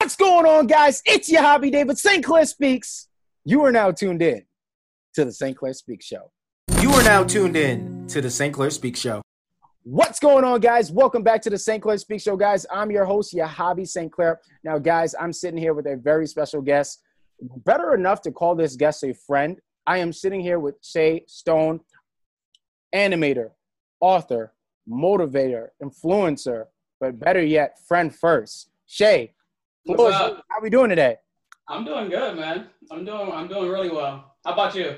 What's 0.00 0.14
going 0.14 0.46
on, 0.46 0.68
guys? 0.68 1.02
It's 1.04 1.28
your 1.28 1.42
hobby, 1.42 1.72
David 1.72 1.98
St. 1.98 2.24
Clair 2.24 2.44
Speaks. 2.44 3.08
You 3.44 3.64
are 3.64 3.72
now 3.72 3.90
tuned 3.90 4.22
in 4.22 4.44
to 5.14 5.24
the 5.24 5.32
St. 5.32 5.56
Clair 5.56 5.72
Speaks 5.74 6.06
Show. 6.06 6.30
You 6.80 6.92
are 6.92 7.02
now 7.02 7.24
tuned 7.24 7.56
in 7.56 8.06
to 8.06 8.20
the 8.20 8.30
St. 8.30 8.54
Clair 8.54 8.70
Speaks 8.70 9.00
Show. 9.00 9.22
What's 9.82 10.20
going 10.20 10.44
on, 10.44 10.60
guys? 10.60 10.92
Welcome 10.92 11.24
back 11.24 11.42
to 11.42 11.50
the 11.50 11.58
St. 11.58 11.82
Clair 11.82 11.98
Speaks 11.98 12.22
Show, 12.22 12.36
guys. 12.36 12.64
I'm 12.70 12.92
your 12.92 13.06
host, 13.06 13.34
Yahavy, 13.34 13.88
St. 13.88 14.10
Clair. 14.10 14.40
Now, 14.62 14.78
guys, 14.78 15.16
I'm 15.18 15.32
sitting 15.32 15.58
here 15.58 15.74
with 15.74 15.86
a 15.86 15.96
very 15.96 16.28
special 16.28 16.62
guest. 16.62 17.02
Better 17.66 17.92
enough 17.92 18.22
to 18.22 18.30
call 18.30 18.54
this 18.54 18.76
guest 18.76 19.02
a 19.02 19.12
friend. 19.12 19.58
I 19.84 19.98
am 19.98 20.12
sitting 20.12 20.40
here 20.40 20.60
with 20.60 20.76
Shay 20.80 21.24
Stone, 21.26 21.80
animator, 22.94 23.50
author, 24.00 24.54
motivator, 24.88 25.70
influencer, 25.82 26.66
but 27.00 27.18
better 27.18 27.42
yet, 27.42 27.80
friend 27.88 28.14
first. 28.14 28.70
Shay, 28.86 29.34
What's 29.96 30.16
up? 30.16 30.44
how 30.50 30.60
we 30.60 30.68
doing 30.68 30.90
today? 30.90 31.16
I'm 31.66 31.82
doing 31.82 32.10
good, 32.10 32.36
man. 32.36 32.66
I'm 32.90 33.06
doing 33.06 33.32
I'm 33.32 33.48
doing 33.48 33.70
really 33.70 33.88
well. 33.88 34.34
How 34.44 34.52
about 34.52 34.74
you? 34.74 34.96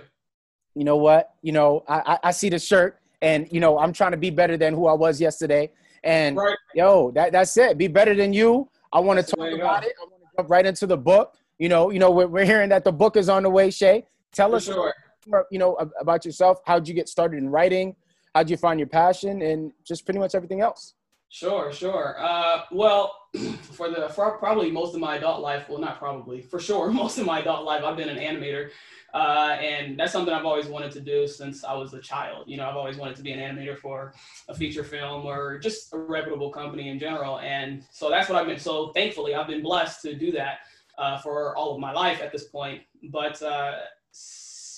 You 0.74 0.84
know 0.84 0.96
what? 0.96 1.34
You 1.42 1.52
know, 1.52 1.84
I, 1.88 2.14
I, 2.14 2.18
I 2.24 2.30
see 2.32 2.48
the 2.48 2.58
shirt, 2.58 2.98
and 3.22 3.46
you 3.52 3.60
know, 3.60 3.78
I'm 3.78 3.92
trying 3.92 4.10
to 4.10 4.16
be 4.16 4.30
better 4.30 4.56
than 4.56 4.74
who 4.74 4.88
I 4.88 4.92
was 4.95 5.20
yesterday. 5.20 5.70
And 6.02 6.36
Right. 6.36 6.56
yo, 6.74 7.12
that 7.12 7.30
that's 7.30 7.56
it. 7.56 7.78
Be 7.78 7.86
better 7.86 8.14
than 8.16 8.32
you. 8.32 8.68
I 8.92 8.98
want 8.98 9.20
to 9.20 9.24
talk 9.24 9.38
about 9.52 9.84
it. 9.84 9.92
I 10.00 10.04
want 10.06 10.22
to 10.22 10.28
jump 10.38 10.50
right 10.50 10.66
into 10.66 10.88
the 10.88 10.96
book. 10.96 11.36
You 11.60 11.68
know, 11.68 11.90
you 11.90 12.00
know, 12.00 12.10
we're, 12.10 12.26
we're 12.26 12.45
hearing 12.45 12.68
that 12.70 12.82
the 12.82 12.92
book 12.92 13.16
is 13.16 13.28
on 13.28 13.45
the 13.45 13.50
way. 13.50 13.70
Shay, 13.70 14.06
tell 14.32 14.50
For 14.50 14.56
us, 14.56 14.64
sure. 14.64 14.95
more, 15.28 15.46
you 15.52 15.60
know, 15.60 15.74
about 16.00 16.24
yourself. 16.24 16.59
How'd 16.66 16.88
you 16.88 16.95
get 16.95 17.09
started 17.09 17.36
in 17.38 17.48
writing? 17.48 17.95
How'd 18.34 18.50
you 18.50 18.56
find 18.56 18.80
your 18.80 18.88
passion, 18.88 19.40
and 19.42 19.70
just 19.84 20.04
pretty 20.04 20.18
much 20.18 20.34
everything 20.34 20.60
else. 20.62 20.95
Sure, 21.32 21.72
sure. 21.72 22.16
Uh, 22.18 22.62
well, 22.72 23.14
for 23.62 23.88
the 23.88 24.08
for 24.08 24.36
probably 24.38 24.68
most 24.68 24.94
of 24.94 25.00
my 25.00 25.14
adult 25.14 25.40
life, 25.40 25.68
well, 25.68 25.78
not 25.78 25.96
probably, 25.96 26.42
for 26.42 26.58
sure, 26.58 26.90
most 26.90 27.18
of 27.18 27.24
my 27.26 27.38
adult 27.38 27.64
life, 27.64 27.84
I've 27.84 27.96
been 27.96 28.08
an 28.08 28.18
animator, 28.18 28.70
uh, 29.14 29.56
and 29.60 29.98
that's 29.98 30.12
something 30.12 30.34
I've 30.34 30.45
always 30.45 30.66
wanted 30.66 30.90
to 30.92 31.00
do 31.00 31.28
since 31.28 31.62
I 31.62 31.72
was 31.74 31.95
a 31.95 32.00
child. 32.00 32.48
You 32.48 32.56
know, 32.56 32.68
I've 32.68 32.74
always 32.74 32.96
wanted 32.96 33.14
to 33.16 33.22
be 33.22 33.30
an 33.30 33.38
animator 33.38 33.78
for 33.78 34.12
a 34.48 34.54
feature 34.54 34.82
film 34.82 35.24
or 35.24 35.60
just 35.60 35.92
a 35.92 35.98
reputable 35.98 36.50
company 36.50 36.88
in 36.88 36.98
general, 36.98 37.38
and 37.38 37.84
so 37.92 38.10
that's 38.10 38.28
what 38.28 38.37
I've 38.37 38.48
been. 38.48 38.59
So 38.59 38.88
thankfully, 38.88 39.37
I've 39.37 39.46
been 39.46 39.62
blessed 39.62 40.02
to 40.02 40.16
do 40.16 40.32
that 40.32 40.59
uh, 40.98 41.18
for 41.18 41.56
all 41.56 41.72
of 41.72 41.80
my 41.80 41.92
life 41.92 42.20
at 42.20 42.32
this 42.32 42.48
point. 42.48 42.82
But 43.04 43.40
uh, 43.40 43.76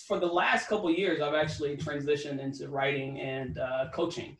for 0.06 0.20
the 0.20 0.26
last 0.26 0.68
couple 0.68 0.90
years, 0.90 1.22
I've 1.22 1.34
actually 1.34 1.78
transitioned 1.78 2.40
into 2.40 2.68
writing 2.68 3.20
and 3.20 3.58
uh, 3.58 3.86
coaching 3.94 4.36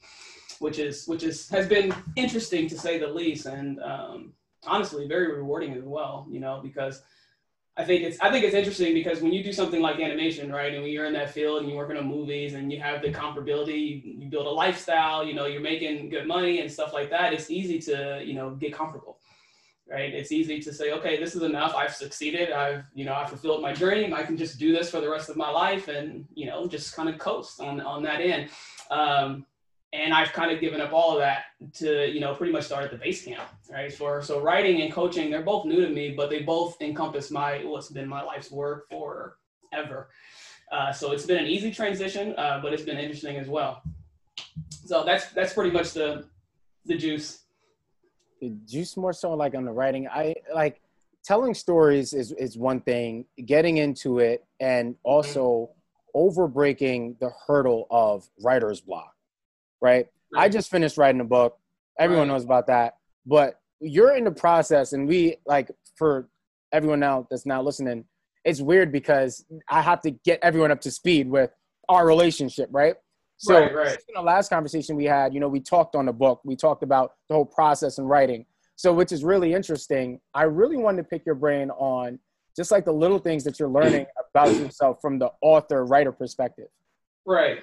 which 0.62 0.78
is 0.78 1.06
which 1.06 1.22
is 1.24 1.48
has 1.50 1.66
been 1.66 1.94
interesting 2.16 2.68
to 2.68 2.78
say 2.78 2.98
the 2.98 3.08
least, 3.08 3.46
and 3.46 3.80
um, 3.82 4.32
honestly 4.66 5.06
very 5.06 5.34
rewarding 5.34 5.74
as 5.74 5.84
well. 5.84 6.26
You 6.30 6.40
know, 6.40 6.60
because 6.62 7.02
I 7.76 7.84
think 7.84 8.04
it's 8.04 8.18
I 8.20 8.30
think 8.30 8.44
it's 8.44 8.54
interesting 8.54 8.94
because 8.94 9.20
when 9.20 9.32
you 9.32 9.42
do 9.42 9.52
something 9.52 9.80
like 9.80 9.98
animation, 9.98 10.52
right, 10.52 10.72
and 10.72 10.82
when 10.82 10.92
you're 10.92 11.06
in 11.06 11.14
that 11.14 11.30
field 11.30 11.60
and 11.60 11.68
you 11.68 11.76
work 11.76 11.90
on 11.90 12.06
movies 12.06 12.54
and 12.54 12.72
you 12.72 12.80
have 12.80 13.02
the 13.02 13.10
comparability, 13.10 14.04
you, 14.04 14.12
you 14.20 14.26
build 14.28 14.46
a 14.46 14.50
lifestyle, 14.50 15.24
you 15.24 15.34
know, 15.34 15.46
you're 15.46 15.60
making 15.60 16.10
good 16.10 16.26
money 16.26 16.60
and 16.60 16.70
stuff 16.70 16.92
like 16.92 17.10
that. 17.10 17.32
It's 17.32 17.50
easy 17.50 17.78
to 17.80 18.22
you 18.24 18.34
know 18.34 18.50
get 18.50 18.72
comfortable. 18.72 19.18
Right. 19.90 20.14
It's 20.14 20.32
easy 20.32 20.58
to 20.60 20.72
say, 20.72 20.92
okay, 20.92 21.18
this 21.18 21.34
is 21.34 21.42
enough. 21.42 21.74
I've 21.74 21.94
succeeded. 21.94 22.50
I've, 22.50 22.84
you 22.94 23.04
know, 23.04 23.12
I've 23.12 23.28
fulfilled 23.28 23.60
my 23.60 23.74
dream. 23.74 24.14
I 24.14 24.22
can 24.22 24.38
just 24.38 24.58
do 24.58 24.72
this 24.72 24.90
for 24.90 25.00
the 25.02 25.10
rest 25.10 25.28
of 25.28 25.36
my 25.36 25.50
life 25.50 25.88
and, 25.88 26.24
you 26.32 26.46
know, 26.46 26.66
just 26.66 26.96
kind 26.96 27.10
of 27.10 27.18
coast 27.18 27.60
on, 27.60 27.78
on 27.80 28.02
that 28.04 28.22
end. 28.22 28.48
Um, 28.90 29.44
and 29.92 30.14
I've 30.14 30.32
kind 30.32 30.50
of 30.50 30.60
given 30.60 30.80
up 30.80 30.92
all 30.92 31.12
of 31.12 31.18
that 31.18 31.44
to 31.74 32.10
you 32.10 32.20
know 32.20 32.34
pretty 32.34 32.52
much 32.52 32.64
start 32.64 32.84
at 32.84 32.90
the 32.90 32.96
base 32.96 33.24
camp, 33.24 33.42
right? 33.70 33.92
For 33.92 34.22
so 34.22 34.40
writing 34.40 34.82
and 34.82 34.92
coaching, 34.92 35.30
they're 35.30 35.42
both 35.42 35.66
new 35.66 35.80
to 35.80 35.88
me, 35.88 36.10
but 36.10 36.30
they 36.30 36.40
both 36.42 36.80
encompass 36.80 37.30
my 37.30 37.58
what's 37.64 37.88
been 37.88 38.08
my 38.08 38.22
life's 38.22 38.50
work 38.50 38.88
forever. 38.88 40.08
Uh, 40.70 40.92
so 40.92 41.12
it's 41.12 41.26
been 41.26 41.38
an 41.38 41.46
easy 41.46 41.70
transition, 41.70 42.34
uh, 42.38 42.58
but 42.62 42.72
it's 42.72 42.82
been 42.82 42.98
interesting 42.98 43.36
as 43.36 43.48
well. 43.48 43.82
So 44.86 45.04
that's 45.04 45.30
that's 45.32 45.52
pretty 45.52 45.70
much 45.70 45.92
the 45.92 46.24
the 46.86 46.96
juice. 46.96 47.40
The 48.40 48.50
juice 48.66 48.96
more 48.96 49.12
so 49.12 49.34
like 49.34 49.54
on 49.54 49.64
the 49.64 49.72
writing. 49.72 50.08
I 50.08 50.34
like 50.54 50.80
telling 51.22 51.52
stories 51.52 52.14
is 52.14 52.32
is 52.32 52.56
one 52.56 52.80
thing. 52.80 53.26
Getting 53.44 53.76
into 53.76 54.18
it 54.18 54.46
and 54.60 54.96
also 55.02 55.70
over 56.14 56.48
breaking 56.48 57.16
the 57.20 57.30
hurdle 57.46 57.86
of 57.90 58.28
writer's 58.42 58.80
block. 58.80 59.14
Right. 59.82 60.06
I 60.34 60.48
just 60.48 60.70
finished 60.70 60.96
writing 60.96 61.20
a 61.20 61.24
book. 61.24 61.58
Everyone 61.98 62.28
Right. 62.28 62.34
knows 62.34 62.44
about 62.44 62.68
that. 62.68 62.96
But 63.26 63.60
you're 63.80 64.16
in 64.16 64.24
the 64.24 64.30
process, 64.30 64.92
and 64.92 65.06
we 65.08 65.36
like 65.44 65.70
for 65.96 66.28
everyone 66.72 67.00
now 67.00 67.26
that's 67.30 67.44
now 67.44 67.60
listening. 67.60 68.04
It's 68.44 68.60
weird 68.60 68.90
because 68.92 69.44
I 69.68 69.82
have 69.82 70.00
to 70.02 70.10
get 70.10 70.38
everyone 70.42 70.70
up 70.70 70.80
to 70.82 70.90
speed 70.90 71.28
with 71.28 71.50
our 71.88 72.06
relationship, 72.06 72.68
right? 72.72 72.96
So 73.36 73.58
Right, 73.58 73.74
right. 73.74 73.98
in 74.08 74.14
the 74.14 74.22
last 74.22 74.48
conversation 74.48 74.96
we 74.96 75.04
had, 75.04 75.34
you 75.34 75.40
know, 75.40 75.48
we 75.48 75.60
talked 75.60 75.94
on 75.96 76.06
the 76.06 76.12
book. 76.12 76.40
We 76.44 76.54
talked 76.56 76.82
about 76.84 77.14
the 77.28 77.34
whole 77.34 77.44
process 77.44 77.98
in 77.98 78.04
writing. 78.06 78.46
So, 78.76 78.92
which 78.92 79.12
is 79.12 79.22
really 79.22 79.52
interesting. 79.52 80.20
I 80.32 80.44
really 80.44 80.76
wanted 80.76 81.02
to 81.02 81.08
pick 81.08 81.26
your 81.26 81.34
brain 81.34 81.70
on 81.70 82.18
just 82.56 82.70
like 82.70 82.84
the 82.84 82.92
little 82.92 83.18
things 83.18 83.44
that 83.44 83.58
you're 83.58 83.68
learning 83.68 84.06
about 84.30 84.56
yourself 84.56 85.00
from 85.00 85.18
the 85.18 85.30
author 85.40 85.84
writer 85.84 86.10
perspective. 86.12 86.68
Right. 87.26 87.62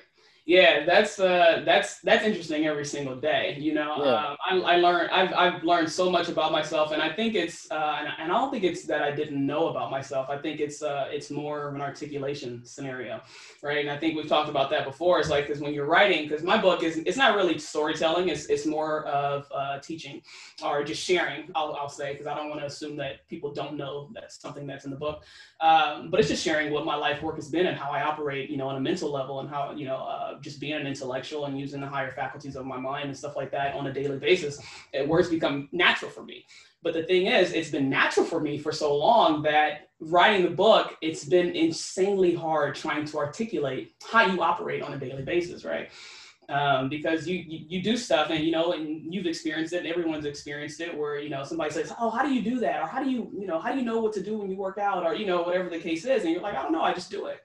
Yeah, 0.50 0.84
that's 0.84 1.20
uh, 1.20 1.62
that's 1.64 2.00
that's 2.02 2.26
interesting 2.26 2.66
every 2.66 2.84
single 2.86 3.16
day. 3.16 3.56
You 3.60 3.76
know, 3.76 4.04
Yeah. 4.04 4.30
um, 4.32 4.38
I, 4.50 4.74
I 4.74 4.76
learned 4.78 5.12
I've 5.12 5.32
I've 5.44 5.64
learned 5.64 5.92
so 5.92 6.10
much 6.10 6.28
about 6.28 6.52
myself, 6.52 6.92
and 6.92 7.04
I 7.04 7.10
think 7.14 7.36
it's 7.36 7.70
uh, 7.70 7.98
and, 8.00 8.08
and 8.20 8.32
I 8.32 8.36
don't 8.40 8.50
think 8.50 8.64
it's 8.64 8.84
that 8.86 9.04
I 9.04 9.12
didn't 9.12 9.46
know 9.46 9.68
about 9.68 9.92
myself. 9.92 10.28
I 10.28 10.40
think 10.40 10.60
it's 10.60 10.82
uh, 10.82 11.06
it's 11.12 11.30
more 11.30 11.68
of 11.68 11.76
an 11.76 11.82
articulation 11.82 12.66
scenario, 12.66 13.22
right? 13.62 13.78
And 13.82 13.92
I 13.92 13.98
think 14.00 14.16
we've 14.18 14.28
talked 14.28 14.50
about 14.50 14.72
that 14.72 14.86
before. 14.86 15.20
It's 15.20 15.30
like 15.30 15.46
because 15.46 15.62
when 15.62 15.72
you're 15.72 15.86
writing, 15.86 16.28
because 16.28 16.44
my 16.44 16.58
book 16.60 16.82
is 16.82 16.98
it's 17.06 17.18
not 17.18 17.36
really 17.36 17.60
storytelling. 17.60 18.30
It's 18.30 18.48
it's 18.48 18.66
more 18.66 19.06
of 19.06 19.48
uh, 19.54 19.78
teaching 19.82 20.24
or 20.64 20.84
just 20.84 21.04
sharing. 21.04 21.52
I'll 21.54 21.76
I'll 21.80 21.90
say 21.90 22.14
because 22.14 22.26
I 22.26 22.34
don't 22.34 22.50
want 22.50 22.62
to 22.62 22.66
assume 22.66 22.96
that 22.98 23.28
people 23.28 23.54
don't 23.54 23.78
know 23.78 24.10
that's 24.16 24.42
something 24.42 24.66
that's 24.66 24.86
in 24.86 24.90
the 24.90 24.98
book 24.98 25.24
um, 25.62 26.10
but 26.10 26.20
it's 26.20 26.30
just 26.30 26.44
sharing 26.44 26.72
what 26.72 26.86
my 26.86 26.96
life 26.96 27.22
work 27.22 27.36
has 27.36 27.50
been 27.50 27.68
and 27.68 27.78
how 27.78 27.92
I 27.92 28.04
operate, 28.04 28.50
you 28.50 28.58
know, 28.58 28.68
on 28.70 28.78
a 28.78 28.80
mental 28.80 29.12
level 29.12 29.42
and 29.42 29.50
how, 29.50 29.72
you 29.76 29.86
know, 29.86 29.98
just 30.42 30.60
being 30.60 30.74
an 30.74 30.88
intellectual 30.88 31.46
and 31.46 31.60
using 31.60 31.82
the 31.82 31.88
higher 31.88 32.12
faculties 32.12 32.56
of 32.56 32.66
my 32.66 32.78
mind 32.78 33.06
and 33.06 33.18
stuff 33.18 33.36
like 33.36 33.52
that 33.52 33.76
on 33.76 33.88
a 33.88 33.94
daily 33.94 34.18
basis, 34.18 34.60
it, 34.94 35.08
words 35.08 35.30
become 35.30 35.70
natural 35.72 36.12
for 36.12 36.24
me. 36.24 36.46
But 36.82 36.94
the 36.94 37.04
thing 37.04 37.28
is, 37.28 37.52
it's 37.54 37.70
been 37.70 37.90
natural 37.90 38.26
for 38.26 38.40
me 38.40 38.58
for 38.58 38.72
so 38.72 38.96
long 38.96 39.42
that 39.44 39.90
writing 40.00 40.44
the 40.44 40.52
book, 40.52 40.96
it's 41.02 41.26
been 41.26 41.56
insanely 41.56 42.34
hard 42.34 42.76
trying 42.76 43.06
to 43.06 43.18
articulate 43.18 43.94
how 44.10 44.26
you 44.26 44.42
operate 44.42 44.82
on 44.82 44.94
a 44.94 44.98
daily 44.98 45.24
basis, 45.24 45.66
right? 45.66 45.90
um, 46.50 46.90
because 46.90 47.28
you, 47.28 47.38
you 47.38 47.66
you 47.70 47.84
do 47.84 47.96
stuff 47.96 48.32
and 48.32 48.44
you 48.44 48.52
know 48.52 48.74
and 48.74 49.14
you've 49.14 49.28
experienced 49.28 49.74
it 49.74 49.80
and 49.80 49.88
everyone's 49.88 50.26
experienced 50.26 50.82
it 50.82 50.98
where 50.98 51.20
you 51.20 51.30
know 51.30 51.44
somebody 51.44 51.72
says 51.72 51.94
oh 52.00 52.10
how 52.10 52.24
do 52.24 52.34
you 52.34 52.42
do 52.42 52.60
that 52.60 52.82
or 52.82 52.88
how 52.88 53.04
do 53.04 53.10
you 53.10 53.32
you 53.38 53.46
know 53.46 53.60
how 53.60 53.72
do 53.72 53.78
you 53.78 53.86
know 53.86 54.00
what 54.00 54.14
to 54.14 54.24
do 54.24 54.38
when 54.38 54.50
you 54.50 54.58
work 54.58 54.78
out 54.78 55.06
or 55.06 55.14
you 55.14 55.28
know 55.28 55.44
whatever 55.44 55.70
the 55.70 55.80
case 55.80 56.06
is 56.06 56.24
and 56.24 56.32
you're 56.32 56.42
like 56.42 56.56
i 56.56 56.62
don't 56.62 56.72
know 56.72 56.82
i 56.82 56.92
just 56.92 57.12
do 57.12 57.28
it 57.28 57.42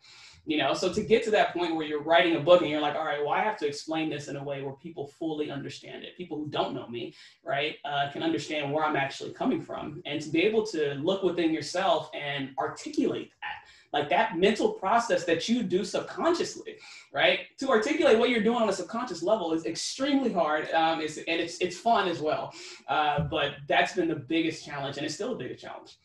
you 0.46 0.58
know 0.58 0.74
so 0.74 0.92
to 0.92 1.02
get 1.02 1.22
to 1.22 1.30
that 1.30 1.52
point 1.52 1.74
where 1.74 1.86
you're 1.86 2.02
writing 2.02 2.36
a 2.36 2.40
book 2.40 2.60
and 2.62 2.70
you're 2.70 2.80
like 2.80 2.94
all 2.94 3.04
right 3.04 3.20
well 3.20 3.32
i 3.32 3.42
have 3.42 3.56
to 3.56 3.66
explain 3.66 4.10
this 4.10 4.28
in 4.28 4.36
a 4.36 4.42
way 4.42 4.62
where 4.62 4.74
people 4.74 5.06
fully 5.06 5.50
understand 5.50 6.04
it 6.04 6.16
people 6.16 6.36
who 6.36 6.48
don't 6.48 6.74
know 6.74 6.86
me 6.88 7.14
right 7.44 7.76
uh, 7.84 8.10
can 8.12 8.22
understand 8.22 8.72
where 8.72 8.84
i'm 8.84 8.96
actually 8.96 9.32
coming 9.32 9.60
from 9.60 10.02
and 10.06 10.20
to 10.20 10.28
be 10.30 10.42
able 10.42 10.64
to 10.64 10.94
look 10.94 11.22
within 11.22 11.52
yourself 11.52 12.10
and 12.14 12.50
articulate 12.58 13.30
that 13.40 13.98
like 13.98 14.08
that 14.08 14.36
mental 14.36 14.70
process 14.70 15.24
that 15.24 15.48
you 15.48 15.62
do 15.62 15.84
subconsciously 15.84 16.76
right? 17.14 17.56
To 17.58 17.70
articulate 17.70 18.18
what 18.18 18.28
you're 18.28 18.42
doing 18.42 18.60
on 18.60 18.68
a 18.68 18.72
subconscious 18.72 19.22
level 19.22 19.52
is 19.52 19.64
extremely 19.64 20.32
hard, 20.32 20.68
um, 20.72 21.00
it's, 21.00 21.16
and 21.16 21.40
it's 21.40 21.58
it's 21.58 21.78
fun 21.78 22.08
as 22.08 22.20
well. 22.20 22.52
Uh, 22.88 23.20
but 23.20 23.54
that's 23.68 23.94
been 23.94 24.08
the 24.08 24.16
biggest 24.16 24.66
challenge, 24.66 24.96
and 24.96 25.06
it's 25.06 25.14
still 25.14 25.30
the 25.30 25.36
biggest 25.36 25.62
challenge. 25.62 25.96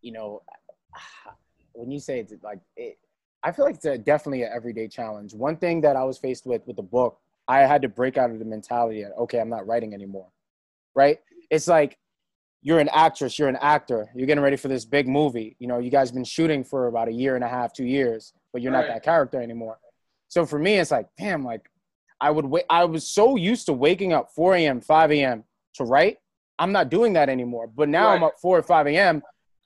You 0.00 0.12
know, 0.12 0.42
when 1.74 1.90
you 1.90 1.98
say 2.00 2.20
it's 2.20 2.32
like, 2.42 2.60
it, 2.76 2.98
I 3.42 3.52
feel 3.52 3.64
like 3.64 3.76
it's 3.76 3.84
a, 3.84 3.98
definitely 3.98 4.42
an 4.42 4.50
everyday 4.54 4.88
challenge. 4.88 5.34
One 5.34 5.56
thing 5.56 5.80
that 5.82 5.96
I 5.96 6.04
was 6.04 6.18
faced 6.18 6.46
with 6.46 6.66
with 6.66 6.76
the 6.76 6.82
book, 6.82 7.18
I 7.48 7.60
had 7.60 7.82
to 7.82 7.88
break 7.88 8.16
out 8.16 8.30
of 8.30 8.38
the 8.38 8.44
mentality 8.44 9.02
that 9.02 9.12
okay, 9.18 9.40
I'm 9.40 9.48
not 9.48 9.66
writing 9.66 9.94
anymore, 9.94 10.28
right? 10.94 11.18
It's 11.50 11.66
like 11.68 11.98
you're 12.62 12.78
an 12.78 12.88
actress, 12.92 13.38
you're 13.38 13.48
an 13.48 13.58
actor, 13.60 14.08
you're 14.14 14.26
getting 14.26 14.44
ready 14.44 14.56
for 14.56 14.68
this 14.68 14.84
big 14.84 15.08
movie. 15.08 15.56
You 15.58 15.66
know, 15.66 15.78
you 15.78 15.90
guys 15.90 16.12
been 16.12 16.24
shooting 16.24 16.62
for 16.62 16.86
about 16.86 17.08
a 17.08 17.12
year 17.12 17.34
and 17.34 17.42
a 17.42 17.48
half, 17.48 17.72
two 17.72 17.84
years, 17.84 18.32
but 18.52 18.62
you're 18.62 18.70
not 18.70 18.80
Right. 18.80 18.88
that 18.88 19.02
character 19.02 19.42
anymore. 19.42 19.78
So 20.28 20.46
for 20.46 20.58
me, 20.58 20.78
it's 20.78 20.92
like, 20.92 21.08
damn, 21.18 21.44
like 21.44 21.68
I 22.20 22.30
would 22.30 22.46
wait. 22.46 22.64
I 22.70 22.84
was 22.84 23.08
so 23.08 23.34
used 23.36 23.66
to 23.66 23.72
waking 23.72 24.12
up 24.12 24.30
4 24.36 24.54
a.m., 24.54 24.80
5 24.80 25.10
a.m. 25.10 25.44
to 25.74 25.84
write. 25.84 26.18
I'm 26.60 26.70
not 26.70 26.88
doing 26.88 27.14
that 27.14 27.28
anymore. 27.28 27.66
But 27.66 27.88
now 27.88 28.10
I'm 28.10 28.22
Right. 28.22 28.28
up 28.28 28.34
4 28.40 28.58
or 28.58 28.62
5 28.62 28.86
a.m. 28.86 29.22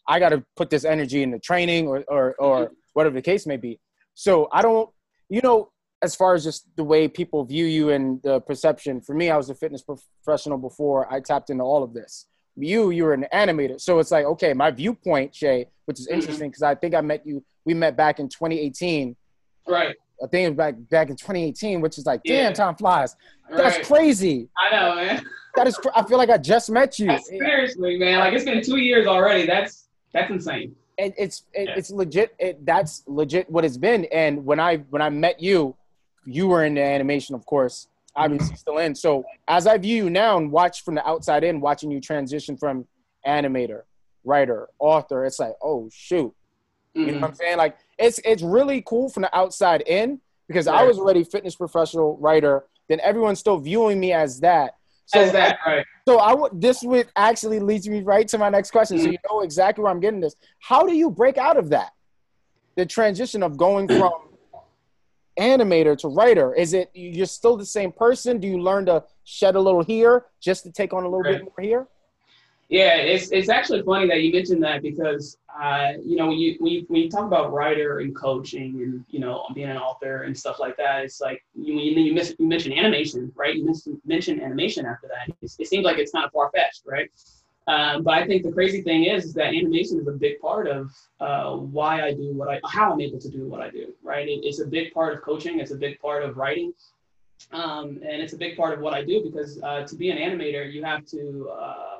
I 0.08 0.18
got 0.18 0.30
to 0.30 0.44
put 0.56 0.70
this 0.70 0.84
energy 0.84 1.22
into 1.22 1.38
training 1.38 1.88
or, 1.88 2.04
or, 2.08 2.34
or 2.38 2.70
whatever 2.92 3.14
the 3.14 3.22
case 3.22 3.46
may 3.46 3.56
be. 3.56 3.80
So 4.14 4.48
I 4.52 4.62
don't, 4.62 4.88
you 5.28 5.40
know, 5.42 5.70
as 6.02 6.14
far 6.14 6.34
as 6.34 6.44
just 6.44 6.66
the 6.76 6.84
way 6.84 7.08
people 7.08 7.44
view 7.44 7.66
you 7.66 7.90
and 7.90 8.20
the 8.22 8.40
perception, 8.40 9.00
for 9.00 9.14
me, 9.14 9.30
I 9.30 9.36
was 9.36 9.50
a 9.50 9.54
fitness 9.54 9.82
professional 9.82 10.58
before 10.58 11.12
I 11.12 11.20
tapped 11.20 11.50
into 11.50 11.64
all 11.64 11.82
of 11.82 11.92
this. 11.94 12.26
you, 12.56 12.90
you 12.90 13.04
were 13.04 13.12
an 13.14 13.26
animator. 13.34 13.80
So 13.80 13.98
it's 13.98 14.10
like, 14.10 14.24
okay, 14.26 14.52
my 14.54 14.70
viewpoint, 14.70 15.34
Shay, 15.34 15.66
which 15.86 15.98
is 16.00 16.06
interesting 16.06 16.50
because 16.50 16.62
I 16.62 16.74
think 16.74 16.94
I 16.94 17.00
met 17.00 17.26
you. 17.26 17.44
We 17.64 17.74
met 17.74 17.96
back 17.96 18.18
in 18.20 18.28
2018. 18.28 19.16
Right. 19.68 19.96
I 20.22 20.26
think 20.28 20.46
it 20.46 20.48
was 20.50 20.56
back 20.56 20.74
back 20.90 21.10
in 21.10 21.16
2018, 21.16 21.80
which 21.82 21.98
is 21.98 22.06
like, 22.06 22.20
Yeah. 22.24 22.44
damn, 22.44 22.54
time 22.54 22.76
flies. 22.76 23.14
That's 23.50 23.76
Right. 23.78 23.86
crazy. 23.86 24.48
I 24.56 24.70
know, 24.74 24.94
man. 24.94 25.26
That 25.56 25.66
is. 25.66 25.76
Cr- 25.76 25.88
I 25.94 26.02
feel 26.04 26.16
like 26.18 26.30
I 26.30 26.38
just 26.38 26.70
met 26.70 26.98
you. 26.98 27.18
Seriously, 27.18 27.98
man. 27.98 28.20
Like 28.20 28.32
it's 28.32 28.44
been 28.44 28.62
two 28.62 28.76
years 28.78 29.06
already. 29.06 29.46
That's 29.46 29.85
that's 30.12 30.30
insane. 30.30 30.74
it, 30.98 31.14
it's 31.18 31.44
it, 31.52 31.68
Yeah. 31.68 31.74
it's 31.76 31.90
legit. 31.90 32.34
It, 32.38 32.64
that's 32.64 33.02
legit 33.06 33.50
what 33.50 33.64
it's 33.64 33.76
been. 33.76 34.06
And 34.06 34.44
when 34.44 34.58
I 34.60 34.78
when 34.90 35.02
I 35.02 35.10
met 35.10 35.40
you, 35.40 35.76
you 36.24 36.48
were 36.48 36.64
in 36.64 36.74
the 36.74 36.82
animation, 36.82 37.34
of 37.34 37.44
course, 37.46 37.88
obviously 38.14 38.56
still 38.56 38.78
in. 38.78 38.94
So 38.94 39.24
as 39.46 39.66
I 39.66 39.76
view 39.78 40.04
you 40.04 40.10
now 40.10 40.38
and 40.38 40.50
watch 40.50 40.84
from 40.84 40.94
the 40.94 41.06
outside 41.06 41.44
in, 41.44 41.60
watching 41.60 41.90
you 41.90 42.00
transition 42.00 42.56
from 42.56 42.86
animator, 43.26 43.82
writer, 44.24 44.68
author, 44.78 45.24
it's 45.26 45.38
like, 45.38 45.52
oh 45.62 45.88
shoot, 45.92 46.32
you 46.94 47.06
know 47.06 47.12
Mhm. 47.12 47.20
what 47.20 47.28
I'm 47.30 47.34
saying? 47.36 47.56
Like 47.58 47.76
it's 47.98 48.18
it's 48.24 48.42
really 48.42 48.82
cool 48.86 49.08
from 49.10 49.22
the 49.22 49.36
outside 49.36 49.82
in 49.82 50.20
because 50.48 50.66
I 50.66 50.84
was 50.84 50.98
already 50.98 51.24
fitness 51.24 51.56
professional 51.56 52.16
writer. 52.18 52.64
Then 52.88 53.00
everyone's 53.00 53.40
still 53.40 53.58
viewing 53.58 53.98
me 54.00 54.12
as 54.12 54.40
that. 54.40 54.75
So 55.06 55.24
that, 55.30 55.58
right? 55.64 55.86
so 56.08 56.18
I 56.18 56.34
would 56.34 56.60
this 56.60 56.82
would 56.82 57.08
actually 57.16 57.60
leads 57.60 57.88
me 57.88 58.02
right 58.02 58.26
to 58.28 58.38
my 58.38 58.48
next 58.48 58.72
question. 58.72 58.96
Mm-hmm. 58.96 59.06
So 59.06 59.10
you 59.12 59.18
know 59.30 59.40
exactly 59.40 59.82
where 59.82 59.92
I'm 59.92 60.00
getting 60.00 60.20
this. 60.20 60.34
How 60.60 60.84
do 60.84 60.94
you 60.94 61.10
break 61.10 61.38
out 61.38 61.56
of 61.56 61.70
that? 61.70 61.92
The 62.76 62.84
transition 62.86 63.42
of 63.42 63.56
going 63.56 63.86
from 63.88 64.12
animator 65.38 65.96
to 65.98 66.08
writer. 66.08 66.54
Is 66.54 66.72
it 66.74 66.90
you're 66.94 67.26
still 67.26 67.56
the 67.56 67.66
same 67.66 67.92
person? 67.92 68.38
Do 68.38 68.48
you 68.48 68.60
learn 68.60 68.86
to 68.86 69.04
shed 69.24 69.54
a 69.54 69.60
little 69.60 69.82
here 69.82 70.26
just 70.40 70.64
to 70.64 70.72
take 70.72 70.92
on 70.92 71.04
a 71.04 71.08
little 71.08 71.22
bit 71.22 71.42
more 71.42 71.60
here? 71.60 71.86
Yeah, 72.68 72.96
it's 72.96 73.30
it's 73.30 73.48
actually 73.48 73.82
funny 73.82 74.08
that 74.08 74.22
you 74.22 74.32
mentioned 74.32 74.62
that 74.64 74.82
because 74.82 75.38
uh, 75.60 75.92
you 76.04 76.16
know 76.16 76.26
when 76.26 76.38
you 76.38 76.56
when 76.58 76.72
you 76.72 76.84
when 76.88 77.02
you 77.02 77.08
talk 77.08 77.24
about 77.24 77.52
writer 77.52 78.00
and 78.00 78.14
coaching 78.14 78.82
and 78.82 79.04
you 79.08 79.20
know 79.20 79.46
being 79.54 79.70
an 79.70 79.76
author 79.76 80.22
and 80.22 80.36
stuff 80.36 80.58
like 80.58 80.76
that, 80.76 81.04
it's 81.04 81.20
like 81.20 81.44
you 81.54 81.74
you, 81.74 82.00
you, 82.00 82.12
miss, 82.12 82.34
you 82.38 82.46
mention 82.48 82.72
animation, 82.72 83.30
right? 83.36 83.54
You 83.54 83.66
miss, 83.66 83.86
mention 84.04 84.40
animation 84.40 84.84
after 84.84 85.06
that. 85.08 85.32
It's, 85.42 85.56
it 85.60 85.68
seems 85.68 85.84
like 85.84 85.98
it's 85.98 86.12
of 86.12 86.32
far 86.32 86.50
fetched, 86.50 86.82
right? 86.84 87.08
Um, 87.68 88.02
but 88.02 88.14
I 88.14 88.26
think 88.26 88.44
the 88.44 88.52
crazy 88.52 88.82
thing 88.82 89.04
is, 89.04 89.24
is 89.24 89.34
that 89.34 89.48
animation 89.48 90.00
is 90.00 90.06
a 90.06 90.12
big 90.12 90.40
part 90.40 90.68
of 90.68 90.92
uh, 91.20 91.56
why 91.56 92.02
I 92.02 92.12
do 92.12 92.32
what 92.32 92.48
I, 92.48 92.60
how 92.68 92.92
I'm 92.92 93.00
able 93.00 93.18
to 93.18 93.28
do 93.28 93.46
what 93.48 93.60
I 93.60 93.70
do, 93.70 93.92
right? 94.04 94.26
It, 94.26 94.40
it's 94.44 94.60
a 94.60 94.66
big 94.66 94.92
part 94.92 95.14
of 95.14 95.22
coaching. 95.22 95.58
It's 95.58 95.72
a 95.72 95.76
big 95.76 95.98
part 96.00 96.22
of 96.24 96.36
writing, 96.36 96.72
um, 97.52 98.00
and 98.08 98.22
it's 98.22 98.32
a 98.34 98.36
big 98.36 98.56
part 98.56 98.74
of 98.74 98.80
what 98.80 98.94
I 98.94 99.04
do 99.04 99.22
because 99.22 99.60
uh, 99.62 99.82
to 99.82 99.96
be 99.96 100.10
an 100.10 100.18
animator, 100.18 100.72
you 100.72 100.84
have 100.84 101.04
to 101.06 101.50
uh, 101.52 101.95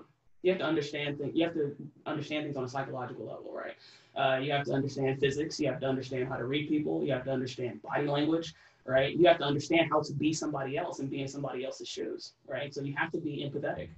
you 0.47 0.53
have 0.53 0.61
to 0.61 0.65
understand 0.65 1.19
things. 1.19 1.33
You 1.35 1.45
have 1.45 1.55
to 1.55 1.75
understand 2.07 2.45
things 2.45 2.57
on 2.57 2.63
a 2.63 2.69
psychological 2.69 3.27
level, 3.27 3.53
right? 3.53 3.75
Uh, 4.15 4.39
you 4.39 4.53
have 4.53 4.65
to 4.67 4.73
understand 4.73 5.19
physics. 5.19 5.59
You 5.59 5.67
have 5.67 5.81
to 5.81 5.87
understand 5.89 6.29
how 6.29 6.37
to 6.37 6.45
read 6.45 6.69
people. 6.69 7.03
You 7.03 7.13
have 7.15 7.25
to 7.25 7.33
understand 7.33 7.83
body 7.83 8.07
language, 8.07 8.55
right? 8.85 9.17
You 9.17 9.27
have 9.27 9.39
to 9.39 9.45
understand 9.45 9.89
how 9.91 10.03
to 10.03 10.13
be 10.13 10.33
somebody 10.33 10.79
else 10.79 11.01
and 11.01 11.11
be 11.11 11.21
in 11.21 11.27
somebody 11.27 11.65
else's 11.65 11.89
shoes, 11.89 12.35
right? 12.47 12.73
So 12.73 12.83
you 12.83 12.95
have 12.95 13.11
to 13.11 13.19
be 13.19 13.45
empathetic. 13.45 13.89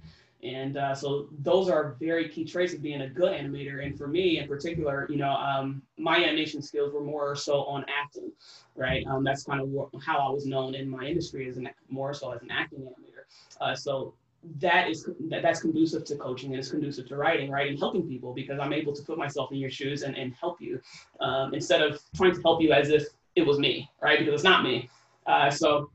And 0.41 0.77
uh, 0.77 0.95
so 0.95 1.27
those 1.43 1.69
are 1.69 1.97
very 1.99 2.27
key 2.27 2.45
traits 2.45 2.73
of 2.73 2.81
being 2.81 3.01
a 3.01 3.09
good 3.09 3.31
animator. 3.31 3.85
And 3.85 3.95
for 3.95 4.07
me 4.07 4.39
in 4.39 4.47
particular, 4.47 5.05
you 5.07 5.17
know, 5.17 5.33
um, 5.33 5.83
my 5.99 6.17
animation 6.17 6.63
skills 6.63 6.93
were 6.93 7.03
more 7.03 7.35
so 7.35 7.63
on 7.65 7.85
acting, 8.03 8.31
right? 8.75 9.05
Um, 9.05 9.23
that's 9.23 9.43
kind 9.43 9.61
of 9.61 10.01
how 10.01 10.17
I 10.17 10.31
was 10.31 10.47
known 10.47 10.73
in 10.73 10.89
my 10.89 11.05
industry 11.05 11.47
as 11.47 11.57
an 11.57 11.69
more 11.89 12.15
so 12.15 12.31
as 12.31 12.41
an 12.41 12.49
acting 12.49 12.79
animator. 12.79 13.25
Uh, 13.61 13.75
so 13.75 14.15
that 14.59 14.89
is 14.89 15.07
that, 15.29 15.41
that's 15.41 15.61
conducive 15.61 16.05
to 16.05 16.15
coaching 16.15 16.51
and 16.51 16.59
it's 16.59 16.69
conducive 16.69 17.07
to 17.09 17.15
writing, 17.15 17.51
right? 17.51 17.69
And 17.69 17.77
helping 17.77 18.07
people 18.07 18.33
because 18.33 18.59
I'm 18.59 18.73
able 18.73 18.93
to 18.93 19.03
put 19.03 19.17
myself 19.17 19.51
in 19.51 19.57
your 19.57 19.69
shoes 19.69 20.03
and, 20.03 20.15
and 20.15 20.33
help 20.33 20.61
you 20.61 20.79
um, 21.19 21.53
instead 21.53 21.81
of 21.81 22.01
trying 22.15 22.33
to 22.33 22.41
help 22.41 22.61
you 22.61 22.71
as 22.71 22.89
if 22.89 23.07
it 23.35 23.45
was 23.45 23.59
me, 23.59 23.89
right? 24.01 24.19
Because 24.19 24.33
it's 24.33 24.43
not 24.43 24.63
me. 24.63 24.89
Uh, 25.27 25.49
so 25.49 25.91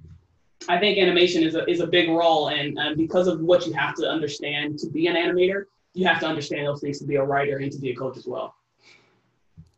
I 0.68 0.78
think 0.78 0.98
animation 0.98 1.42
is 1.42 1.54
a, 1.54 1.68
is 1.68 1.80
a 1.80 1.86
big 1.86 2.08
role, 2.08 2.48
and, 2.48 2.78
and 2.78 2.96
because 2.96 3.26
of 3.26 3.40
what 3.40 3.66
you 3.66 3.72
have 3.72 3.94
to 3.96 4.08
understand 4.08 4.78
to 4.78 4.88
be 4.88 5.06
an 5.08 5.16
animator, 5.16 5.64
you 5.94 6.06
have 6.06 6.20
to 6.20 6.26
understand 6.26 6.66
those 6.66 6.80
things 6.80 6.98
to 7.00 7.04
be 7.04 7.16
a 7.16 7.24
writer 7.24 7.58
and 7.58 7.70
to 7.72 7.78
be 7.78 7.90
a 7.90 7.96
coach 7.96 8.16
as 8.16 8.26
well. 8.26 8.54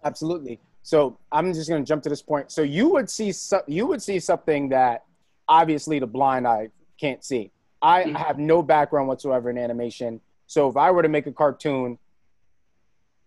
Absolutely. 0.04 0.60
So 0.82 1.18
I'm 1.32 1.52
just 1.52 1.68
going 1.68 1.82
to 1.82 1.86
jump 1.88 2.02
to 2.04 2.08
this 2.08 2.22
point. 2.22 2.52
So 2.52 2.62
you 2.62 2.88
would 2.90 3.10
see 3.10 3.32
so, 3.32 3.62
you 3.66 3.86
would 3.86 4.02
see 4.02 4.20
something 4.20 4.68
that 4.68 5.04
obviously 5.48 5.98
the 5.98 6.06
blind 6.06 6.46
eye 6.46 6.68
can't 6.98 7.24
see. 7.24 7.50
I 7.86 8.02
Mhm. 8.02 8.16
have 8.16 8.38
no 8.38 8.62
background 8.62 9.06
whatsoever 9.06 9.48
in 9.48 9.56
animation. 9.56 10.20
So 10.48 10.68
if 10.68 10.76
I 10.76 10.90
were 10.90 11.02
to 11.02 11.08
make 11.08 11.26
a 11.28 11.32
cartoon, 11.32 11.98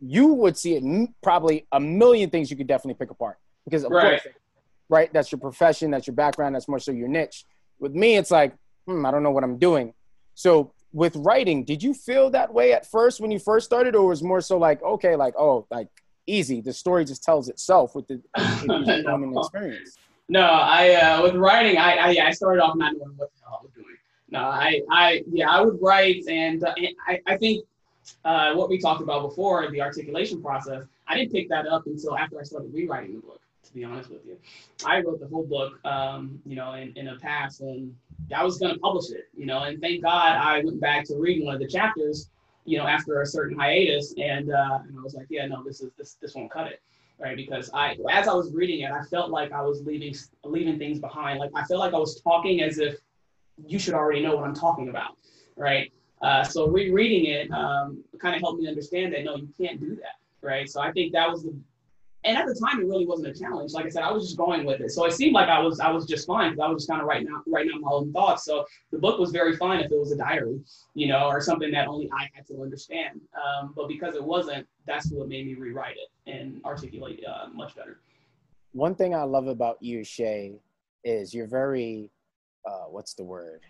you 0.01 0.33
would 0.33 0.57
see 0.57 0.75
it 0.75 1.09
probably 1.21 1.65
a 1.71 1.79
million 1.79 2.29
things 2.29 2.51
you 2.51 2.57
could 2.57 2.67
definitely 2.67 2.95
pick 2.95 3.09
apart 3.09 3.37
because 3.63 3.83
of 3.85 3.91
Right. 3.93 4.21
course, 4.21 4.27
right? 4.89 5.13
That's 5.13 5.31
your 5.31 5.39
profession, 5.39 5.91
that's 5.91 6.07
your 6.07 6.15
background, 6.15 6.55
that's 6.55 6.67
more 6.67 6.79
so 6.79 6.91
your 6.91 7.07
niche. 7.07 7.45
With 7.79 7.93
me, 7.93 8.17
it's 8.17 8.31
like, 8.31 8.53
hmm, 8.85 9.05
I 9.05 9.11
don't 9.11 9.23
know 9.23 9.31
what 9.31 9.45
I'm 9.45 9.57
doing. 9.57 9.93
So 10.35 10.73
with 10.91 11.15
writing, 11.17 11.63
did 11.63 11.81
you 11.81 11.93
feel 11.93 12.29
that 12.31 12.53
way 12.53 12.73
at 12.73 12.85
first 12.85 13.21
when 13.21 13.31
you 13.31 13.39
first 13.39 13.65
started, 13.65 13.95
or 13.95 14.07
was 14.07 14.21
more 14.21 14.41
so 14.41 14.57
like, 14.57 14.81
okay, 14.83 15.15
like, 15.15 15.35
oh, 15.37 15.67
like 15.71 15.87
easy, 16.27 16.59
the 16.59 16.73
story 16.73 17.05
just 17.05 17.23
tells 17.23 17.47
itself 17.47 17.95
with 17.95 18.07
the 18.07 18.21
human 18.59 19.37
experience? 19.37 19.97
No, 20.27 20.41
I 20.41 20.93
uh, 20.95 21.23
with 21.23 21.35
writing, 21.35 21.77
I, 21.77 21.95
I 21.95 22.27
I 22.27 22.31
started 22.31 22.61
off 22.61 22.75
not 22.75 22.93
knowing 22.95 23.15
what 23.17 23.31
the 23.35 23.41
hell 23.45 23.59
I 23.61 23.63
was 23.63 23.71
doing. 23.73 23.78
No, 24.31 24.39
I 24.39 24.81
I 24.91 25.23
yeah, 25.31 25.49
I 25.49 25.61
would 25.61 25.79
write, 25.81 26.27
and, 26.27 26.63
uh, 26.63 26.73
I 27.07 27.21
I 27.25 27.37
think 27.37 27.65
uh, 28.25 28.53
what 28.53 28.69
we 28.69 28.79
talked 28.79 29.01
about 29.01 29.27
before, 29.27 29.69
the 29.71 29.81
articulation 29.81 30.41
process, 30.41 30.83
I 31.07 31.15
didn't 31.17 31.31
pick 31.31 31.49
that 31.49 31.67
up 31.67 31.85
until 31.87 32.17
after 32.17 32.39
I 32.39 32.43
started 32.43 32.73
rewriting 32.73 33.15
the 33.15 33.21
book. 33.21 33.41
To 33.65 33.73
be 33.73 33.83
honest 33.83 34.09
with 34.09 34.25
you, 34.25 34.37
I 34.85 35.01
wrote 35.01 35.19
the 35.19 35.27
whole 35.27 35.45
book, 35.45 35.79
um, 35.85 36.41
you 36.45 36.55
know, 36.55 36.73
in, 36.73 36.91
in 36.95 37.09
a 37.09 37.17
pass, 37.17 37.59
and 37.59 37.93
I 38.35 38.43
was 38.43 38.57
going 38.57 38.73
to 38.73 38.79
publish 38.79 39.11
it, 39.11 39.27
you 39.37 39.45
know, 39.45 39.63
and 39.63 39.79
thank 39.79 40.01
God 40.01 40.37
I 40.37 40.61
went 40.63 40.79
back 40.79 41.05
to 41.05 41.15
reading 41.17 41.45
one 41.45 41.53
of 41.53 41.61
the 41.61 41.67
chapters, 41.67 42.29
you 42.65 42.79
know, 42.79 42.87
after 42.87 43.21
a 43.21 43.25
certain 43.25 43.59
hiatus, 43.59 44.15
and 44.17 44.51
uh, 44.51 44.79
and 44.87 44.97
I 44.97 45.01
was 45.01 45.13
like, 45.13 45.27
yeah, 45.29 45.45
no, 45.45 45.63
this 45.63 45.81
is 45.81 45.91
this 45.97 46.17
this 46.21 46.35
won't 46.35 46.51
cut 46.51 46.67
it 46.67 46.81
right? 47.19 47.35
Because 47.35 47.69
I, 47.73 47.97
as 48.09 48.27
I 48.27 48.33
was 48.33 48.53
reading 48.53 48.79
it, 48.79 48.91
I 48.91 49.03
felt 49.03 49.29
like 49.29 49.51
I 49.51 49.61
was 49.61 49.81
leaving 49.83 50.15
leaving 50.45 50.79
things 50.79 50.99
behind. 50.99 51.39
Like 51.39 51.51
I 51.53 51.63
felt 51.65 51.81
like 51.81 51.93
I 51.93 51.97
was 51.97 52.21
talking 52.21 52.61
as 52.61 52.79
if 52.79 52.95
you 53.67 53.79
should 53.79 53.93
already 53.93 54.21
know 54.21 54.35
what 54.35 54.45
I'm 54.45 54.55
talking 54.55 54.89
about, 54.89 55.17
right? 55.55 55.91
Uh, 56.21 56.43
so 56.43 56.67
rereading 56.67 57.31
it 57.31 57.51
um, 57.51 58.03
kind 58.19 58.35
of 58.35 58.41
helped 58.41 58.61
me 58.61 58.67
understand 58.67 59.13
that 59.13 59.23
no, 59.23 59.35
you 59.37 59.49
can't 59.59 59.79
do 59.79 59.95
that, 59.95 60.17
right? 60.41 60.69
So 60.69 60.81
I 60.81 60.91
think 60.91 61.13
that 61.13 61.29
was 61.29 61.43
the, 61.43 61.55
and 62.25 62.37
at 62.37 62.45
the 62.45 62.53
time 62.53 62.81
it 62.81 62.85
really 62.85 63.05
wasn't 63.05 63.29
a 63.29 63.39
challenge. 63.39 63.71
Like 63.71 63.85
I 63.85 63.89
said, 63.89 64.03
I 64.03 64.11
was 64.11 64.25
just 64.25 64.37
going 64.37 64.65
with 64.65 64.81
it, 64.81 64.91
so 64.91 65.05
it 65.05 65.13
seemed 65.13 65.33
like 65.33 65.47
I 65.47 65.61
was 65.61 65.79
I 65.79 65.89
was 65.89 66.05
just 66.05 66.27
fine 66.27 66.51
because 66.51 66.65
I 66.65 66.67
was 66.67 66.83
just 66.83 66.89
kind 66.89 67.01
of 67.01 67.07
writing 67.07 67.29
out 67.33 67.43
writing 67.47 67.71
out 67.73 67.79
my 67.79 67.91
own 67.91 68.11
thoughts. 68.11 68.43
So 68.43 68.65
the 68.91 68.97
book 68.97 69.17
was 69.19 69.31
very 69.31 69.55
fine 69.55 69.79
if 69.79 69.89
it 69.89 69.97
was 69.97 70.11
a 70.11 70.17
diary, 70.17 70.59
you 70.95 71.07
know, 71.07 71.27
or 71.27 71.39
something 71.39 71.71
that 71.71 71.87
only 71.87 72.09
I 72.11 72.29
had 72.33 72.45
to 72.47 72.61
understand. 72.61 73.21
Um, 73.33 73.71
but 73.73 73.87
because 73.87 74.15
it 74.15 74.23
wasn't, 74.23 74.67
that's 74.85 75.09
what 75.11 75.29
made 75.29 75.45
me 75.45 75.53
rewrite 75.53 75.95
it 75.95 76.09
and 76.29 76.61
articulate 76.65 77.23
uh, 77.25 77.47
much 77.53 77.73
better. 77.77 78.01
One 78.73 78.95
thing 78.95 79.15
I 79.15 79.23
love 79.23 79.47
about 79.47 79.81
you, 79.81 80.03
Shay, 80.03 80.59
is 81.05 81.33
you're 81.33 81.47
very, 81.47 82.11
uh, 82.65 82.85
what's 82.89 83.13
the 83.13 83.23
word? 83.23 83.61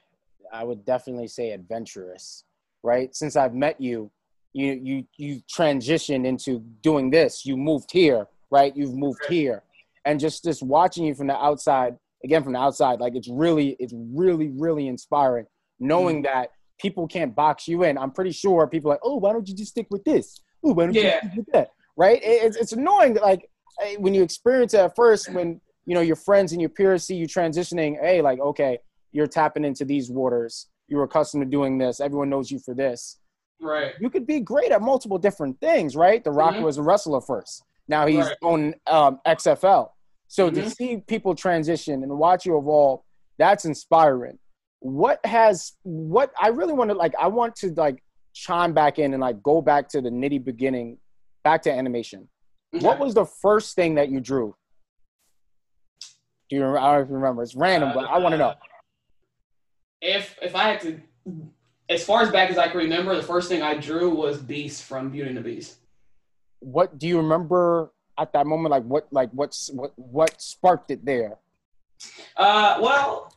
I 0.51 0.63
would 0.63 0.85
definitely 0.85 1.27
say 1.27 1.51
adventurous, 1.51 2.43
right? 2.83 3.13
Since 3.15 3.35
I've 3.35 3.53
met 3.53 3.79
you, 3.79 4.09
you 4.53 4.73
you 4.83 5.03
you 5.17 5.41
transitioned 5.53 6.25
into 6.25 6.59
doing 6.81 7.09
this. 7.11 7.45
You 7.45 7.55
moved 7.57 7.91
here, 7.91 8.27
right? 8.49 8.75
You've 8.75 8.95
moved 8.95 9.19
here, 9.27 9.63
and 10.05 10.19
just 10.19 10.43
just 10.43 10.63
watching 10.63 11.05
you 11.05 11.13
from 11.13 11.27
the 11.27 11.35
outside, 11.35 11.95
again 12.23 12.43
from 12.43 12.53
the 12.53 12.59
outside, 12.59 12.99
like 12.99 13.15
it's 13.15 13.29
really 13.29 13.75
it's 13.79 13.93
really 13.95 14.49
really 14.57 14.87
inspiring, 14.87 15.45
knowing 15.79 16.23
that 16.23 16.49
people 16.81 17.07
can't 17.07 17.35
box 17.35 17.67
you 17.67 17.83
in. 17.83 17.97
I'm 17.97 18.11
pretty 18.11 18.31
sure 18.31 18.65
people 18.65 18.89
are 18.89 18.95
like, 18.95 19.01
oh, 19.03 19.17
why 19.17 19.33
don't 19.33 19.47
you 19.47 19.53
just 19.55 19.71
stick 19.71 19.87
with 19.91 20.03
this? 20.05 20.39
Oh, 20.63 20.73
why 20.73 20.85
don't 20.85 20.95
you 20.95 21.03
Yeah. 21.03 21.19
stick 21.19 21.31
with 21.37 21.45
that? 21.53 21.71
Right? 21.95 22.21
It- 22.23 22.43
it's 22.45 22.57
it's 22.57 22.71
annoying, 22.71 23.15
like 23.15 23.49
when 23.99 24.13
you 24.13 24.23
experience 24.23 24.73
it 24.73 24.79
at 24.79 24.95
first, 24.95 25.31
when 25.31 25.61
you 25.89 25.95
know 25.95 26.01
your 26.01 26.15
friends 26.15 26.51
and 26.51 26.61
your 26.61 26.69
peers 26.69 27.03
see 27.03 27.15
you 27.15 27.25
transitioning. 27.25 27.99
Hey, 27.99 28.21
like 28.21 28.39
okay, 28.39 28.77
you're 29.11 29.25
tapping 29.25 29.65
into 29.65 29.83
these 29.83 30.11
waters. 30.11 30.67
You're 30.87 31.03
accustomed 31.03 31.43
to 31.43 31.49
doing 31.49 31.79
this. 31.79 31.99
Everyone 31.99 32.29
knows 32.29 32.51
you 32.51 32.59
for 32.59 32.75
this. 32.75 33.17
Right. 33.59 33.93
You 33.99 34.11
could 34.11 34.27
be 34.27 34.39
great 34.39 34.71
at 34.71 34.83
multiple 34.83 35.17
different 35.17 35.59
things, 35.59 35.95
right? 35.95 36.23
The 36.23 36.29
Rock 36.31 36.55
Mhm. 36.55 36.61
was 36.61 36.77
a 36.77 36.83
wrestler 36.83 37.21
first. 37.21 37.63
Now 37.87 38.05
he's 38.05 38.23
Right. 38.27 38.37
on 38.43 38.75
um, 38.85 39.19
XFL. 39.25 39.95
So 40.27 40.51
to 40.51 40.61
Mhm. 40.61 40.75
see 40.75 40.97
people 41.07 41.33
transition 41.33 42.03
and 42.03 42.19
watch 42.19 42.45
you 42.45 42.55
evolve, 42.55 43.01
that's 43.39 43.65
inspiring. 43.65 44.37
What 44.81 45.25
has 45.25 45.73
what 45.81 46.31
I 46.39 46.49
really 46.49 46.73
want 46.73 46.91
to 46.91 46.95
like? 46.95 47.15
I 47.19 47.27
want 47.29 47.55
to 47.57 47.73
like 47.73 48.03
chime 48.33 48.73
back 48.73 48.99
in 48.99 49.13
and 49.15 49.21
like 49.21 49.41
go 49.41 49.59
back 49.59 49.89
to 49.89 50.01
the 50.01 50.11
nitty 50.11 50.43
beginning, 50.45 50.99
back 51.43 51.63
to 51.63 51.71
animation. 51.71 52.29
What 52.79 52.99
was 52.99 53.15
the 53.15 53.25
first 53.25 53.75
thing 53.75 53.95
that 53.95 54.09
you 54.09 54.19
drew? 54.19 54.55
Do 56.49 56.55
you 56.55 56.61
remember? 56.63 56.79
I 56.79 56.95
don't 56.95 57.05
even 57.05 57.15
remember. 57.15 57.43
It's 57.43 57.55
random, 57.55 57.91
but 57.93 58.05
I 58.05 58.17
want 58.17 58.33
to 58.33 58.37
know. 58.37 58.53
if 60.01 60.37
if 60.41 60.55
I 60.55 60.69
had 60.69 60.81
to 60.81 61.01
as 61.89 62.03
far 62.03 62.21
as 62.21 62.29
back 62.29 62.49
as 62.49 62.57
I 62.57 62.67
can 62.67 62.77
remember, 62.77 63.15
the 63.15 63.23
first 63.23 63.49
thing 63.49 63.61
I 63.61 63.75
drew 63.75 64.09
was 64.09 64.37
Beast 64.37 64.83
from 64.83 65.09
Beauty 65.09 65.29
and 65.29 65.37
the 65.37 65.41
Beast. 65.41 65.77
What 66.59 66.97
do 66.97 67.07
you 67.07 67.17
remember 67.17 67.91
at 68.17 68.33
that 68.33 68.45
moment? 68.45 68.71
Like 68.71 68.83
what 68.83 69.07
like 69.11 69.29
what's 69.31 69.69
what 69.73 69.93
what 69.95 70.41
sparked 70.41 70.91
it 70.91 71.05
there? 71.05 71.37
Uh, 72.35 72.79
well, 72.81 73.33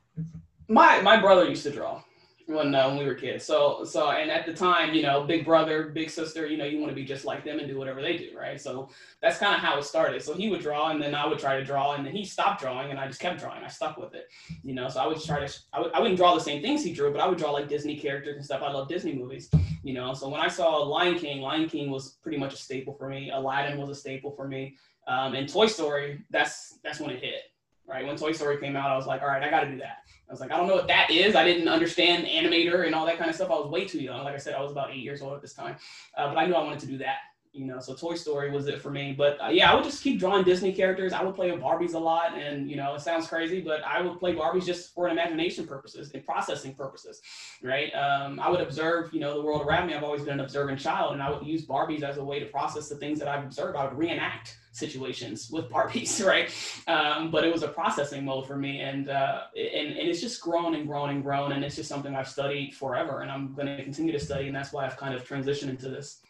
my 0.68 1.00
my 1.02 1.20
brother 1.20 1.48
used 1.48 1.64
to 1.64 1.70
draw 1.70 2.02
when 2.46 2.74
uh, 2.74 2.88
when 2.88 2.98
we 2.98 3.04
were 3.04 3.14
kids. 3.14 3.44
So 3.44 3.84
so 3.84 4.10
and 4.10 4.30
at 4.30 4.46
the 4.46 4.52
time, 4.52 4.94
you 4.94 5.02
know, 5.02 5.24
big 5.24 5.44
brother, 5.44 5.84
big 5.84 6.10
sister, 6.10 6.46
you 6.46 6.56
know, 6.56 6.64
you 6.64 6.78
want 6.78 6.90
to 6.90 6.94
be 6.94 7.04
just 7.04 7.24
like 7.24 7.44
them 7.44 7.58
and 7.58 7.68
do 7.68 7.78
whatever 7.78 8.02
they 8.02 8.16
do, 8.16 8.30
right? 8.36 8.60
So 8.60 8.88
that's 9.20 9.38
kind 9.38 9.54
of 9.54 9.60
how 9.60 9.78
it 9.78 9.84
started. 9.84 10.22
So 10.22 10.34
he 10.34 10.50
would 10.50 10.60
draw, 10.60 10.90
and 10.90 11.00
then 11.00 11.14
I 11.14 11.26
would 11.26 11.38
try 11.38 11.56
to 11.56 11.64
draw, 11.64 11.94
and 11.94 12.04
then 12.04 12.14
he 12.14 12.24
stopped 12.24 12.60
drawing, 12.60 12.90
and 12.90 12.98
I 12.98 13.06
just 13.06 13.20
kept 13.20 13.40
drawing. 13.40 13.62
I 13.64 13.68
stuck 13.68 13.96
with 13.96 14.14
it, 14.14 14.28
you 14.62 14.74
know. 14.74 14.88
So 14.88 15.00
I 15.00 15.06
would 15.06 15.22
try 15.22 15.46
to 15.46 15.52
I 15.72 16.00
wouldn't 16.00 16.16
draw 16.16 16.34
the 16.34 16.40
same 16.40 16.62
things 16.62 16.84
he 16.84 16.92
drew, 16.92 17.12
but 17.12 17.20
I 17.20 17.26
would 17.26 17.38
draw 17.38 17.50
like 17.50 17.68
Disney 17.68 17.96
characters 17.96 18.36
and 18.36 18.44
stuff. 18.44 18.62
I 18.62 18.72
love 18.72 18.88
Disney 18.88 19.14
movies, 19.14 19.50
you 19.82 19.94
know. 19.94 20.14
So 20.14 20.28
when 20.28 20.40
I 20.40 20.48
saw 20.48 20.76
Lion 20.76 21.18
King, 21.18 21.40
Lion 21.40 21.68
King 21.68 21.90
was 21.90 22.18
pretty 22.22 22.38
much 22.38 22.54
a 22.54 22.56
staple 22.56 22.94
for 22.94 23.08
me. 23.08 23.30
Aladdin 23.30 23.78
was 23.78 23.88
a 23.88 23.94
staple 23.94 24.30
for 24.32 24.48
me, 24.48 24.76
um, 25.06 25.34
and 25.34 25.48
Toy 25.48 25.66
Story. 25.66 26.22
That's 26.30 26.78
that's 26.82 27.00
when 27.00 27.10
it 27.10 27.20
hit 27.20 27.51
right? 27.92 28.06
When 28.06 28.16
Toy 28.16 28.32
Story 28.32 28.58
came 28.58 28.74
out, 28.74 28.90
I 28.90 28.96
was 28.96 29.06
like, 29.06 29.22
all 29.22 29.28
right, 29.28 29.42
I 29.42 29.50
got 29.50 29.60
to 29.60 29.70
do 29.70 29.78
that. 29.78 29.98
I 30.28 30.32
was 30.32 30.40
like, 30.40 30.50
I 30.50 30.56
don't 30.56 30.66
know 30.66 30.76
what 30.76 30.88
that 30.88 31.10
is. 31.10 31.34
I 31.34 31.44
didn't 31.44 31.68
understand 31.68 32.26
animator 32.26 32.86
and 32.86 32.94
all 32.94 33.04
that 33.04 33.18
kind 33.18 33.28
of 33.28 33.36
stuff. 33.36 33.50
I 33.50 33.54
was 33.54 33.68
way 33.68 33.84
too 33.84 34.00
young. 34.00 34.24
Like 34.24 34.34
I 34.34 34.38
said, 34.38 34.54
I 34.54 34.62
was 34.62 34.72
about 34.72 34.90
eight 34.90 35.02
years 35.02 35.20
old 35.20 35.34
at 35.34 35.42
this 35.42 35.52
time, 35.52 35.76
uh, 36.16 36.28
but 36.28 36.38
I 36.38 36.46
knew 36.46 36.54
I 36.54 36.64
wanted 36.64 36.80
to 36.80 36.86
do 36.86 36.98
that. 36.98 37.16
You 37.52 37.66
know, 37.66 37.80
so 37.80 37.94
Toy 37.94 38.14
Story 38.14 38.50
was 38.50 38.66
it 38.66 38.80
for 38.80 38.90
me. 38.90 39.12
But 39.12 39.38
uh, 39.42 39.48
yeah, 39.48 39.70
I 39.70 39.74
would 39.74 39.84
just 39.84 40.02
keep 40.02 40.18
drawing 40.18 40.42
Disney 40.42 40.72
characters. 40.72 41.12
I 41.12 41.22
would 41.22 41.34
play 41.34 41.50
with 41.50 41.60
Barbies 41.60 41.92
a 41.92 41.98
lot, 41.98 42.34
and 42.36 42.70
you 42.70 42.76
know, 42.76 42.94
it 42.94 43.02
sounds 43.02 43.26
crazy, 43.26 43.60
but 43.60 43.84
I 43.84 44.00
would 44.00 44.18
play 44.18 44.34
Barbies 44.34 44.64
just 44.64 44.94
for 44.94 45.06
an 45.06 45.12
imagination 45.12 45.66
purposes 45.66 46.10
and 46.14 46.24
processing 46.24 46.74
purposes, 46.74 47.20
right? 47.62 47.94
Um, 47.94 48.40
I 48.40 48.48
would 48.48 48.60
observe, 48.60 49.12
you 49.12 49.20
know, 49.20 49.34
the 49.34 49.42
world 49.42 49.66
around 49.66 49.86
me. 49.86 49.94
I've 49.94 50.02
always 50.02 50.22
been 50.22 50.34
an 50.34 50.40
observant 50.40 50.80
child, 50.80 51.12
and 51.12 51.22
I 51.22 51.30
would 51.30 51.46
use 51.46 51.66
Barbies 51.66 52.02
as 52.02 52.16
a 52.16 52.24
way 52.24 52.40
to 52.40 52.46
process 52.46 52.88
the 52.88 52.96
things 52.96 53.18
that 53.18 53.28
I've 53.28 53.44
observed. 53.44 53.76
I 53.76 53.84
would 53.84 53.98
reenact 53.98 54.56
situations 54.72 55.50
with 55.50 55.68
Barbies, 55.68 56.24
right? 56.26 56.50
Um, 56.88 57.30
but 57.30 57.44
it 57.44 57.52
was 57.52 57.62
a 57.62 57.68
processing 57.68 58.24
mode 58.24 58.46
for 58.46 58.56
me, 58.56 58.80
and 58.80 59.10
uh, 59.10 59.42
and 59.54 59.88
and 59.88 60.08
it's 60.08 60.20
just 60.20 60.40
grown 60.40 60.74
and 60.74 60.86
grown 60.86 61.10
and 61.10 61.22
grown, 61.22 61.52
and 61.52 61.62
it's 61.64 61.76
just 61.76 61.88
something 61.88 62.16
I've 62.16 62.28
studied 62.28 62.74
forever, 62.74 63.20
and 63.20 63.30
I'm 63.30 63.54
going 63.54 63.68
to 63.68 63.82
continue 63.82 64.12
to 64.12 64.20
study, 64.20 64.46
and 64.46 64.56
that's 64.56 64.72
why 64.72 64.86
I've 64.86 64.96
kind 64.96 65.14
of 65.14 65.26
transitioned 65.28 65.68
into 65.68 65.88
this. 65.88 66.22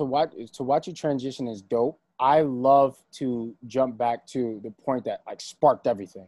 To 0.00 0.06
watch 0.06 0.32
to 0.54 0.62
watch 0.62 0.86
you 0.86 0.94
transition 0.94 1.46
is 1.46 1.60
dope. 1.60 2.00
I 2.18 2.40
love 2.40 2.96
to 3.16 3.54
jump 3.66 3.98
back 3.98 4.26
to 4.28 4.58
the 4.64 4.70
point 4.70 5.04
that 5.04 5.20
like 5.26 5.42
sparked 5.42 5.86
everything, 5.86 6.26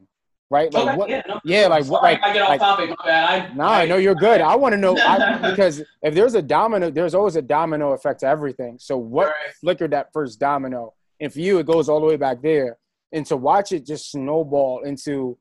right? 0.51 0.71
Like 0.71 0.89
Okay, 0.89 0.97
what? 0.99 1.09
yeah, 1.09 1.23
no, 1.27 1.41
yeah, 1.43 1.67
like 1.69 1.87
what? 1.87 2.03
Like, 2.03 2.23
I 2.23 2.35
get 2.35 2.43
off 2.43 2.49
like 2.51 2.61
topic. 2.61 2.91
My 2.91 3.07
bad. 3.07 3.51
I, 3.51 3.55
No, 3.55 3.65
I 3.65 3.87
know 3.87 3.97
you're 3.97 4.15
good. 4.15 4.43
I 4.43 4.55
want 4.57 4.75
to 4.75 4.77
know 4.77 4.99
I, 4.99 5.39
because 5.51 5.83
if 6.03 6.15
there's 6.15 6.35
a 6.35 6.43
domino, 6.43 6.91
there's 6.91 7.15
always 7.15 7.37
a 7.37 7.41
domino 7.41 7.93
effect 7.93 8.21
to 8.21 8.27
everything. 8.27 8.77
So 8.79 8.99
what 8.99 9.29
Right. 9.29 9.55
flickered 9.59 9.93
that 9.93 10.13
first 10.13 10.39
domino? 10.39 10.93
And 11.19 11.33
for 11.33 11.41
you, 11.41 11.59
it 11.59 11.65
goes 11.65 11.89
all 11.89 11.99
the 12.01 12.07
way 12.07 12.17
back 12.17 12.43
there. 12.43 12.77
And 13.13 13.25
to 13.25 13.39
watch 13.39 13.73
it 13.73 13.87
just 13.87 14.11
snowball 14.11 14.83
into 14.85 15.39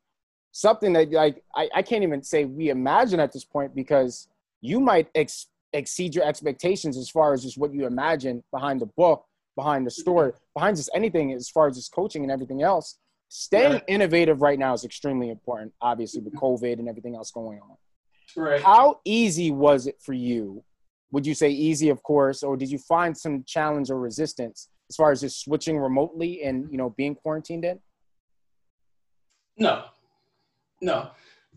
something 0.54 0.94
that 0.94 1.12
like 1.12 1.44
I, 1.54 1.68
I 1.76 1.82
can't 1.82 2.04
even 2.04 2.24
say 2.24 2.46
we 2.46 2.70
imagine 2.70 3.20
at 3.20 3.34
this 3.34 3.44
point 3.44 3.76
because 3.76 4.30
you 4.62 4.80
might 4.80 5.10
ex- 5.16 5.48
exceed 5.74 6.16
your 6.16 6.26
expectations 6.26 6.98
as 6.98 7.10
far 7.10 7.34
as 7.34 7.44
just 7.44 7.58
what 7.58 7.74
you 7.74 7.86
imagine 7.86 8.44
behind 8.52 8.82
the 8.82 8.88
book, 8.98 9.26
behind 9.56 9.86
the 9.86 9.92
story, 9.92 10.34
behind 10.54 10.78
just 10.78 10.90
anything 10.94 11.34
as 11.34 11.50
far 11.50 11.68
as 11.68 11.76
just 11.76 11.92
coaching 11.92 12.24
and 12.24 12.32
everything 12.32 12.62
else. 12.62 12.98
Staying 13.30 13.74
Right. 13.74 13.84
innovative 13.88 14.42
right 14.42 14.60
now 14.60 14.74
is 14.74 14.84
extremely 14.84 15.30
important, 15.30 15.74
obviously 15.82 16.22
with 16.22 16.34
mm-hmm. 16.34 16.46
COVID 16.46 16.80
and 16.80 16.90
everything 16.90 17.16
else 17.16 17.32
going 17.32 17.60
on 17.62 17.78
Right. 18.36 18.62
how 18.62 19.00
easy 19.04 19.52
was 19.52 19.88
it 19.88 19.98
for 20.02 20.14
you 20.14 20.64
would 21.12 21.26
you 21.28 21.34
say 21.34 21.50
easy 21.50 21.90
of 21.90 22.02
course 22.04 22.44
or 22.44 22.56
did 22.56 22.72
you 22.72 22.78
find 22.78 23.18
some 23.18 23.44
challenge 23.46 23.90
or 23.90 24.00
resistance 24.00 24.70
as 24.90 24.96
far 24.96 25.12
as 25.12 25.22
just 25.22 25.42
switching 25.42 25.78
remotely 25.78 26.44
and 26.44 26.72
you 26.72 26.78
know 26.78 26.92
being 26.92 27.16
quarantined 27.16 27.66
in 27.66 27.80
No, 29.58 29.86
no, 30.82 31.12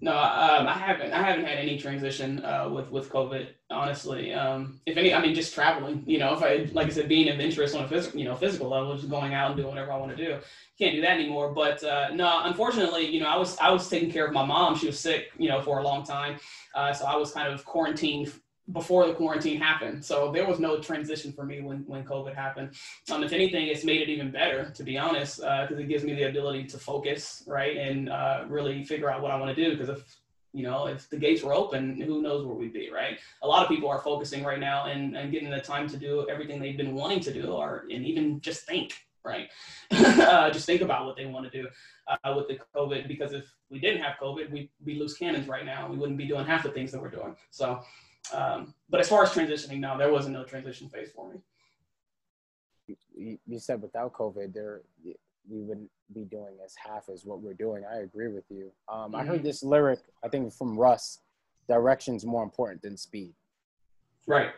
no. 0.04 0.12
Um, 0.12 0.66
I 0.66 0.75
haven't. 0.75 1.12
I 1.12 1.23
haven't 1.23 1.46
had 1.46 1.58
any 1.58 1.78
transition 1.78 2.44
uh, 2.44 2.68
with 2.68 2.90
with 2.90 3.08
COVID. 3.08 3.49
Honestly, 3.70 4.34
um, 4.34 4.78
if 4.84 4.99
any, 4.99 5.14
I 5.14 5.20
mean, 5.20 5.34
just 5.34 5.54
traveling. 5.54 6.04
You 6.06 6.18
know, 6.18 6.34
if 6.34 6.42
I 6.42 6.70
like 6.75 6.88
I 6.88 6.90
said, 6.90 7.08
being 7.08 7.28
adventurous 7.28 7.75
on 7.75 7.84
a 7.84 7.88
physical, 7.88 8.20
you 8.20 8.26
know, 8.26 8.37
physical 8.37 8.68
level, 8.68 8.94
just 8.94 9.08
going 9.08 9.32
out 9.32 9.52
and 9.52 9.56
doing 9.56 9.68
whatever 9.70 9.92
I 9.92 9.96
want 9.96 10.14
to 10.14 10.16
do. 10.16 10.38
Can't 10.78 10.94
do 10.94 11.00
that 11.00 11.12
anymore. 11.12 11.52
But 11.52 11.82
uh, 11.82 12.11
no, 12.12 12.42
unfortunately, 12.44 13.06
you 13.06 13.20
know, 13.20 13.28
I 13.28 13.38
was 13.38 13.56
I 13.58 13.70
was 13.70 13.88
taking 13.88 14.12
care 14.12 14.26
of 14.26 14.34
my 14.34 14.44
mom. 14.44 14.76
She 14.76 14.87
was 14.87 15.00
sick, 15.00 15.30
you 15.38 15.49
know, 15.49 15.62
for 15.62 15.78
a 15.78 15.82
long 15.82 16.04
time. 16.04 16.38
Uh, 16.75 16.92
so 16.92 17.06
I 17.06 17.16
was 17.16 17.32
kind 17.32 17.49
of 17.49 17.64
quarantined 17.64 18.30
before 18.73 19.06
the 19.06 19.12
quarantine 19.12 19.61
happened. 19.61 20.04
So 20.04 20.33
there 20.33 20.47
was 20.47 20.59
no 20.59 20.80
transition 20.80 21.33
for 21.33 21.44
me 21.44 21.61
when, 21.61 21.85
when 21.87 22.04
COVID 22.04 22.35
happened. 22.35 22.71
Um, 23.11 23.23
if 23.23 23.33
anything, 23.33 23.66
it's 23.66 23.85
made 23.85 24.00
it 24.00 24.09
even 24.09 24.30
better, 24.30 24.71
to 24.71 24.83
be 24.83 24.97
honest, 24.97 25.40
because 25.40 25.78
it 25.78 25.88
gives 25.88 26.02
me 26.02 26.14
the 26.14 26.25
ability 26.25 26.64
to 26.64 26.78
focus, 26.78 27.42
right, 27.47 27.76
and 27.76 28.09
uh, 28.09 28.44
really 28.49 28.83
figure 28.85 29.11
out 29.11 29.21
what 29.21 29.30
I 29.30 29.37
want 29.37 29.54
to 29.54 29.64
do. 29.64 29.76
Because 29.76 29.90
if 29.90 30.18
you 30.54 30.62
know, 30.62 30.87
if 30.87 31.11
the 31.11 31.16
gates 31.16 31.42
were 31.42 31.52
open, 31.52 32.00
who 32.00 32.23
knows 32.23 32.47
where 32.47 32.54
we'd 32.54 32.73
be, 32.73 32.88
right? 32.88 33.18
A 33.42 33.47
lot 33.47 33.64
of 33.64 33.68
people 33.68 33.88
are 33.88 33.99
focusing 33.99 34.44
right 34.44 34.61
now 34.61 34.87
and, 34.87 35.16
and 35.16 35.33
getting 35.33 35.50
the 35.50 35.61
time 35.61 35.88
to 35.88 35.97
do 35.97 36.26
everything 36.30 36.61
they've 36.61 36.76
been 36.76 36.94
wanting 36.94 37.18
to 37.21 37.33
do, 37.33 37.49
or 37.49 37.85
and 37.90 38.06
even 38.06 38.40
just 38.40 38.64
think, 38.64 38.94
right? 39.25 39.49
uh, 39.90 40.50
just 40.50 40.64
think 40.64 40.80
about 40.80 41.06
what 41.06 41.16
they 41.16 41.26
want 41.26 41.50
to 41.50 41.62
do 41.62 41.68
uh, 42.06 42.35
with 42.37 42.47
the 42.47 42.59
COVID. 42.75 43.09
Because 43.09 43.33
if 43.33 43.52
we 43.68 43.80
didn't 43.80 44.02
have 44.02 44.14
COVID, 44.23 44.50
we'd 44.52 44.71
be 44.85 44.94
loose 44.94 45.18
cannons 45.18 45.49
right 45.49 45.66
now. 45.66 45.88
We 45.90 45.97
wouldn't 45.97 46.18
be 46.18 46.26
doing 46.26 46.47
half 46.47 46.62
the 46.62 46.71
things 46.71 46.92
that 46.92 47.02
we're 47.02 47.11
doing. 47.11 47.35
So, 47.50 47.80
um, 48.33 48.75
but 48.88 49.00
as 49.00 49.09
far 49.09 49.23
as 49.25 49.31
transitioning, 49.31 49.81
no, 49.81 49.99
there 49.99 50.11
wasn't 50.12 50.33
no 50.35 50.45
transition 50.45 50.88
phase 50.88 51.11
for 51.14 51.31
me. 51.33 51.40
you, 53.16 53.59
said 53.59 53.81
without 53.81 54.12
covid 54.12 54.52
there 54.52 54.83
we 55.49 55.61
wouldn't 55.61 55.90
be 56.14 56.25
doing 56.25 56.54
as 56.64 56.75
half 56.76 57.09
as 57.12 57.25
what 57.25 57.40
we're 57.40 57.54
doing 57.54 57.83
i 57.90 57.99
agree 57.99 58.28
with 58.28 58.45
you 58.50 58.71
um, 58.93 59.14
i 59.14 59.23
heard 59.25 59.40
Mhm. 59.40 59.45
this 59.45 59.62
lyric 59.62 60.00
i 60.23 60.28
think 60.28 60.52
from 60.52 60.78
russ 60.78 61.21
direction's 61.69 62.26
more 62.26 62.43
important 62.43 62.83
than 62.83 62.97
speed 62.97 63.33
Right. 64.26 64.50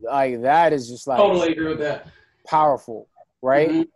like 0.00 0.40
that 0.42 0.72
is 0.72 0.88
just 0.88 1.06
like 1.06 1.18
Totally 1.18 1.52
agree 1.52 1.68
with 1.68 1.78
that. 1.78 2.08
powerful 2.46 3.08
right 3.42 3.70
Mhm. 3.70 3.88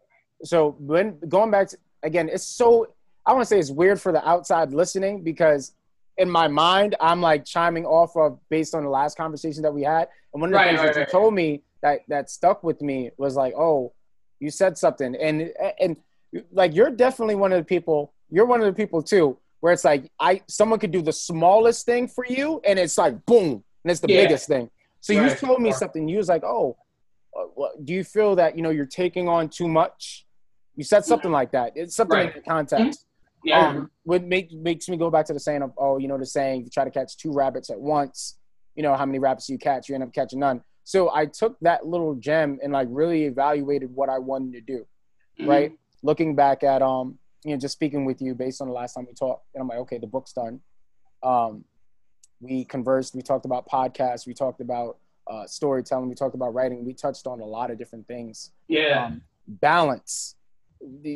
so 0.45 0.77
when 0.79 1.19
going 1.29 1.51
back 1.51 1.69
to 1.69 1.77
again 2.05 2.29
it's 2.29 2.45
so 2.45 2.87
i 3.27 3.33
want 3.33 3.43
to 3.43 3.47
say 3.47 3.59
it's 3.59 3.71
weird 3.71 4.01
for 4.01 4.13
the 4.13 4.27
outside 4.29 4.73
listening 4.73 5.23
because 5.25 5.73
in 6.19 6.29
my 6.31 6.47
mind 6.49 6.95
i'm 7.01 7.21
like 7.21 7.45
chiming 7.45 7.87
off 7.87 8.17
of 8.17 8.39
based 8.51 8.75
on 8.75 8.85
the 8.85 8.91
last 8.91 9.17
conversation 9.17 9.63
that 9.63 9.73
we 9.73 9.83
had. 9.83 10.09
And 10.33 10.41
one 10.41 10.53
of 10.55 10.59
the 10.59 10.59
Right, 10.59 10.69
things 10.69 10.81
right, 10.81 10.95
that 10.95 11.01
you 11.01 11.07
told 11.11 11.35
me 11.35 11.63
that 11.83 12.01
that 12.09 12.31
stuck 12.31 12.63
with 12.63 12.81
me 12.81 13.11
was 13.17 13.35
like 13.37 13.55
oh 13.57 13.93
you 14.41 14.51
said 14.51 14.77
something. 14.77 15.15
And 15.17 15.53
and 15.81 15.97
like 16.53 16.75
you're 16.75 16.91
definitely 16.91 17.35
one 17.35 17.53
of 17.53 17.59
the 17.59 17.65
people 17.65 18.13
you're 18.31 18.47
one 18.47 18.61
of 18.61 18.67
the 18.67 18.73
people 18.73 19.03
too 19.03 19.39
where 19.61 19.73
it's 19.73 19.85
like 19.85 20.11
i 20.19 20.41
someone 20.49 20.79
could 20.79 20.91
do 20.91 21.03
the 21.03 21.13
smallest 21.13 21.85
thing 21.87 22.09
for 22.09 22.25
you 22.27 22.61
and 22.65 22.79
it's 22.79 22.97
like 22.99 23.25
boom 23.27 23.63
and 23.85 23.91
it's 23.91 24.01
the 24.01 24.09
Yeah. 24.09 24.23
biggest 24.23 24.49
thing. 24.49 24.71
So 25.01 25.13
you 25.13 25.29
told 25.35 25.61
me 25.61 25.73
something 25.73 26.09
you 26.09 26.19
was 26.19 26.29
like 26.29 26.45
oh 26.45 26.77
uh, 27.39 27.69
do 27.85 27.93
you 27.95 28.05
feel 28.05 28.37
that 28.37 28.57
you 28.57 28.63
know 28.63 28.71
you're 28.71 28.87
taking 28.87 29.29
on 29.29 29.49
too 29.49 29.69
much? 29.69 30.27
You 30.77 30.85
said 30.85 31.05
something 31.05 31.31
like 31.31 31.53
that. 31.53 31.73
It's 31.75 31.95
something 31.97 32.19
in 32.21 32.33
the 32.35 32.41
context 32.41 33.07
Yeah. 33.45 33.69
Um, 33.69 33.91
what 34.05 34.23
make, 34.25 34.53
makes 34.53 34.89
me 34.89 34.97
go 34.97 35.11
back 35.11 35.27
to 35.27 35.33
the 35.33 35.41
saying 35.41 35.63
of 35.63 35.73
oh 35.77 35.99
you 35.99 36.09
know 36.09 36.19
the 36.19 36.27
saying 36.27 36.65
you 36.65 36.71
try 36.71 36.85
to 36.85 36.91
catch 36.91 37.17
two 37.17 37.33
rabbits 37.33 37.71
at 37.71 37.81
once 37.81 38.37
you 38.77 38.83
know 38.83 38.95
how 38.97 39.05
many 39.07 39.19
rabbits 39.19 39.49
you 39.49 39.59
catch 39.59 39.89
you 39.89 39.95
end 39.95 40.05
up 40.05 40.13
catching 40.13 40.39
none 40.41 40.63
so 40.85 41.13
i 41.15 41.27
took 41.27 41.59
that 41.61 41.85
little 41.87 42.15
gem 42.15 42.59
and 42.63 42.73
like 42.73 42.89
really 42.91 43.25
evaluated 43.25 43.91
what 43.95 44.09
i 44.09 44.19
wanted 44.19 44.53
to 44.53 44.61
do 44.61 44.87
Mhm. 45.41 45.49
right 45.49 45.73
looking 46.03 46.35
back 46.35 46.63
at 46.63 46.83
um 46.83 47.19
you 47.45 47.53
know 47.53 47.57
just 47.59 47.75
speaking 47.75 48.05
with 48.05 48.21
you 48.23 48.35
based 48.35 48.61
on 48.61 48.69
the 48.69 48.75
last 48.75 48.95
time 48.95 49.07
we 49.09 49.15
talked 49.15 49.45
and 49.55 49.63
i'm 49.63 49.69
like 49.69 49.79
okay 49.79 49.99
the 49.99 50.07
book's 50.07 50.33
done 50.33 50.61
um 51.23 51.65
we 52.41 52.65
conversed 52.65 53.15
we 53.15 53.23
talked 53.23 53.45
about 53.45 53.69
podcasts 53.69 54.27
we 54.27 54.35
talked 54.35 54.61
about 54.61 54.99
uh, 55.31 55.47
storytelling 55.47 56.09
we 56.09 56.15
talked 56.17 56.35
about 56.35 56.53
writing 56.55 56.85
we 56.85 56.93
touched 56.93 57.27
on 57.29 57.41
a 57.41 57.45
lot 57.45 57.71
of 57.71 57.79
different 57.79 58.07
things 58.09 58.51
Yeah. 58.69 59.07
um, 59.07 59.23
balance. 59.47 60.35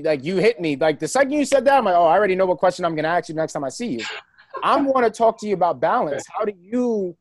Like 0.04 0.24
you 0.24 0.36
hit 0.36 0.60
me. 0.60 0.76
Like 0.76 0.98
the 0.98 1.08
second 1.08 1.32
you 1.32 1.44
said 1.44 1.64
that, 1.64 1.78
I'm 1.78 1.84
like, 1.84 1.94
oh, 1.94 2.04
I 2.06 2.12
already 2.16 2.34
know 2.34 2.46
what 2.46 2.58
question 2.58 2.84
I'm 2.84 2.94
gonna 2.94 3.08
ask 3.08 3.28
you 3.28 3.34
next 3.34 3.52
time 3.52 3.64
I 3.64 3.68
see 3.68 3.88
you. 3.88 4.04
I'm 4.62 4.84
want 4.86 5.04
to 5.04 5.10
talk 5.10 5.38
to 5.40 5.46
you 5.46 5.54
about 5.54 5.80
balance. 5.80 6.24
How 6.36 6.44
do 6.44 6.52
you 6.58 7.16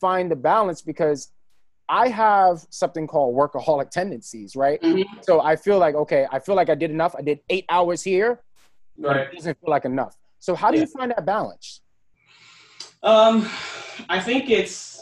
find 0.00 0.30
the 0.30 0.36
balance? 0.36 0.80
Because 0.80 1.32
I 1.88 2.08
have 2.08 2.64
something 2.70 3.06
called 3.06 3.34
workaholic 3.34 3.90
tendencies, 3.90 4.54
right? 4.54 4.80
Mhm. 4.82 5.04
So 5.22 5.40
I 5.40 5.56
feel 5.56 5.78
like 5.78 5.94
okay, 5.94 6.26
I 6.30 6.38
feel 6.38 6.54
like 6.54 6.70
I 6.70 6.74
did 6.74 6.90
enough. 6.90 7.14
I 7.16 7.22
did 7.22 7.40
eight 7.50 7.64
hours 7.68 8.02
here, 8.02 8.42
Right. 8.98 9.26
it 9.32 9.34
doesn't 9.34 9.58
feel 9.60 9.70
like 9.70 9.84
enough. 9.84 10.16
So 10.38 10.54
how 10.54 10.70
do 10.70 10.76
Yeah. 10.76 10.82
you 10.84 10.86
find 10.88 11.10
that 11.10 11.24
balance? 11.26 11.80
Um, 13.02 13.48
I 14.08 14.20
think 14.20 14.50
it's 14.50 14.97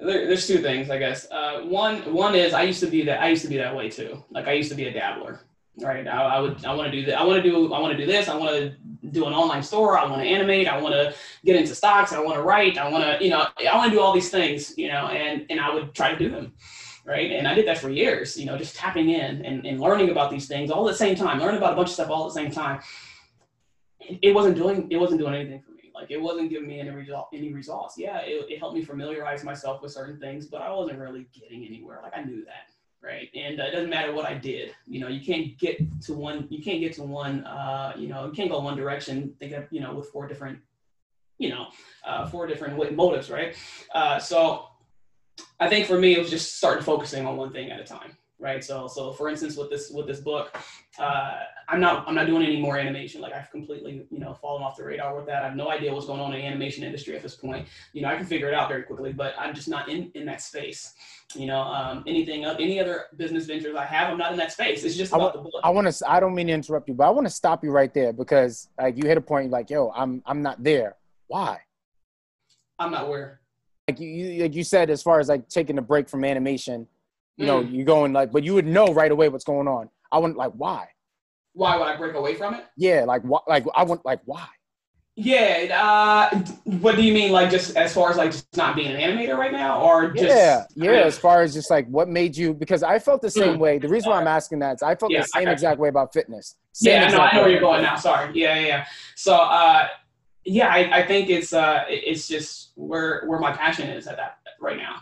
there, 0.00 0.26
there's 0.26 0.46
two 0.46 0.58
things, 0.58 0.90
I 0.90 0.98
guess. 0.98 1.30
Uh, 1.30 1.62
one 1.62 2.12
one 2.12 2.34
is 2.34 2.52
I 2.52 2.62
used 2.62 2.80
to 2.80 2.86
be 2.86 3.02
that 3.04 3.20
I 3.22 3.28
used 3.28 3.42
to 3.42 3.48
be 3.48 3.56
that 3.58 3.74
way 3.74 3.88
too. 3.90 4.22
Like 4.30 4.48
I 4.48 4.52
used 4.52 4.70
to 4.70 4.76
be 4.76 4.86
a 4.86 4.92
dabbler, 4.92 5.40
right? 5.80 6.06
I, 6.06 6.22
I 6.22 6.40
would 6.40 6.64
I 6.64 6.74
want 6.74 6.90
to 6.90 7.00
do 7.00 7.06
that. 7.06 7.20
I 7.20 7.24
want 7.24 7.42
to 7.42 7.50
do 7.50 7.72
I 7.72 7.80
want 7.80 7.92
to 7.92 7.98
do 7.98 8.06
this. 8.06 8.28
I 8.28 8.36
want 8.36 8.50
to 8.56 8.76
do 9.10 9.26
an 9.26 9.32
online 9.32 9.62
store. 9.62 9.98
I 9.98 10.04
want 10.04 10.22
to 10.22 10.28
animate. 10.28 10.68
I 10.68 10.80
want 10.80 10.94
to 10.94 11.14
get 11.44 11.56
into 11.56 11.74
stocks. 11.74 12.12
I 12.12 12.20
want 12.20 12.36
to 12.36 12.42
write. 12.42 12.78
I 12.78 12.88
want 12.88 13.04
to, 13.04 13.24
you 13.24 13.30
know, 13.30 13.46
I 13.58 13.76
want 13.76 13.90
to 13.90 13.96
do 13.96 14.02
all 14.02 14.12
these 14.12 14.30
things, 14.30 14.76
you 14.76 14.88
know, 14.88 15.06
and, 15.08 15.46
and 15.48 15.60
I 15.60 15.72
would 15.72 15.94
try 15.94 16.12
to 16.12 16.18
do 16.18 16.30
them. 16.30 16.52
Right. 17.04 17.30
And 17.30 17.46
I 17.46 17.54
did 17.54 17.68
that 17.68 17.78
for 17.78 17.88
years, 17.88 18.36
you 18.36 18.46
know, 18.46 18.58
just 18.58 18.74
tapping 18.74 19.10
in 19.10 19.44
and, 19.44 19.64
and 19.64 19.80
learning 19.80 20.10
about 20.10 20.28
these 20.28 20.48
things 20.48 20.72
all 20.72 20.88
at 20.88 20.92
the 20.92 20.98
same 20.98 21.14
time, 21.14 21.38
learning 21.38 21.58
about 21.58 21.74
a 21.74 21.76
bunch 21.76 21.88
of 21.88 21.94
stuff 21.94 22.10
all 22.10 22.26
at 22.26 22.34
the 22.34 22.40
same 22.40 22.50
time. 22.50 22.80
It 24.00 24.34
wasn't 24.34 24.56
doing, 24.56 24.90
it 24.90 24.96
wasn't 24.96 25.20
doing 25.20 25.34
anything 25.34 25.60
for 25.60 25.70
me. 25.70 25.75
Like 25.96 26.10
it 26.10 26.20
wasn't 26.20 26.50
giving 26.50 26.68
me 26.68 26.80
any 26.80 26.90
result, 26.90 27.28
any 27.32 27.52
results. 27.52 27.96
Yeah. 27.98 28.18
It, 28.18 28.46
it 28.50 28.58
helped 28.58 28.76
me 28.76 28.84
familiarize 28.84 29.42
myself 29.42 29.82
with 29.82 29.92
certain 29.92 30.20
things, 30.20 30.46
but 30.46 30.62
I 30.62 30.70
wasn't 30.70 30.98
really 30.98 31.26
getting 31.32 31.64
anywhere. 31.64 32.00
Like 32.02 32.12
I 32.16 32.22
knew 32.22 32.44
that 32.44 32.70
right? 33.02 33.28
And 33.34 33.60
uh, 33.60 33.64
it 33.64 33.70
doesn't 33.70 33.90
matter 33.90 34.12
what 34.12 34.26
I 34.26 34.34
did. 34.34 34.74
You 34.86 35.00
know, 35.00 35.08
you 35.08 35.24
can't 35.24 35.56
get 35.58 35.78
to 36.02 36.14
one. 36.14 36.46
You 36.50 36.62
can't 36.62 36.80
get 36.80 36.94
to 36.94 37.02
one. 37.02 37.44
Uh, 37.44 37.92
you 37.96 38.08
know, 38.08 38.26
you 38.26 38.32
can't 38.32 38.50
go 38.50 38.58
one 38.58 38.76
direction. 38.76 39.34
Think 39.38 39.52
of 39.52 39.64
you 39.70 39.80
know 39.80 39.94
with 39.94 40.08
four 40.08 40.26
different, 40.26 40.58
you 41.38 41.50
know, 41.50 41.66
uh, 42.04 42.26
four 42.26 42.46
different 42.46 42.96
motives, 42.96 43.30
right? 43.30 43.54
Uh, 43.94 44.18
so, 44.18 44.66
I 45.60 45.68
think 45.68 45.86
for 45.86 45.98
me, 45.98 46.14
it 46.14 46.18
was 46.18 46.30
just 46.30 46.56
starting 46.56 46.82
focusing 46.82 47.26
on 47.26 47.36
one 47.36 47.52
thing 47.52 47.70
at 47.70 47.80
a 47.80 47.84
time 47.84 48.16
right? 48.38 48.62
So, 48.62 48.86
so 48.86 49.12
for 49.12 49.28
instance, 49.28 49.56
with 49.56 49.70
this 49.70 49.90
with 49.90 50.06
this 50.06 50.20
book, 50.20 50.56
uh, 50.98 51.38
I'm 51.68 51.80
not 51.80 52.06
I'm 52.06 52.14
not 52.14 52.26
doing 52.26 52.44
any 52.44 52.60
more 52.60 52.78
animation. 52.78 53.20
Like 53.20 53.32
I've 53.32 53.50
completely 53.50 54.06
you 54.10 54.18
know 54.18 54.34
fallen 54.34 54.62
off 54.62 54.76
the 54.76 54.84
radar 54.84 55.16
with 55.16 55.26
that. 55.26 55.42
I 55.42 55.48
have 55.48 55.56
no 55.56 55.70
idea 55.70 55.92
what's 55.92 56.06
going 56.06 56.20
on 56.20 56.32
in 56.32 56.40
the 56.40 56.46
animation 56.46 56.84
industry 56.84 57.16
at 57.16 57.22
this 57.22 57.34
point. 57.34 57.66
You 57.92 58.02
know, 58.02 58.08
I 58.08 58.16
can 58.16 58.26
figure 58.26 58.48
it 58.48 58.54
out 58.54 58.68
very 58.68 58.82
quickly, 58.82 59.12
but 59.12 59.34
I'm 59.38 59.54
just 59.54 59.68
not 59.68 59.88
in 59.88 60.10
in 60.14 60.26
that 60.26 60.40
space. 60.40 60.94
You 61.34 61.46
know, 61.46 61.60
um, 61.60 62.04
anything 62.06 62.44
any 62.44 62.80
other 62.80 63.06
business 63.16 63.46
ventures 63.46 63.74
I 63.74 63.84
have, 63.84 64.10
I'm 64.10 64.18
not 64.18 64.32
in 64.32 64.38
that 64.38 64.52
space. 64.52 64.84
It's 64.84 64.96
just 64.96 65.12
about 65.12 65.34
I, 65.34 65.38
the 65.38 65.42
book. 65.42 65.52
I 65.64 65.70
want 65.70 65.92
to. 65.92 66.10
I 66.10 66.20
don't 66.20 66.34
mean 66.34 66.46
to 66.46 66.52
interrupt 66.52 66.88
you, 66.88 66.94
but 66.94 67.06
I 67.06 67.10
want 67.10 67.26
to 67.26 67.32
stop 67.32 67.64
you 67.64 67.70
right 67.70 67.92
there 67.92 68.12
because 68.12 68.68
like 68.78 68.96
you 68.96 69.08
hit 69.08 69.18
a 69.18 69.22
point 69.22 69.50
like, 69.50 69.70
yo, 69.70 69.92
I'm 69.94 70.22
I'm 70.26 70.42
not 70.42 70.62
there. 70.62 70.96
Why? 71.26 71.58
I'm 72.78 72.90
not 72.90 73.08
where. 73.08 73.40
Like 73.88 74.00
you, 74.00 74.08
you 74.08 74.42
like 74.42 74.54
you 74.54 74.64
said, 74.64 74.90
as 74.90 75.02
far 75.02 75.20
as 75.20 75.28
like 75.28 75.48
taking 75.48 75.78
a 75.78 75.82
break 75.82 76.08
from 76.08 76.24
animation 76.24 76.86
you 77.36 77.46
know, 77.46 77.62
mm. 77.62 77.72
you're 77.72 77.84
going 77.84 78.12
like, 78.12 78.32
but 78.32 78.44
you 78.44 78.54
would 78.54 78.66
know 78.66 78.92
right 78.92 79.10
away 79.10 79.28
what's 79.28 79.44
going 79.44 79.68
on. 79.68 79.90
I 80.10 80.18
wouldn't 80.18 80.38
like 80.38 80.52
why. 80.52 80.88
Why 81.56 81.78
would 81.78 81.88
I 81.88 81.96
break 81.96 82.14
away 82.14 82.34
from 82.34 82.52
it? 82.52 82.66
Yeah, 82.76 83.04
like 83.04 83.22
why? 83.22 83.38
Like 83.48 83.64
I 83.74 83.82
want 83.82 84.04
like 84.04 84.20
why? 84.26 84.46
Yeah. 85.14 86.30
Uh, 86.30 86.38
what 86.64 86.96
do 86.96 87.02
you 87.02 87.14
mean? 87.14 87.32
Like 87.32 87.50
just 87.50 87.74
as 87.78 87.94
far 87.94 88.10
as 88.10 88.18
like 88.18 88.30
just 88.30 88.54
not 88.58 88.76
being 88.76 88.88
an 88.88 89.00
animator 89.00 89.38
right 89.38 89.52
now, 89.52 89.80
or 89.80 90.10
just 90.10 90.26
yeah, 90.26 90.66
yeah. 90.74 90.90
As 90.90 91.18
far 91.18 91.40
as 91.40 91.54
just 91.54 91.70
like 91.70 91.88
what 91.88 92.10
made 92.10 92.36
you? 92.36 92.52
Because 92.52 92.82
I 92.82 92.98
felt 92.98 93.22
the 93.22 93.30
same 93.30 93.54
mm. 93.54 93.58
way. 93.58 93.78
The 93.78 93.88
reason 93.88 94.10
why 94.10 94.20
I'm 94.20 94.28
asking 94.28 94.58
that 94.58 94.74
is 94.74 94.82
I 94.82 94.96
felt 94.96 95.12
yeah, 95.12 95.22
the 95.22 95.28
same 95.28 95.48
exact 95.48 95.80
way 95.80 95.88
about 95.88 96.12
fitness. 96.12 96.56
Same 96.72 96.92
yeah, 96.92 97.08
no, 97.08 97.20
I 97.20 97.34
know 97.34 97.40
where 97.40 97.50
you're 97.50 97.60
going 97.60 97.82
now. 97.82 97.96
Sorry. 97.96 98.38
Yeah, 98.38 98.54
yeah. 98.56 98.66
yeah. 98.66 98.86
So, 99.14 99.34
uh, 99.34 99.88
yeah, 100.44 100.68
I, 100.68 100.98
I 100.98 101.06
think 101.06 101.30
it's 101.30 101.54
uh, 101.54 101.84
it's 101.88 102.28
just 102.28 102.72
where 102.74 103.24
where 103.24 103.40
my 103.40 103.52
passion 103.52 103.88
is 103.88 104.06
at 104.06 104.18
that 104.18 104.40
right 104.60 104.76
now, 104.76 104.96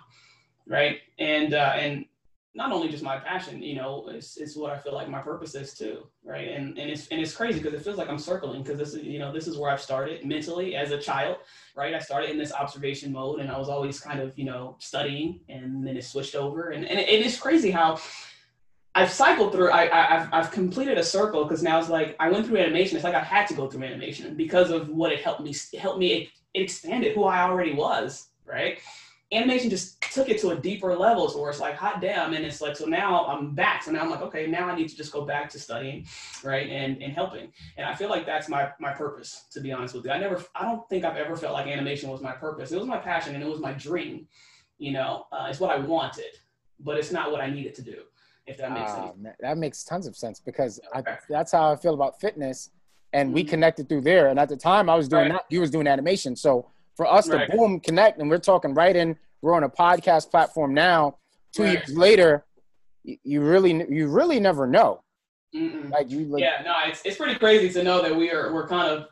right? 0.68 1.00
And 1.18 1.52
uh, 1.52 1.73
and 1.76 2.04
not 2.56 2.70
only 2.70 2.88
just 2.88 3.02
my 3.02 3.18
passion, 3.18 3.62
you 3.62 3.75
know, 3.75 4.06
it's, 4.08 4.37
it's 4.37 4.56
what 4.56 4.73
I 4.73 4.78
feel 4.78 4.94
like 4.94 5.08
my 5.08 5.20
purpose 5.20 5.56
is 5.56 5.75
too, 5.75 6.06
right? 6.23 6.49
And 6.49 6.78
and 6.78 6.88
it's 6.88 7.08
and 7.08 7.20
it's 7.20 7.34
crazy 7.34 7.58
because 7.58 7.75
it 7.75 7.82
feels 7.82 7.96
like 7.96 8.08
I'm 8.08 8.18
circling 8.18 8.62
because 8.62 8.78
this 8.78 8.94
is 8.94 9.02
you 9.02 9.18
know 9.18 9.32
this 9.32 9.49
is 9.49 9.58
where 9.58 9.70
I've 9.70 9.80
started 9.80 10.25
mentally 10.25 10.76
as 10.76 10.92
a 10.92 10.99
child, 10.99 11.38
right? 11.76 11.94
I 11.94 11.99
started 11.99 12.30
in 12.30 12.38
this 12.38 12.52
observation 12.52 13.12
mode 13.12 13.40
and 13.40 13.50
I 13.50 13.58
was 13.58 13.68
always 13.68 13.99
kind 13.99 14.20
of 14.20 14.38
you 14.38 14.44
know 14.44 14.76
studying 14.78 15.40
and 15.49 15.87
then 15.87 15.96
it 15.96 16.04
switched 16.04 16.37
over 16.37 16.70
and 16.70 16.84
and 16.84 16.99
it, 16.99 17.08
it 17.08 17.26
is 17.26 17.38
crazy 17.38 17.73
how 17.73 17.99
I've 18.94 19.11
cycled 19.11 19.52
through. 19.52 19.73
I, 19.73 19.87
have 19.87 20.28
I've 20.32 20.50
completed 20.52 20.99
a 20.99 21.02
circle 21.02 21.44
because 21.44 21.64
now 21.64 21.80
it's 21.80 21.88
like 21.88 22.14
I 22.20 22.30
went 22.30 22.46
through 22.46 22.58
animation. 22.58 22.96
It's 22.96 23.04
like 23.04 23.14
I 23.14 23.20
had 23.20 23.49
to 23.49 23.54
go 23.54 23.68
through 23.68 23.82
animation 23.82 24.37
because 24.37 24.70
of 24.70 24.88
what 24.88 25.11
it 25.11 25.20
helped 25.20 25.40
me. 25.40 25.52
Helped 25.76 25.99
me. 25.99 26.12
It, 26.12 26.28
it 26.54 26.62
expanded 26.62 27.16
who 27.16 27.25
I 27.25 27.42
already 27.42 27.75
was, 27.75 28.28
right? 28.46 28.78
Animation 29.35 29.71
just 29.71 30.00
took 30.12 30.29
it 30.29 30.41
to 30.41 30.50
a 30.50 30.57
deeper 30.57 30.95
level 30.97 31.29
so 31.29 31.41
where 31.41 31.50
it's 31.50 31.61
like 31.61 31.75
hot 31.75 32.00
damn 32.00 32.35
and 32.35 32.45
it's 32.45 32.61
like 32.61 32.76
so 32.76 32.85
now 32.85 33.26
i'm 33.26 33.55
back 33.55 33.83
so 33.83 33.91
now 33.91 34.00
i'm 34.00 34.11
like 34.11 34.23
okay 34.23 34.47
now 34.47 34.69
i 34.69 34.75
need 34.75 34.89
to 34.89 34.97
just 34.97 35.13
go 35.13 35.25
back 35.25 35.49
to 35.50 35.58
studying 35.58 36.06
right 36.43 36.69
and 36.71 37.02
and 37.02 37.13
helping 37.13 37.52
and 37.76 37.87
i 37.87 37.95
feel 37.95 38.08
like 38.08 38.25
that's 38.25 38.49
my 38.49 38.71
my 38.78 38.93
purpose 38.93 39.45
to 39.50 39.61
be 39.61 39.73
honest 39.73 39.95
with 39.95 40.04
you 40.04 40.11
i 40.11 40.19
never 40.19 40.43
i 40.54 40.63
don't 40.63 40.89
think 40.89 41.04
i've 41.04 41.17
ever 41.17 41.37
felt 41.37 41.52
like 41.52 41.67
animation 41.67 42.08
was 42.08 42.21
my 42.21 42.32
purpose 42.32 42.71
it 42.71 42.78
was 42.78 42.87
my 42.87 42.99
passion 42.99 43.35
and 43.35 43.43
it 43.43 43.49
was 43.49 43.61
my 43.61 43.73
dream 43.73 44.26
you 44.78 44.93
know 44.93 45.26
uh, 45.32 45.47
it's 45.49 45.61
what 45.61 45.71
i 45.71 45.78
wanted 45.78 46.39
but 46.80 46.97
it's 46.97 47.11
not 47.11 47.32
what 47.32 47.41
i 47.41 47.50
needed 47.50 47.75
to 47.75 47.82
do 47.82 48.02
if 48.47 48.56
that 48.58 48.73
makes 48.73 48.91
uh, 48.93 49.13
sense 49.13 49.37
that 49.41 49.58
makes 49.58 49.85
tons 49.85 50.06
of 50.06 50.17
sense 50.17 50.41
because 50.41 50.80
okay. 50.97 51.13
I, 51.13 51.17
that's 51.28 51.52
how 51.52 51.73
i 51.73 51.76
feel 51.76 51.95
about 51.95 52.21
fitness 52.21 52.71
and 53.13 53.32
we 53.32 53.43
mm-hmm. 53.43 53.50
connected 53.50 53.89
through 53.89 54.02
there 54.02 54.28
and 54.28 54.39
at 54.39 54.49
the 54.49 54.56
time 54.56 54.89
i 54.89 54.95
was 54.95 55.08
doing 55.08 55.30
right. 55.30 55.32
that 55.32 55.45
you 55.49 55.61
was 55.61 55.71
doing 55.71 55.87
animation 55.87 56.37
so 56.37 56.71
for 56.97 57.06
us 57.06 57.28
right. 57.28 57.50
to 57.50 57.56
boom 57.56 57.80
connect 57.80 58.21
and 58.21 58.30
we're 58.30 58.39
talking 58.39 58.75
right 58.75 58.97
in 58.97 59.17
we're 59.45 59.54
on 59.54 59.65
a 59.65 59.69
podcast 59.69 60.30
platform 60.30 60.73
now 60.73 61.19
two 61.52 61.65
right. 61.65 61.73
years 61.75 61.95
later 61.95 62.47
you 63.04 63.43
really 63.43 63.85
you 63.91 64.09
really 64.09 64.41
never 64.41 64.67
know 64.67 65.02
like 65.91 66.11
you 66.11 66.25
like, 66.25 66.43
yeah 66.43 66.63
no 66.65 66.75
it's, 66.87 67.02
it's 67.04 67.19
pretty 67.19 67.39
crazy 67.39 67.71
to 67.71 67.85
know 67.85 68.00
that 68.00 68.17
we 68.17 68.30
are 68.30 68.54
we're 68.54 68.67
kind 68.67 68.91
of 68.91 69.07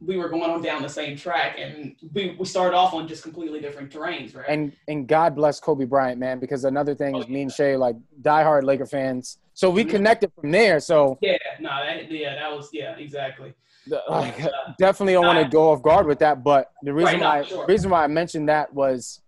we 0.00 0.18
were 0.18 0.28
going 0.28 0.48
on 0.48 0.62
down 0.62 0.82
the 0.82 0.88
same 0.88 1.16
track 1.16 1.56
and 1.58 1.96
we, 2.12 2.36
we 2.38 2.44
started 2.44 2.76
off 2.76 2.92
on 2.92 3.08
just 3.08 3.22
completely 3.22 3.60
different 3.60 3.90
terrains 3.90 4.36
right 4.36 4.44
and 4.48 4.72
and 4.88 5.08
god 5.08 5.34
bless 5.34 5.58
kobe 5.58 5.86
bryant 5.86 6.20
man 6.20 6.38
because 6.38 6.64
another 6.64 6.94
thing 6.94 7.16
oh, 7.16 7.20
is 7.20 7.28
me 7.28 7.40
and 7.40 7.50
shay 7.50 7.74
like 7.74 7.96
diehard 8.20 8.64
laker 8.64 8.86
fans 8.86 9.38
so 9.54 9.70
we 9.70 9.82
mm-hmm. 9.82 9.90
connected 9.90 10.30
from 10.38 10.52
there 10.52 10.78
so 10.78 11.18
yeah 11.22 11.36
no 11.60 11.70
that, 11.70 12.10
yeah 12.12 12.34
that 12.34 12.54
was 12.54 12.68
yeah 12.72 12.94
exactly 12.98 13.54
like, 13.88 14.44
uh, 14.44 14.50
definitely 14.78 15.14
don't 15.14 15.26
want 15.26 15.42
to 15.42 15.48
go 15.48 15.72
off 15.72 15.82
guard 15.82 16.06
with 16.06 16.18
that. 16.18 16.44
But 16.44 16.70
the 16.82 16.92
reason 16.92 17.20
right, 17.20 17.42
why 17.42 17.48
sure. 17.48 17.66
reason 17.66 17.90
why 17.90 18.04
I 18.04 18.06
mentioned 18.06 18.48
that 18.48 18.72
was 18.72 19.22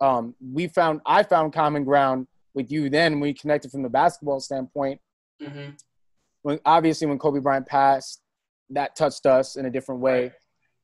um, 0.00 0.34
we 0.40 0.66
found 0.68 1.00
I 1.06 1.22
found 1.22 1.52
common 1.52 1.84
ground 1.84 2.26
with 2.54 2.70
you 2.70 2.90
then 2.90 3.20
we 3.20 3.32
connected 3.32 3.70
from 3.70 3.82
the 3.82 3.88
basketball 3.88 4.40
standpoint. 4.40 5.00
Mm-hmm. 5.42 5.70
When 6.42 6.58
obviously 6.64 7.06
when 7.06 7.18
Kobe 7.18 7.40
Bryant 7.40 7.66
passed, 7.66 8.22
that 8.70 8.96
touched 8.96 9.26
us 9.26 9.56
in 9.56 9.66
a 9.66 9.70
different 9.70 10.00
way. 10.00 10.22
Right. 10.22 10.32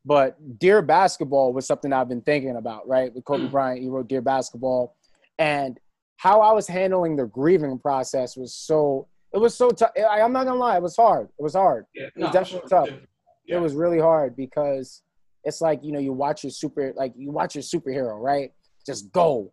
But 0.05 0.59
Dear 0.59 0.83
Basketball 0.83 1.53
was 1.53 1.67
something 1.67 1.93
I've 1.93 2.09
been 2.09 2.23
thinking 2.23 2.57
about, 2.57 2.87
right? 2.87 3.13
With 3.13 3.25
Kobe 3.25 3.45
mm. 3.45 3.51
Bryant, 3.51 3.83
he 3.83 3.89
wrote 3.89 4.09
Dear 4.09 4.21
Basketball. 4.21 4.95
And 5.39 5.81
how 6.17 6.41
I 6.41 6.53
was 6.53 6.69
handling 6.69 7.17
the 7.17 7.27
grieving 7.27 7.79
process 7.79 8.37
was 8.37 8.55
so 8.55 9.09
it 9.33 9.39
was 9.39 9.55
so 9.55 9.71
tough. 9.71 9.91
I'm 10.09 10.33
not 10.33 10.47
gonna 10.47 10.59
lie, 10.59 10.77
it 10.77 10.83
was 10.83 10.97
hard. 10.97 11.29
It 11.39 11.43
was 11.43 11.55
hard. 11.55 11.87
Yeah, 11.95 12.05
it 12.05 12.13
was 12.17 12.27
no, 12.27 12.33
definitely 12.33 12.69
sure. 12.69 12.87
tough. 12.87 12.99
Yeah. 13.47 13.57
It 13.57 13.61
was 13.61 13.75
really 13.75 13.99
hard 13.99 14.37
because 14.37 15.03
it's 15.45 15.61
like 15.61 15.83
you 15.83 15.93
know 15.93 15.99
you 15.99 16.13
watch 16.13 16.45
your 16.45 16.51
super 16.51 16.93
like 16.97 17.13
you 17.17 17.31
watch 17.31 17.55
your 17.55 17.63
superhero 17.63 18.21
right 18.21 18.53
just 18.87 19.13
go, 19.13 19.53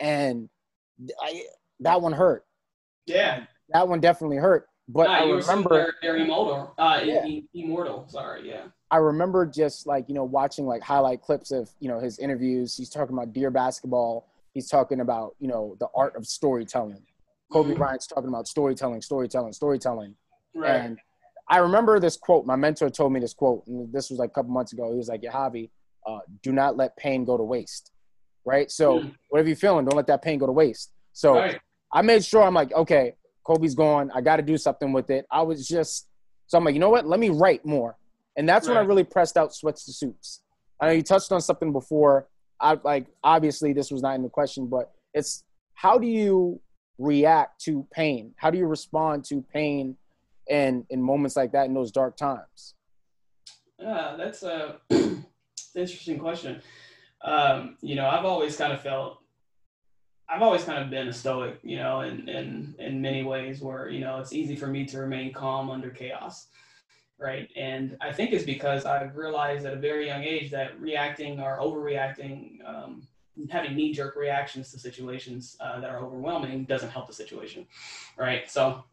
and 0.00 0.48
I, 1.22 1.42
that 1.80 2.00
one 2.00 2.12
hurt. 2.12 2.44
Yeah, 3.06 3.44
that 3.70 3.88
one 3.88 4.00
definitely 4.00 4.36
hurt. 4.36 4.68
But 4.88 5.10
I 5.10 5.24
remember 5.24 5.94
they're, 6.00 6.16
immortal. 6.16 6.74
Uh, 6.78 7.00
yeah. 7.04 7.26
immortal. 7.52 8.06
Sorry, 8.08 8.48
yeah. 8.48 8.62
I 8.90 8.96
remember 8.96 9.44
just 9.44 9.86
like 9.86 10.08
you 10.08 10.14
know 10.14 10.24
watching 10.24 10.66
like 10.66 10.82
highlight 10.82 11.20
clips 11.20 11.50
of 11.50 11.70
you 11.80 11.88
know 11.88 12.00
his 12.00 12.18
interviews. 12.18 12.76
He's 12.76 12.88
talking 12.88 13.14
about 13.14 13.32
dear 13.32 13.50
basketball. 13.50 14.28
He's 14.54 14.68
talking 14.68 15.00
about 15.00 15.36
you 15.40 15.48
know 15.48 15.76
the 15.78 15.88
art 15.94 16.16
of 16.16 16.26
storytelling 16.26 17.02
Kobe 17.50 17.70
mm-hmm. 17.70 17.78
Bryant's 17.78 18.06
talking 18.06 18.28
about 18.28 18.46
storytelling, 18.46 19.00
storytelling, 19.00 19.52
storytelling. 19.52 20.14
Right. 20.54 20.70
And 20.70 20.98
I 21.48 21.58
remember 21.58 21.98
this 21.98 22.16
quote. 22.16 22.46
My 22.46 22.56
mentor 22.56 22.90
told 22.90 23.12
me 23.12 23.20
this 23.20 23.34
quote, 23.34 23.66
and 23.66 23.92
this 23.92 24.10
was 24.10 24.18
like 24.18 24.30
a 24.30 24.32
couple 24.32 24.50
months 24.50 24.72
ago. 24.72 24.90
He 24.90 24.98
was 24.98 25.08
like, 25.08 25.22
Yahavy, 25.22 25.70
uh, 26.06 26.18
do 26.42 26.52
not 26.52 26.76
let 26.76 26.96
pain 26.96 27.24
go 27.24 27.36
to 27.36 27.42
waste. 27.42 27.92
Right? 28.44 28.70
So 28.70 29.00
mm. 29.00 29.14
whatever 29.28 29.48
you're 29.48 29.56
feeling, 29.56 29.84
don't 29.84 29.96
let 29.96 30.06
that 30.06 30.22
pain 30.22 30.38
go 30.38 30.46
to 30.46 30.52
waste. 30.52 30.92
So 31.12 31.34
right. 31.34 31.60
I 31.92 32.02
made 32.02 32.24
sure 32.24 32.42
I'm 32.42 32.54
like, 32.54 32.72
okay, 32.72 33.14
Kobe's 33.44 33.74
gone. 33.74 34.10
I 34.14 34.20
got 34.20 34.36
to 34.36 34.42
do 34.42 34.56
something 34.56 34.92
with 34.92 35.10
it. 35.10 35.26
I 35.30 35.42
was 35.42 35.66
just, 35.66 36.08
so 36.46 36.58
I'm 36.58 36.64
like, 36.64 36.74
you 36.74 36.80
know 36.80 36.90
what? 36.90 37.06
Let 37.06 37.20
me 37.20 37.30
write 37.30 37.64
more. 37.64 37.96
And 38.36 38.48
that's 38.48 38.68
right. 38.68 38.74
when 38.74 38.84
I 38.84 38.86
really 38.86 39.04
pressed 39.04 39.36
out 39.36 39.54
Sweats 39.54 39.84
to 39.86 39.92
Suits. 39.92 40.42
I 40.80 40.86
know 40.86 40.92
you 40.92 41.02
touched 41.02 41.32
on 41.32 41.40
something 41.40 41.72
before. 41.72 42.28
I 42.60 42.78
like, 42.84 43.06
obviously, 43.24 43.72
this 43.72 43.90
was 43.90 44.02
not 44.02 44.14
in 44.14 44.22
the 44.22 44.28
question, 44.28 44.66
but 44.66 44.92
it's 45.14 45.44
how 45.74 45.98
do 45.98 46.06
you 46.06 46.60
react 46.98 47.60
to 47.62 47.86
pain? 47.92 48.34
How 48.36 48.50
do 48.50 48.58
you 48.58 48.66
respond 48.66 49.24
to 49.26 49.44
pain 49.52 49.96
and 50.48 50.84
in 50.90 51.02
moments 51.02 51.36
like 51.36 51.52
that 51.52 51.66
in 51.66 51.74
those 51.74 51.90
dark 51.90 52.16
times? 52.16 52.74
Yeah, 53.78 54.14
that's 54.16 54.42
a 54.42 54.76
interesting 55.74 56.18
question. 56.18 56.60
Um, 57.22 57.76
you 57.80 57.94
know, 57.96 58.08
I've 58.08 58.24
always 58.24 58.56
kind 58.56 58.72
of 58.72 58.80
felt 58.80 59.18
I've 60.28 60.42
always 60.42 60.64
kind 60.64 60.82
of 60.82 60.90
been 60.90 61.08
a 61.08 61.12
stoic, 61.12 61.58
you 61.62 61.78
know, 61.78 62.02
in, 62.02 62.28
in, 62.28 62.74
in 62.78 63.00
many 63.00 63.24
ways 63.24 63.62
where, 63.62 63.88
you 63.88 64.00
know, 64.00 64.18
it's 64.18 64.34
easy 64.34 64.56
for 64.56 64.66
me 64.66 64.84
to 64.86 64.98
remain 64.98 65.32
calm 65.32 65.70
under 65.70 65.88
chaos. 65.88 66.48
Right. 67.18 67.48
And 67.56 67.96
I 68.00 68.12
think 68.12 68.32
it's 68.32 68.44
because 68.44 68.84
I've 68.84 69.16
realized 69.16 69.66
at 69.66 69.72
a 69.72 69.78
very 69.78 70.06
young 70.06 70.22
age 70.22 70.50
that 70.52 70.78
reacting 70.78 71.40
or 71.40 71.58
overreacting 71.58 72.58
um, 72.64 73.08
having 73.50 73.74
knee 73.74 73.92
jerk 73.92 74.16
reactions 74.16 74.70
to 74.72 74.78
situations 74.78 75.56
uh, 75.60 75.80
that 75.80 75.90
are 75.90 75.98
overwhelming 76.04 76.64
doesn't 76.64 76.90
help 76.90 77.06
the 77.06 77.12
situation, 77.12 77.66
right? 78.16 78.50
So 78.50 78.84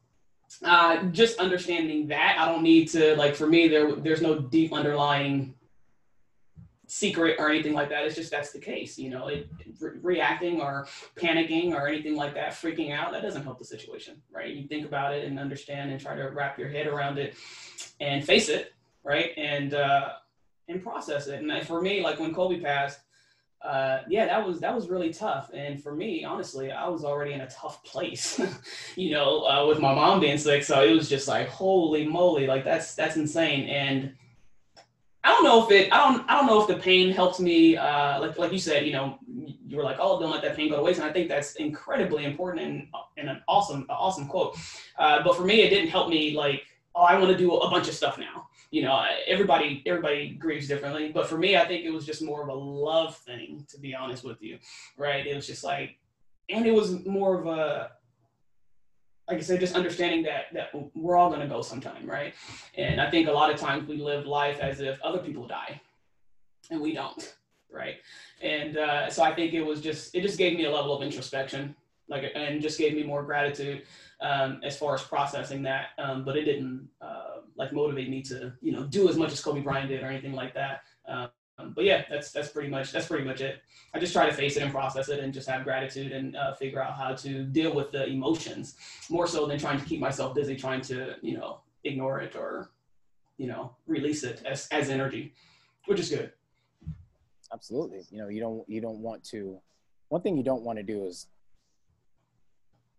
uh, 0.64 1.04
just 1.06 1.40
understanding 1.40 2.08
that 2.08 2.38
I 2.40 2.46
don't 2.46 2.64
need 2.64 2.88
to 2.90 3.16
like 3.16 3.36
for 3.36 3.48
me 3.48 3.68
there 3.68 3.96
there's 3.96 4.22
no 4.22 4.40
deep 4.40 4.74
underlying 4.74 5.55
secret 6.96 7.36
or 7.40 7.50
anything 7.50 7.74
like 7.74 7.90
that. 7.90 8.06
It's 8.06 8.16
just 8.16 8.32
that's 8.32 8.52
the 8.52 8.60
case, 8.60 8.98
you 8.98 9.10
know. 9.10 9.28
It, 9.28 9.50
re- 9.82 10.00
reacting 10.02 10.62
or 10.62 10.88
panicking 11.18 11.74
or 11.74 11.88
anything 11.90 12.16
like 12.16 12.34
that, 12.36 12.52
freaking 12.52 12.94
out, 12.94 13.12
that 13.12 13.22
doesn't 13.22 13.44
help 13.44 13.60
the 13.60 13.66
situation, 13.66 14.22
right? 14.32 14.54
You 14.54 14.66
think 14.66 14.86
about 14.86 15.14
it 15.14 15.26
and 15.26 15.38
understand 15.38 15.92
and 15.92 16.00
try 16.00 16.16
to 16.16 16.30
wrap 16.30 16.58
your 16.58 16.70
head 16.70 16.88
around 16.88 17.18
it 17.18 17.36
and 18.00 18.24
face 18.24 18.48
it, 18.48 18.74
right? 19.04 19.32
And 19.36 19.74
uh, 19.74 20.14
and 20.70 20.82
process 20.82 21.28
it. 21.28 21.44
And 21.44 21.68
for 21.68 21.82
me, 21.82 22.02
like 22.02 22.18
when 22.18 22.34
Kobe 22.34 22.62
passed, 22.62 23.02
uh, 23.62 24.04
yeah, 24.08 24.26
that 24.28 24.48
was 24.48 24.62
that 24.62 24.74
was 24.74 24.88
really 24.88 25.12
tough. 25.12 25.52
And 25.54 25.84
for 25.84 25.94
me, 25.94 26.24
honestly, 26.24 26.72
I 26.72 26.88
was 26.88 27.04
already 27.04 27.34
in 27.34 27.42
a 27.42 27.50
tough 27.50 27.84
place, 27.84 28.40
you 28.96 29.12
know, 29.12 29.44
uh, 29.44 29.68
with 29.68 29.80
my 29.80 29.94
mom 29.94 30.22
being 30.22 30.38
sick. 30.38 30.64
So 30.64 30.82
it 30.82 30.94
was 30.94 31.10
just 31.10 31.28
like, 31.28 31.50
holy 31.50 32.08
moly, 32.08 32.48
like 32.48 32.64
that's 32.64 32.96
that's 32.96 33.18
insane. 33.18 33.68
And 33.68 34.14
I 35.26 35.30
don't 35.30 35.44
know 35.44 35.66
if 35.66 35.72
it, 35.72 35.92
I 35.92 35.98
don't, 35.98 36.30
I 36.30 36.36
don't 36.36 36.46
know 36.46 36.62
if 36.62 36.68
the 36.68 36.78
pain 36.78 37.12
helps 37.12 37.40
me. 37.40 37.76
Uh, 37.76 38.22
like 38.22 38.38
like 38.38 38.52
you 38.52 38.60
said, 38.60 38.86
you 38.86 38.94
know, 38.94 39.18
you 39.68 39.76
were 39.76 39.84
like, 39.84 39.98
oh, 40.00 40.20
don't 40.20 40.32
let 40.32 40.44
that 40.44 40.56
pain 40.56 40.70
go 40.70 40.78
to 40.78 40.84
waste. 40.84 41.00
And 41.00 41.10
I 41.10 41.12
think 41.12 41.28
that's 41.28 41.56
incredibly 41.56 42.26
important 42.26 42.66
and 42.66 42.88
and 43.18 43.30
an 43.30 43.42
awesome 43.48 43.86
awesome 43.90 44.28
quote. 44.28 44.58
Uh, 44.98 45.24
but 45.24 45.36
for 45.36 45.44
me, 45.44 45.62
it 45.62 45.70
didn't 45.70 45.90
help 45.90 46.10
me 46.10 46.38
like, 46.38 46.62
oh, 46.94 47.02
I 47.02 47.18
want 47.18 47.32
to 47.32 47.38
do 47.38 47.54
a 47.56 47.70
bunch 47.70 47.88
of 47.88 47.96
stuff 47.96 48.18
now 48.18 48.48
you 48.72 48.82
know 48.82 49.06
everybody 49.28 49.82
everybody 49.86 50.32
grieves 50.32 50.68
differently 50.68 51.10
but 51.10 51.28
for 51.28 51.38
me 51.38 51.56
i 51.56 51.66
think 51.66 51.86
it 51.86 51.92
was 51.92 52.06
just 52.06 52.22
more 52.22 52.42
of 52.42 52.50
a 52.50 52.54
love 52.54 53.16
thing 53.16 53.66
to 53.70 53.80
be 53.80 53.94
honest 53.94 54.24
with 54.24 54.42
you 54.42 54.58
right 54.98 55.28
it 55.28 55.36
was 55.36 55.48
just 55.48 55.64
like 55.64 55.98
and 56.50 56.66
it 56.66 56.74
was 56.74 57.06
more 57.06 57.40
of 57.40 57.48
a 57.48 57.92
like 59.28 59.38
I 59.38 59.42
said, 59.42 59.60
just 59.60 59.76
understanding 59.76 60.24
that 60.24 60.46
that 60.54 60.70
we're 60.96 61.16
all 61.16 61.30
gonna 61.30 61.48
go 61.48 61.62
sometime, 61.62 62.06
right? 62.08 62.34
And 62.78 63.02
I 63.02 63.10
think 63.10 63.28
a 63.28 63.32
lot 63.32 63.52
of 63.52 63.60
times 63.60 63.88
we 63.88 63.98
live 63.98 64.26
life 64.26 64.60
as 64.60 64.80
if 64.80 65.02
other 65.02 65.20
people 65.20 65.48
die, 65.48 65.82
and 66.70 66.80
we 66.80 66.94
don't, 66.94 67.36
right? 67.72 67.96
And 68.42 68.78
uh, 68.78 69.10
so 69.10 69.24
I 69.24 69.34
think 69.34 69.54
it 69.54 69.64
was 69.64 69.82
just 69.82 70.14
it 70.16 70.22
just 70.22 70.38
gave 70.38 70.58
me 70.58 70.66
a 70.66 70.72
level 70.72 70.96
of 70.96 71.02
introspection, 71.02 71.76
like 72.08 72.32
and 72.36 72.62
just 72.62 72.78
gave 72.78 72.94
me 72.94 73.04
more 73.04 73.24
gratitude 73.24 73.84
um, 74.22 74.62
as 74.64 74.78
far 74.78 74.94
as 74.94 75.02
processing 75.02 75.64
that. 75.64 75.88
Um, 75.98 76.24
but 76.24 76.38
it 76.38 76.44
didn't 76.44 76.88
uh, 77.02 77.42
like 77.56 77.74
motivate 77.74 78.10
me 78.10 78.22
to 78.24 78.54
you 78.62 78.72
know 78.72 78.84
do 78.84 79.10
as 79.10 79.18
much 79.18 79.32
as 79.32 79.42
Kobe 79.42 79.62
Bryant 79.62 79.90
did 79.90 80.04
or 80.04 80.08
anything 80.08 80.34
like 80.34 80.54
that. 80.54 80.82
Um, 81.58 81.72
but 81.74 81.86
yeah, 81.86 82.04
that's 82.10 82.32
that's 82.32 82.50
pretty 82.50 82.70
much 82.70 82.92
that's 82.92 83.08
pretty 83.08 83.24
much 83.24 83.40
it. 83.40 83.62
I 83.94 84.00
just 84.00 84.12
try 84.12 84.26
to 84.26 84.34
face 84.34 84.58
it 84.58 84.64
and 84.64 84.72
process 84.72 85.08
it 85.08 85.20
and 85.20 85.34
just 85.34 85.48
have 85.48 85.64
gratitude 85.64 86.12
and 86.12 86.36
uh, 86.36 86.54
figure 86.54 86.84
out 86.84 86.94
how 86.94 87.14
to 87.16 87.44
deal 87.44 87.74
with 87.74 87.92
the 87.92 88.06
emotions 88.08 88.76
more 89.10 89.26
so 89.26 89.46
than 89.46 89.58
trying 89.58 89.80
to 89.80 89.86
keep 89.86 90.02
myself 90.02 90.36
busy 90.36 90.56
trying 90.56 90.82
to 90.82 91.16
you 91.22 91.38
know 91.38 91.62
ignore 91.86 92.20
it 92.20 92.36
or 92.36 92.72
you 93.38 93.48
know 93.48 93.74
release 93.88 94.24
it 94.24 94.42
as 94.46 94.68
as 94.70 94.90
energy, 94.90 95.34
which 95.86 96.00
is 96.00 96.10
good. 96.10 96.32
Absolutely, 97.54 98.04
you 98.12 98.18
know 98.18 98.28
you 98.28 98.42
don't 98.42 98.68
you 98.68 98.82
don't 98.82 99.00
want 99.00 99.24
to. 99.26 99.58
One 100.10 100.22
thing 100.22 100.36
you 100.36 100.44
don't 100.44 100.64
want 100.64 100.78
to 100.78 100.84
do 100.84 101.06
is 101.06 101.28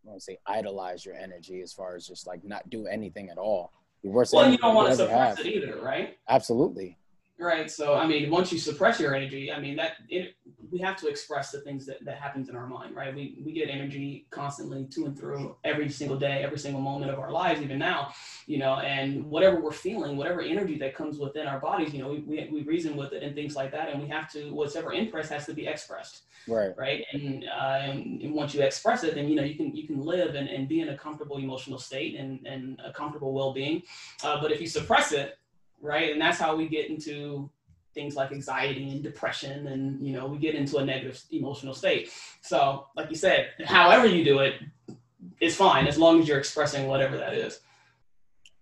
I 0.07 0.09
want 0.09 0.21
to 0.21 0.25
say 0.25 0.39
idolize 0.47 1.05
your 1.05 1.15
energy 1.15 1.61
as 1.61 1.75
far 1.75 1.95
as 1.95 2.07
just 2.07 2.27
like 2.27 2.43
not 2.43 2.71
do 2.71 2.87
anything 2.87 3.29
at 3.29 3.37
all. 3.37 3.73
The 4.03 4.09
worst 4.09 4.33
well, 4.33 4.51
you 4.51 4.57
don't 4.57 4.75
want 4.75 4.89
to 4.91 4.97
suppress 4.97 5.37
have. 5.37 5.47
it 5.47 5.51
either, 5.51 5.79
right? 5.83 6.17
Absolutely. 6.29 6.97
Right. 7.39 7.71
So, 7.71 7.95
I 7.95 8.07
mean, 8.07 8.31
once 8.31 8.51
you 8.51 8.59
suppress 8.59 8.99
your 8.99 9.15
energy, 9.15 9.53
I 9.53 9.61
mean, 9.61 9.77
that 9.77 9.97
it, 10.09 10.37
we 10.71 10.79
have 10.79 10.97
to 10.97 11.07
express 11.07 11.51
the 11.51 11.61
things 11.61 11.85
that, 11.85 12.03
that 12.07 12.17
happens 12.19 12.49
in 12.49 12.57
our 12.57 12.67
mind, 12.67 12.97
right? 12.97 13.15
We, 13.15 13.43
we 13.45 13.53
get 13.53 13.69
energy 13.69 14.27
constantly 14.31 14.87
to 14.87 15.05
and 15.05 15.19
through 15.19 15.55
every 15.63 15.91
single 15.91 16.19
day, 16.19 16.43
every 16.43 16.59
single 16.59 16.81
moment 16.81 17.13
of 17.13 17.19
our 17.19 17.31
lives, 17.31 17.61
even 17.61 17.79
now, 17.79 18.15
you 18.47 18.57
know, 18.57 18.77
and 18.77 19.23
whatever 19.27 19.61
we're 19.61 19.71
feeling, 19.71 20.17
whatever 20.17 20.41
energy 20.41 20.79
that 20.79 20.95
comes 20.95 21.19
within 21.19 21.47
our 21.47 21.61
bodies, 21.61 21.93
you 21.93 22.01
know, 22.01 22.09
we, 22.09 22.21
we, 22.21 22.49
we 22.51 22.63
reason 22.63 22.97
with 22.97 23.13
it 23.13 23.23
and 23.23 23.35
things 23.35 23.55
like 23.55 23.71
that. 23.71 23.91
And 23.91 24.03
we 24.03 24.09
have 24.09 24.33
to, 24.33 24.51
whatever 24.55 24.95
impressed 24.95 25.31
has 25.31 25.45
to 25.45 25.53
be 25.53 25.67
expressed. 25.67 26.23
Right. 26.49 26.73
Right. 26.79 27.05
And, 27.13 27.45
uh, 27.45 27.81
and, 27.83 28.23
and 28.23 28.33
once 28.33 28.55
you 28.55 28.63
express 28.63 29.05
it, 29.05 29.15
then, 29.15 29.29
you 29.29 29.37
know, 29.37 29.45
you 29.45 29.57
can, 29.57 29.77
you 29.77 29.87
can 29.87 30.01
live 30.01 30.37
and, 30.37 30.49
and 30.49 30.69
be 30.69 30.81
in 30.81 30.89
a 30.89 30.97
comfortable 30.97 31.37
emotional 31.37 31.79
state 31.79 32.19
and, 32.19 32.47
and 32.47 32.81
a 32.83 32.95
comfortable 32.95 33.35
well-being. 33.35 33.83
Uh, 34.25 34.41
but 34.41 34.53
if 34.53 34.59
you 34.59 34.67
suppress 34.67 35.13
it, 35.13 35.39
right? 35.81 36.13
And 36.13 36.21
that's 36.21 36.39
how 36.39 36.57
we 36.57 36.69
get 36.69 36.91
into 36.91 37.51
things 37.95 38.15
like 38.15 38.31
anxiety 38.31 38.91
and 38.91 39.03
depression 39.03 39.69
and 39.69 40.07
you 40.07 40.13
know 40.13 40.27
we 40.27 40.37
get 40.37 40.55
into 40.55 40.77
a 40.77 40.85
negative 40.85 41.23
emotional 41.31 41.73
state. 41.73 42.11
So 42.43 42.87
like 42.95 43.09
you 43.09 43.17
said 43.17 43.51
however 43.65 44.07
you 44.07 44.23
do 44.23 44.41
it 44.41 44.61
it 44.89 44.97
is 45.41 45.57
fine 45.57 45.87
as 45.87 45.97
long 45.97 46.21
as 46.21 46.29
you're 46.29 46.39
expressing 46.39 46.89
whatever 46.89 47.17
that 47.17 47.33
is. 47.33 47.61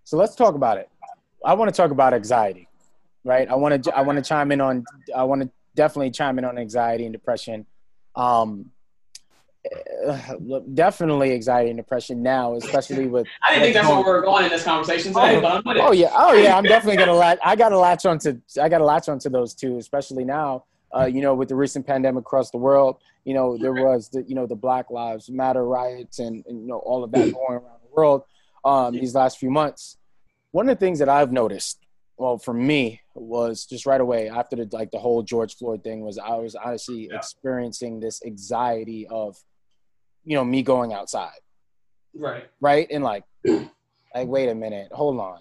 So 0.05 0.17
let's 0.17 0.37
talk 0.37 0.55
about 0.55 0.79
it. 0.79 0.89
I 1.45 1.55
want 1.55 1.69
to 1.69 1.77
talk 1.77 1.91
about 1.91 2.15
anxiety 2.15 2.69
right? 3.25 3.49
I 3.49 3.55
want 3.55 3.83
to 3.83 3.97
i 3.97 4.03
want 4.03 4.17
to 4.17 4.23
chime 4.23 4.53
in 4.53 4.61
on 4.61 4.85
i 5.17 5.25
want 5.25 5.43
to 5.43 5.51
definitely 5.75 6.11
chime 6.11 6.39
in 6.39 6.45
on 6.45 6.59
anxiety 6.59 7.05
and 7.05 7.13
depression. 7.13 7.67
Um 8.15 8.71
definitely 10.75 11.33
anxiety 11.33 11.71
and 11.71 11.77
depression 11.77 12.23
now, 12.23 12.55
especially 12.57 13.07
with. 13.07 13.27
I 13.43 13.55
didn't 13.55 13.65
think 13.65 13.75
that's 13.75 13.89
where 13.89 14.05
we're 14.05 14.23
going 14.23 14.45
in 14.45 14.51
this 14.51 14.65
conversation 14.65 15.13
today, 15.13 15.37
oh, 15.37 15.41
but 15.41 15.53
I'm 15.53 15.63
with 15.65 15.77
it. 15.77 15.83
Oh 15.83 15.93
yeah, 15.93 16.11
oh 16.15 16.33
yeah, 16.35 16.57
I'm 16.57 16.65
definitely 16.65 16.99
gonna 16.99 17.15
latch. 17.15 17.39
I 17.45 17.57
got 17.57 17.71
to 17.71 17.79
latch 17.79 18.05
onto. 18.07 18.41
I 18.61 18.69
got 18.69 18.79
to 18.79 18.85
latch 18.85 19.09
onto 19.09 19.31
those 19.31 19.55
two, 19.55 19.79
especially 19.79 20.25
now. 20.25 20.65
Uh, 20.95 21.07
you 21.07 21.23
know, 21.23 21.35
with 21.35 21.49
the 21.49 21.57
recent 21.57 21.87
pandemic 21.87 22.21
across 22.21 22.51
the 22.51 22.59
world, 22.59 22.99
you 23.25 23.35
know, 23.35 23.57
there 23.57 23.73
was 23.73 24.09
the 24.11 24.23
you 24.25 24.35
know 24.35 24.47
the 24.47 24.55
Black 24.55 24.91
Lives 24.91 25.31
Matter 25.31 25.65
riots 25.65 26.19
and, 26.19 26.45
and 26.47 26.61
you 26.61 26.67
know 26.67 26.79
all 26.79 27.03
of 27.03 27.11
that 27.13 27.33
going 27.33 27.53
around 27.53 27.81
the 27.83 27.95
world 27.95 28.23
um, 28.65 28.95
these 28.95 29.15
last 29.15 29.39
few 29.39 29.51
months. 29.51 29.97
One 30.53 30.69
of 30.69 30.79
the 30.79 30.85
things 30.85 31.01
that 31.01 31.09
I've 31.09 31.33
noticed, 31.33 31.79
well, 32.17 32.39
for 32.39 32.55
me, 32.55 33.01
was 33.15 33.67
just 33.67 33.87
right 33.87 34.01
away 34.01 34.29
after 34.29 34.57
the 34.57 34.69
like 34.73 34.91
the 34.91 34.99
whole 34.99 35.23
George 35.23 35.57
Floyd 35.57 35.83
thing 35.83 36.03
was 36.03 36.19
I 36.19 36.37
was 36.37 36.55
honestly 36.55 37.09
yeah. 37.09 37.17
experiencing 37.17 37.99
this 37.99 38.23
anxiety 38.25 39.07
of 39.09 39.37
you 40.25 40.37
know 40.37 40.45
me 40.45 40.63
going 40.63 40.93
outside. 40.93 41.39
Right. 42.15 42.49
Right? 42.61 42.87
And 42.91 43.05
like 43.05 43.25
like 43.45 44.29
wait 44.29 44.49
a 44.49 44.55
minute 44.55 44.89
hold 44.93 45.19
on. 45.19 45.41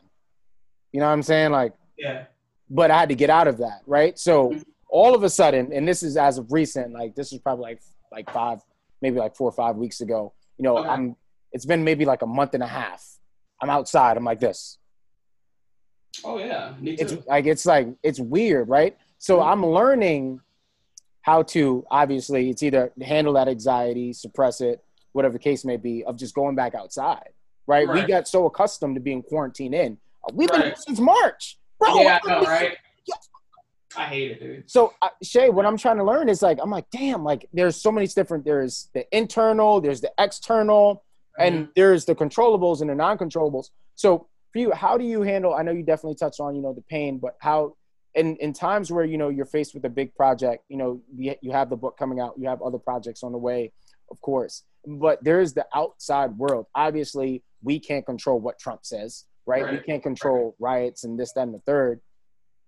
You 0.92 1.00
know 1.00 1.08
what 1.08 1.14
i'm 1.14 1.24
saying? 1.24 1.52
Like 1.52 1.74
yeah. 1.98 2.26
but 2.70 2.92
i 2.92 3.00
had 3.00 3.10
to 3.10 3.16
get 3.16 3.30
out 3.30 3.48
of 3.48 3.58
that 3.60 3.82
right? 3.86 4.18
So 4.18 4.54
all 4.90 5.16
of 5.16 5.24
a 5.24 5.30
sudden 5.30 5.72
and 5.74 5.88
this 5.88 6.04
is 6.04 6.18
as 6.18 6.38
of 6.38 6.52
recent 6.52 6.94
like 6.94 7.16
this 7.16 7.34
is 7.34 7.40
probably 7.40 7.64
like 7.64 7.82
like 8.12 8.32
five 8.32 8.60
maybe 9.02 9.18
like 9.18 9.36
four 9.36 9.50
or 9.50 9.52
five 9.52 9.76
weeks 9.76 10.02
ago 10.02 10.32
you 10.60 10.64
know 10.64 10.78
okay. 10.78 10.88
i'm 10.88 11.16
it's 11.54 11.66
been 11.66 11.84
maybe 11.84 12.04
like 12.04 12.24
a 12.24 12.28
month 12.28 12.56
and 12.56 12.64
a 12.64 12.68
half. 12.68 13.06
I'm 13.62 13.70
outside. 13.70 14.18
I'm 14.18 14.26
like 14.26 14.40
this. 14.40 14.80
Oh 16.26 16.40
yeah. 16.40 16.74
It's 16.84 17.16
like 17.28 17.46
it's 17.46 17.66
like 17.66 17.88
it's 18.04 18.20
weird 18.20 18.68
right? 18.68 18.98
So 19.20 19.38
mm-hmm. 19.38 19.50
i'm 19.50 19.66
learning 19.66 20.42
how 21.24 21.42
to 21.42 21.86
obviously 21.90 22.50
it's 22.50 22.62
either 22.64 22.92
handle 23.02 23.34
that 23.34 23.48
anxiety, 23.48 24.14
suppress 24.14 24.62
it, 24.62 24.84
whatever 25.14 25.34
the 25.34 25.40
case 25.40 25.66
may 25.66 25.78
be, 25.78 26.04
of 26.04 26.18
just 26.18 26.36
going 26.36 26.56
back 26.56 26.76
outside. 26.76 27.30
Right? 27.66 27.88
right. 27.88 28.04
We 28.04 28.08
got 28.08 28.28
so 28.28 28.46
accustomed 28.46 28.96
to 28.96 29.02
being 29.02 29.24
quarantined 29.24 29.74
in. 29.74 29.98
We've 30.34 30.50
been 30.50 30.62
right. 30.62 30.78
since 30.78 31.00
March, 31.00 31.58
bro. 31.80 32.02
Yeah, 32.02 32.20
I 32.24 32.28
know, 32.30 32.42
right? 32.42 32.78
I 33.96 34.06
hate 34.06 34.32
it, 34.32 34.40
dude. 34.40 34.70
So 34.70 34.94
uh, 35.02 35.10
Shay, 35.22 35.50
what 35.50 35.66
I'm 35.66 35.78
trying 35.78 35.98
to 35.98 36.04
learn 36.04 36.30
is 36.30 36.42
like 36.42 36.60
I'm 36.62 36.70
like, 36.70 36.90
damn, 36.92 37.24
like 37.24 37.48
there's 37.54 37.76
so 37.76 37.92
many 37.92 38.08
different. 38.08 38.46
There's 38.46 38.90
the 38.94 39.06
internal, 39.16 39.82
there's 39.82 40.02
the 40.02 40.12
external, 40.18 41.04
mm-hmm. 41.40 41.56
and 41.56 41.68
there's 41.76 42.06
the 42.06 42.16
controllables 42.16 42.82
and 42.82 42.90
the 42.90 42.96
non-controllables. 42.96 43.70
So 43.96 44.28
for 44.52 44.60
you, 44.60 44.72
how 44.72 44.98
do 44.98 45.06
you 45.06 45.22
handle? 45.22 45.54
I 45.54 45.64
know 45.64 45.72
you 45.72 45.84
definitely 45.84 46.16
touched 46.16 46.40
on 46.40 46.56
you 46.56 46.62
know 46.62 46.74
the 46.74 46.82
pain, 46.82 47.18
but 47.20 47.36
how 47.40 47.76
in 48.16 48.36
in 48.38 48.54
times 48.54 48.92
where 48.92 49.06
you 49.06 49.18
know 49.18 49.30
you're 49.30 49.46
faced 49.46 49.74
with 49.74 49.86
a 49.86 49.90
big 49.90 50.14
project 50.16 50.64
you 50.70 50.78
know 50.78 51.02
you, 51.16 51.36
you 51.42 51.52
have 51.52 51.70
the 51.70 51.76
book 51.76 51.98
coming 51.98 52.20
out 52.20 52.34
you 52.38 52.48
have 52.48 52.62
other 52.62 52.78
projects 52.78 53.24
on 53.24 53.32
the 53.32 53.38
way 53.38 53.72
of 54.12 54.20
course 54.22 54.64
but 54.86 55.24
there's 55.24 55.54
the 55.54 55.66
outside 55.74 56.38
world 56.38 56.66
obviously 56.76 57.44
we 57.62 57.80
can't 57.80 58.06
control 58.06 58.40
what 58.40 58.60
trump 58.60 58.82
says 58.84 59.26
right, 59.46 59.64
right. 59.64 59.74
we 59.74 59.80
can't 59.80 60.04
control 60.04 60.56
right. 60.60 60.72
riots 60.72 61.04
and 61.04 61.20
this 61.20 61.32
that 61.34 61.44
and 61.44 61.54
the 61.54 61.60
third 61.60 62.00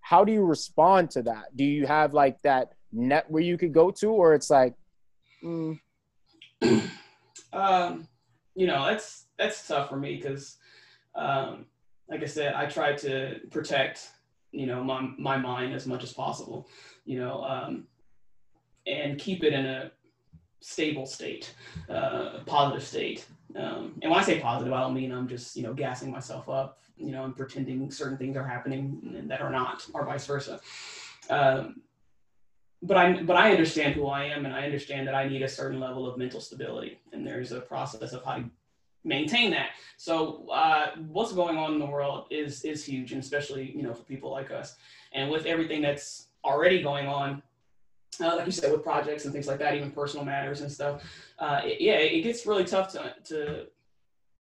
how 0.00 0.24
do 0.24 0.32
you 0.32 0.44
respond 0.44 1.10
to 1.10 1.22
that 1.22 1.44
do 1.54 1.64
you 1.64 1.86
have 1.86 2.12
like 2.12 2.40
that 2.42 2.72
net 2.92 3.26
where 3.28 3.42
you 3.42 3.56
could 3.58 3.72
go 3.72 3.90
to 3.90 4.08
or 4.08 4.34
it's 4.34 4.50
like 4.50 4.74
mm. 5.44 5.78
um 7.52 8.08
you 8.54 8.66
know 8.66 8.86
that's 8.86 9.26
that's 9.38 9.66
tough 9.66 9.88
for 9.88 9.96
me 9.96 10.16
because 10.16 10.56
um 11.14 11.66
like 12.08 12.22
i 12.22 12.26
said 12.26 12.54
i 12.54 12.66
try 12.66 12.92
to 12.92 13.38
protect 13.50 14.08
you 14.56 14.66
know 14.66 14.82
my 14.82 15.00
my 15.18 15.36
mind 15.36 15.74
as 15.74 15.86
much 15.86 16.02
as 16.02 16.12
possible 16.12 16.68
you 17.04 17.18
know 17.18 17.44
um, 17.44 17.86
and 18.86 19.18
keep 19.18 19.44
it 19.44 19.52
in 19.52 19.66
a 19.66 19.90
stable 20.60 21.06
state 21.06 21.54
uh, 21.90 22.40
positive 22.46 22.82
state. 22.82 23.26
Um, 23.54 23.98
and 24.02 24.10
when 24.10 24.20
i 24.20 24.22
say 24.22 24.40
positive 24.40 24.72
i 24.72 24.80
don't 24.80 24.94
mean 24.94 25.12
i'm 25.12 25.28
just 25.28 25.56
you 25.56 25.62
know 25.62 25.72
gassing 25.72 26.10
myself 26.10 26.48
up 26.48 26.80
you 26.96 27.12
know 27.12 27.24
and 27.24 27.36
pretending 27.36 27.90
certain 27.90 28.16
things 28.16 28.36
are 28.36 28.46
happening 28.46 29.24
that 29.28 29.40
are 29.40 29.50
not 29.50 29.86
or 29.94 30.04
vice 30.04 30.26
versa. 30.26 30.60
Um, 31.28 31.82
but 32.82 32.96
I 32.96 33.22
but 33.22 33.36
I 33.36 33.50
understand 33.50 33.94
who 33.94 34.06
I 34.06 34.24
am 34.24 34.44
and 34.44 34.54
I 34.54 34.64
understand 34.64 35.06
that 35.08 35.14
I 35.14 35.28
need 35.28 35.42
a 35.42 35.48
certain 35.48 35.80
level 35.80 36.06
of 36.06 36.18
mental 36.18 36.40
stability. 36.40 37.00
And 37.12 37.26
there's 37.26 37.52
a 37.52 37.60
process 37.60 38.12
of 38.12 38.24
how 38.24 38.36
to 38.36 38.44
maintain 39.06 39.50
that. 39.52 39.70
So 39.96 40.48
uh, 40.50 40.90
what's 41.08 41.32
going 41.32 41.56
on 41.56 41.74
in 41.74 41.78
the 41.78 41.86
world 41.86 42.26
is 42.30 42.64
is 42.64 42.84
huge, 42.84 43.12
and 43.12 43.22
especially 43.22 43.72
you 43.74 43.82
know 43.82 43.94
for 43.94 44.02
people 44.04 44.30
like 44.30 44.50
us. 44.50 44.76
And 45.12 45.30
with 45.30 45.46
everything 45.46 45.80
that's 45.80 46.28
already 46.44 46.82
going 46.82 47.06
on, 47.06 47.42
uh, 48.20 48.36
like 48.36 48.46
you 48.46 48.52
said, 48.52 48.72
with 48.72 48.82
projects 48.82 49.24
and 49.24 49.32
things 49.32 49.46
like 49.46 49.58
that, 49.60 49.74
even 49.74 49.90
personal 49.90 50.26
matters 50.26 50.60
and 50.60 50.70
stuff, 50.70 51.02
uh, 51.38 51.60
it, 51.64 51.80
yeah, 51.80 51.94
it 51.94 52.22
gets 52.22 52.46
really 52.46 52.64
tough 52.64 52.92
to 52.92 53.14
to 53.24 53.66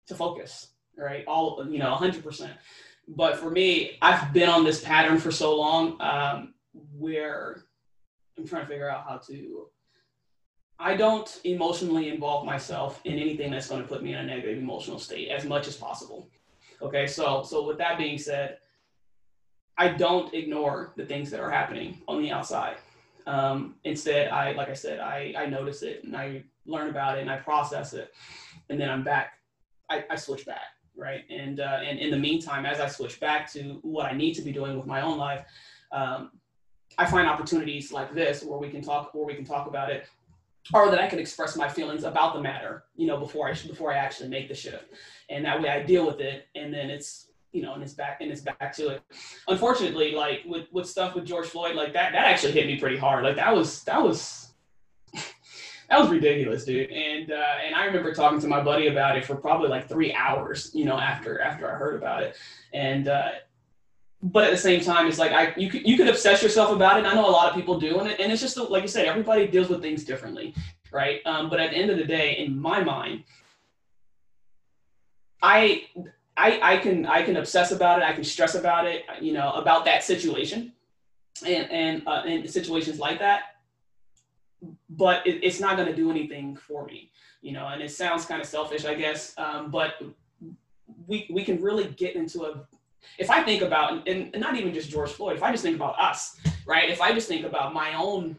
to 0.06 0.14
focus, 0.14 0.68
right? 0.96 1.24
All 1.26 1.64
you 1.68 1.78
know, 1.78 1.94
hundred 1.94 2.24
percent. 2.24 2.52
But 3.06 3.36
for 3.36 3.50
me, 3.50 3.98
I've 4.00 4.32
been 4.32 4.48
on 4.48 4.64
this 4.64 4.82
pattern 4.82 5.18
for 5.18 5.30
so 5.30 5.56
long 5.56 6.00
um, 6.00 6.54
where 6.96 7.64
I'm 8.38 8.46
trying 8.46 8.62
to 8.62 8.68
figure 8.68 8.88
out 8.88 9.04
how 9.06 9.18
to. 9.28 9.68
I 10.78 10.96
don't 10.96 11.40
emotionally 11.44 12.08
involve 12.08 12.44
myself 12.44 13.00
in 13.04 13.14
anything 13.14 13.50
that's 13.50 13.68
going 13.68 13.82
to 13.82 13.88
put 13.88 14.02
me 14.02 14.12
in 14.12 14.18
a 14.18 14.24
negative 14.24 14.58
emotional 14.58 14.98
state 14.98 15.30
as 15.30 15.44
much 15.44 15.68
as 15.68 15.76
possible. 15.76 16.28
Okay, 16.82 17.06
so 17.06 17.42
so 17.42 17.66
with 17.66 17.78
that 17.78 17.96
being 17.96 18.18
said, 18.18 18.58
I 19.78 19.88
don't 19.88 20.32
ignore 20.34 20.92
the 20.96 21.06
things 21.06 21.30
that 21.30 21.40
are 21.40 21.50
happening 21.50 21.98
on 22.08 22.20
the 22.20 22.30
outside. 22.30 22.76
Um, 23.26 23.76
instead, 23.84 24.28
I 24.28 24.52
like 24.52 24.68
I 24.68 24.74
said, 24.74 25.00
I 25.00 25.34
I 25.36 25.46
notice 25.46 25.82
it 25.82 26.04
and 26.04 26.16
I 26.16 26.44
learn 26.66 26.90
about 26.90 27.18
it 27.18 27.20
and 27.22 27.30
I 27.30 27.36
process 27.36 27.92
it, 27.94 28.12
and 28.68 28.80
then 28.80 28.90
I'm 28.90 29.04
back. 29.04 29.34
I, 29.90 30.04
I 30.10 30.16
switch 30.16 30.44
back 30.46 30.74
right? 30.96 31.24
And 31.30 31.60
uh, 31.60 31.80
and 31.84 31.98
in 31.98 32.10
the 32.10 32.16
meantime, 32.18 32.66
as 32.66 32.80
I 32.80 32.88
switch 32.88 33.20
back 33.20 33.50
to 33.52 33.78
what 33.82 34.06
I 34.06 34.12
need 34.12 34.34
to 34.34 34.42
be 34.42 34.52
doing 34.52 34.76
with 34.76 34.86
my 34.86 35.00
own 35.00 35.18
life, 35.18 35.44
um, 35.92 36.30
I 36.98 37.06
find 37.06 37.28
opportunities 37.28 37.92
like 37.92 38.14
this 38.14 38.42
where 38.44 38.58
we 38.58 38.70
can 38.70 38.82
talk, 38.82 39.14
where 39.14 39.24
we 39.24 39.34
can 39.34 39.44
talk 39.44 39.66
about 39.66 39.90
it, 39.90 40.06
or 40.72 40.90
that 40.90 41.00
I 41.00 41.06
can 41.06 41.18
express 41.18 41.56
my 41.56 41.68
feelings 41.68 42.04
about 42.04 42.34
the 42.34 42.40
matter, 42.40 42.84
you 42.96 43.06
know, 43.06 43.18
before 43.18 43.48
I 43.48 43.52
before 43.52 43.92
I 43.92 43.96
actually 43.96 44.30
make 44.30 44.48
the 44.48 44.54
shift, 44.54 44.86
and 45.28 45.44
that 45.44 45.60
way 45.60 45.68
I 45.68 45.82
deal 45.82 46.06
with 46.06 46.20
it, 46.20 46.46
and 46.54 46.72
then 46.72 46.90
it's 46.90 47.28
you 47.52 47.62
know, 47.62 47.74
and 47.74 47.82
it's 47.82 47.94
back 47.94 48.18
and 48.20 48.32
it's 48.32 48.40
back 48.40 48.72
to 48.74 48.88
it. 48.88 49.02
Unfortunately, 49.46 50.12
like 50.12 50.40
with 50.46 50.66
with 50.72 50.88
stuff 50.88 51.14
with 51.14 51.24
George 51.24 51.46
Floyd, 51.46 51.76
like 51.76 51.92
that 51.92 52.12
that 52.12 52.24
actually 52.24 52.52
hit 52.52 52.66
me 52.66 52.78
pretty 52.78 52.96
hard. 52.96 53.24
Like 53.24 53.36
that 53.36 53.54
was 53.54 53.84
that 53.84 54.02
was 54.02 54.52
that 55.14 56.00
was 56.00 56.08
ridiculous, 56.08 56.64
dude. 56.64 56.90
And 56.90 57.30
uh, 57.30 57.54
and 57.64 57.74
I 57.74 57.84
remember 57.84 58.14
talking 58.14 58.40
to 58.40 58.48
my 58.48 58.62
buddy 58.62 58.88
about 58.88 59.16
it 59.16 59.24
for 59.24 59.36
probably 59.36 59.68
like 59.68 59.88
three 59.88 60.12
hours, 60.14 60.70
you 60.74 60.84
know, 60.84 60.98
after 60.98 61.40
after 61.40 61.70
I 61.70 61.76
heard 61.76 61.94
about 61.94 62.22
it. 62.22 62.36
And 62.72 63.06
uh, 63.06 63.30
but 64.24 64.44
at 64.44 64.50
the 64.50 64.56
same 64.56 64.80
time, 64.80 65.06
it's 65.06 65.18
like 65.18 65.32
I 65.32 65.54
you 65.56 65.70
could 65.70 65.86
you 65.86 65.96
could 65.96 66.08
obsess 66.08 66.42
yourself 66.42 66.72
about 66.72 66.98
it. 66.98 67.06
I 67.06 67.14
know 67.14 67.28
a 67.28 67.30
lot 67.30 67.48
of 67.48 67.54
people 67.54 67.78
do, 67.78 68.00
and, 68.00 68.10
and 68.10 68.32
it's 68.32 68.40
just 68.40 68.56
like 68.56 68.82
you 68.82 68.88
said, 68.88 69.06
everybody 69.06 69.46
deals 69.46 69.68
with 69.68 69.82
things 69.82 70.04
differently, 70.04 70.54
right? 70.90 71.20
Um, 71.26 71.48
but 71.48 71.60
at 71.60 71.70
the 71.70 71.76
end 71.76 71.90
of 71.90 71.98
the 71.98 72.04
day, 72.04 72.38
in 72.38 72.58
my 72.58 72.82
mind, 72.82 73.24
I 75.42 75.84
I 76.36 76.58
I 76.62 76.76
can 76.78 77.06
I 77.06 77.22
can 77.22 77.36
obsess 77.36 77.70
about 77.70 78.00
it. 78.00 78.04
I 78.04 78.12
can 78.12 78.24
stress 78.24 78.56
about 78.56 78.86
it, 78.86 79.04
you 79.20 79.32
know, 79.32 79.52
about 79.52 79.84
that 79.84 80.02
situation, 80.02 80.72
and 81.46 81.70
and 81.70 82.02
uh, 82.08 82.22
in 82.26 82.48
situations 82.48 82.98
like 82.98 83.20
that 83.20 83.54
but 84.90 85.26
it, 85.26 85.42
it's 85.42 85.60
not 85.60 85.76
going 85.76 85.88
to 85.88 85.94
do 85.94 86.10
anything 86.10 86.56
for 86.56 86.84
me, 86.84 87.10
you 87.42 87.52
know. 87.52 87.66
And 87.66 87.82
it 87.82 87.90
sounds 87.90 88.24
kind 88.24 88.40
of 88.40 88.46
selfish, 88.46 88.84
I 88.84 88.94
guess, 88.94 89.34
um, 89.38 89.70
but 89.70 89.94
we 91.06 91.26
we 91.30 91.44
can 91.44 91.60
really 91.60 91.84
get 91.84 92.16
into 92.16 92.44
a. 92.44 92.66
If 93.18 93.30
I 93.30 93.42
think 93.42 93.62
about, 93.62 94.08
and, 94.08 94.34
not 94.38 94.56
even 94.56 94.74
just 94.74 94.90
George 94.90 95.10
Floyd, 95.10 95.36
if 95.36 95.42
I 95.42 95.50
just 95.50 95.62
think 95.62 95.76
about 95.76 95.98
us, 96.00 96.38
right? 96.66 96.90
If 96.90 97.00
I 97.00 97.12
just 97.12 97.28
think 97.28 97.44
about 97.44 97.74
my 97.74 97.94
own 97.94 98.36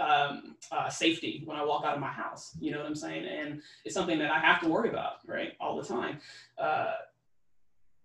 um, 0.00 0.56
uh, 0.72 0.88
safety 0.88 1.42
when 1.44 1.56
I 1.56 1.64
walk 1.64 1.84
out 1.84 1.94
of 1.94 2.00
my 2.00 2.10
house. 2.10 2.56
You 2.60 2.72
know 2.72 2.78
what 2.78 2.86
I'm 2.86 2.94
saying? 2.96 3.26
And 3.26 3.62
it's 3.84 3.94
something 3.94 4.18
that 4.18 4.30
I 4.30 4.40
have 4.40 4.60
to 4.62 4.68
worry 4.68 4.88
about, 4.88 5.18
right, 5.26 5.52
all 5.60 5.76
the 5.80 5.86
time. 5.86 6.18
Uh, 6.58 6.92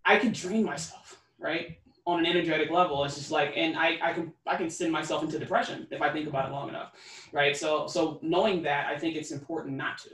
I 0.06 0.18
could 0.18 0.34
drain 0.34 0.64
myself, 0.64 1.18
right? 1.40 1.78
on 2.10 2.20
an 2.20 2.26
energetic 2.26 2.72
level. 2.72 3.04
It's 3.04 3.16
just 3.16 3.32
like, 3.32 3.54
and 3.56 3.78
I, 3.78 3.98
I 4.02 4.14
can 4.14 4.34
I 4.48 4.56
can 4.56 4.70
send 4.70 4.92
myself 4.92 5.24
into 5.24 5.38
depression 5.38 5.88
if 5.92 6.02
I 6.02 6.12
think 6.12 6.28
about 6.28 6.50
it 6.50 6.52
long 6.52 6.70
enough, 6.70 6.94
right? 7.32 7.56
So 7.56 7.88
so 7.88 8.20
knowing 8.22 8.64
that, 8.64 8.88
I 8.88 8.98
think 8.98 9.16
it's 9.16 9.32
important 9.32 9.76
not 9.76 10.00
to, 10.00 10.10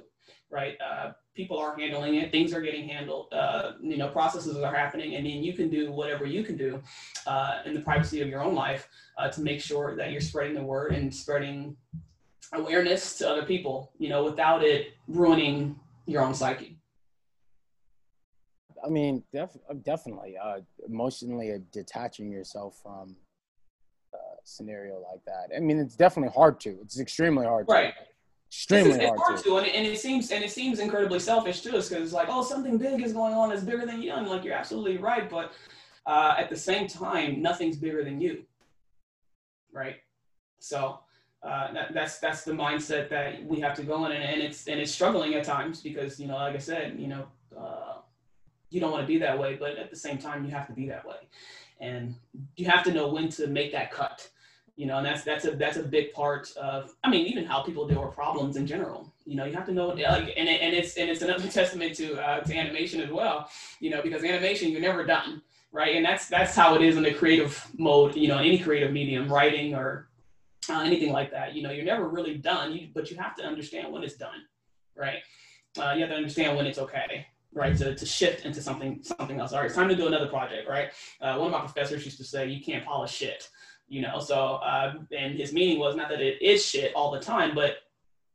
right? 0.56 0.78
Uh, 0.82 1.12
people 1.36 1.58
are 1.60 1.78
handling 1.78 2.15
it, 2.15 2.32
things 2.32 2.54
are 2.54 2.62
getting 2.62 2.88
handled, 2.88 3.32
uh, 3.34 3.74
you 3.82 3.98
know, 3.98 4.08
processes 4.08 4.56
are 4.58 4.74
happening, 4.74 5.15
and 5.15 5.26
then 5.26 5.44
you 5.44 5.54
can 5.54 5.70
do 5.70 5.91
whatever 5.91 6.26
you 6.26 6.44
can 6.44 6.56
do 6.56 6.82
uh, 7.28 7.60
in 7.65 7.74
the 7.74 7.82
privacy 7.82 8.22
of 8.22 8.30
your 8.30 8.41
own 8.41 8.56
life 8.56 8.88
uh, 9.18 9.28
to 9.30 9.41
make 9.41 9.60
sure 9.60 9.96
that 9.98 10.12
you're 10.12 10.22
spreading 10.22 10.56
the 10.56 10.63
word 10.63 10.94
and 10.94 11.13
spreading 11.13 11.76
awareness 12.54 13.18
to 13.18 13.30
other 13.30 13.44
people, 13.44 13.91
you 14.00 14.08
know, 14.08 14.24
without 14.24 14.63
it 14.63 14.94
ruining 15.08 15.78
your 16.06 16.22
own 16.24 16.34
psyche. 16.34 16.80
I 18.84 18.89
mean, 18.89 19.24
def- 19.34 19.58
definitely. 19.84 20.36
Uh, 20.41 20.60
emotionally 20.88 21.52
detaching 21.72 22.32
yourself 22.32 22.80
from 22.82 23.15
a 24.13 24.18
scenario 24.44 25.00
like 25.12 25.26
that. 25.26 25.56
I 25.56 25.60
mean, 25.60 25.80
it's 25.80 25.96
definitely 25.96 26.34
hard 26.34 26.60
to. 26.62 26.78
It's 26.82 27.00
extremely 27.00 27.46
hard 27.46 27.65
right. 27.68 27.94
to. 27.94 28.14
Extremely 28.56 28.91
it's, 28.91 29.06
hard, 29.06 29.20
hard 29.20 29.38
to. 29.38 29.44
to. 29.44 29.58
And, 29.58 29.68
it, 29.68 29.76
and 29.76 29.86
it 29.86 30.00
seems 30.00 30.32
and 30.32 30.44
it 30.44 30.50
seems 30.50 30.80
incredibly 30.80 31.20
selfish 31.20 31.62
too, 31.62 31.72
because 31.72 31.91
it's 31.91 32.13
like, 32.13 32.28
oh, 32.30 32.41
something 32.41 32.78
big 32.78 33.02
is 33.02 33.12
going 33.12 33.34
on 33.34 33.50
that's 33.50 33.63
bigger 33.63 33.86
than 33.86 34.02
you. 34.02 34.13
And 34.13 34.28
like, 34.28 34.46
you're 34.46 34.54
absolutely 34.54 34.98
right, 34.98 35.30
but 35.30 35.52
uh, 36.06 36.36
at 36.38 36.50
the 36.50 36.56
same 36.56 36.88
time, 36.88 37.41
nothing's 37.41 37.76
bigger 37.76 38.04
than 38.04 38.22
you. 38.22 38.44
Right. 39.74 39.98
So 40.60 41.00
uh, 41.44 41.74
that, 41.74 41.94
that's 41.94 42.20
that's 42.20 42.44
the 42.44 42.54
mindset 42.54 43.10
that 43.10 43.44
we 43.46 43.60
have 43.60 43.76
to 43.76 43.84
go 43.84 44.06
in, 44.06 44.13
and, 44.13 44.24
and 44.24 44.41
it's 44.41 44.68
and 44.68 44.80
it's 44.80 44.91
struggling 44.91 45.34
at 45.36 45.44
times 45.44 45.82
because 45.82 46.20
you 46.20 46.28
know, 46.28 46.36
like 46.36 46.56
I 46.56 46.60
said, 46.60 46.98
you 46.98 47.08
know. 47.08 47.28
Uh, 47.58 47.98
you 48.72 48.82
don't 48.82 48.91
want 48.91 49.04
to 49.04 49.08
be 49.08 49.20
that 49.20 49.38
way, 49.38 49.56
but 49.56 49.78
at 49.78 49.89
the 49.89 49.96
same 49.96 50.18
time, 50.18 50.44
you 50.44 50.52
have 50.52 50.68
to 50.68 50.74
be 50.74 50.88
that 50.88 51.06
way, 51.06 51.15
and 51.80 52.15
you 52.58 52.65
have 52.65 52.84
to 52.84 52.91
know 52.91 53.08
when 53.08 53.30
to 53.30 53.48
make 53.48 53.72
that 53.72 53.91
cut. 53.91 54.28
You 54.75 54.88
know, 54.88 54.97
and 54.97 55.05
that's 55.05 55.23
that's 55.23 55.45
a 55.45 55.51
that's 55.51 55.77
a 55.77 55.83
big 55.83 56.11
part 56.11 56.51
of. 56.57 56.93
I 57.03 57.09
mean, 57.09 57.27
even 57.27 57.45
how 57.45 57.61
people 57.61 57.88
deal 57.88 58.03
with 58.03 58.13
problems 58.13 58.57
in 58.57 58.67
general. 58.67 59.11
You 59.25 59.35
know, 59.35 59.45
you 59.45 59.53
have 59.53 59.65
to 59.67 59.73
know, 59.73 59.88
like, 59.88 60.33
and 60.35 60.49
it, 60.49 60.61
and 60.61 60.75
it's 60.75 60.97
and 60.97 61.09
it's 61.09 61.21
another 61.21 61.47
testament 61.49 61.95
to 61.95 62.19
uh, 62.21 62.41
to 62.41 62.55
animation 62.55 62.99
as 62.99 63.09
well. 63.09 63.49
You 63.79 63.89
know, 63.89 64.01
because 64.01 64.23
animation, 64.23 64.71
you're 64.71 64.81
never 64.81 65.05
done, 65.05 65.41
right? 65.71 65.95
And 65.95 66.05
that's 66.05 66.27
that's 66.27 66.55
how 66.55 66.75
it 66.75 66.81
is 66.81 66.97
in 66.97 67.03
the 67.03 67.13
creative 67.13 67.65
mode. 67.77 68.15
You 68.15 68.27
know, 68.27 68.39
in 68.39 68.45
any 68.45 68.59
creative 68.59 68.91
medium, 68.91 69.31
writing 69.31 69.75
or 69.75 70.09
uh, 70.69 70.81
anything 70.81 71.13
like 71.13 71.31
that. 71.31 71.55
You 71.55 71.63
know, 71.63 71.71
you're 71.71 71.85
never 71.85 72.09
really 72.09 72.38
done, 72.38 72.73
you, 72.73 72.89
but 72.93 73.09
you 73.09 73.17
have 73.17 73.35
to 73.38 73.43
understand 73.43 73.93
when 73.93 74.03
it's 74.03 74.15
done, 74.15 74.43
right? 74.97 75.19
Uh, 75.77 75.93
you 75.93 76.01
have 76.01 76.09
to 76.09 76.15
understand 76.15 76.57
when 76.57 76.65
it's 76.65 76.79
okay 76.79 77.27
right 77.55 77.77
to, 77.77 77.95
to 77.95 78.05
shift 78.05 78.45
into 78.45 78.61
something 78.61 78.99
something 79.01 79.39
else 79.39 79.53
all 79.53 79.59
right 79.59 79.67
it's 79.67 79.75
time 79.75 79.89
to 79.89 79.95
do 79.95 80.07
another 80.07 80.27
project 80.27 80.69
right 80.69 80.89
uh, 81.21 81.35
one 81.38 81.47
of 81.47 81.53
my 81.53 81.61
professors 81.61 82.05
used 82.05 82.17
to 82.17 82.23
say 82.23 82.47
you 82.47 82.63
can't 82.63 82.85
polish 82.85 83.11
shit 83.11 83.49
you 83.88 84.02
know 84.02 84.19
so 84.19 84.56
uh, 84.56 84.93
and 85.15 85.38
his 85.38 85.54
meaning 85.54 85.80
was 85.80 85.95
not 85.95 86.10
that 86.10 86.21
it 86.21 86.41
is 86.41 86.63
shit 86.63 86.93
all 86.95 87.12
the 87.12 87.19
time 87.19 87.54
but 87.54 87.78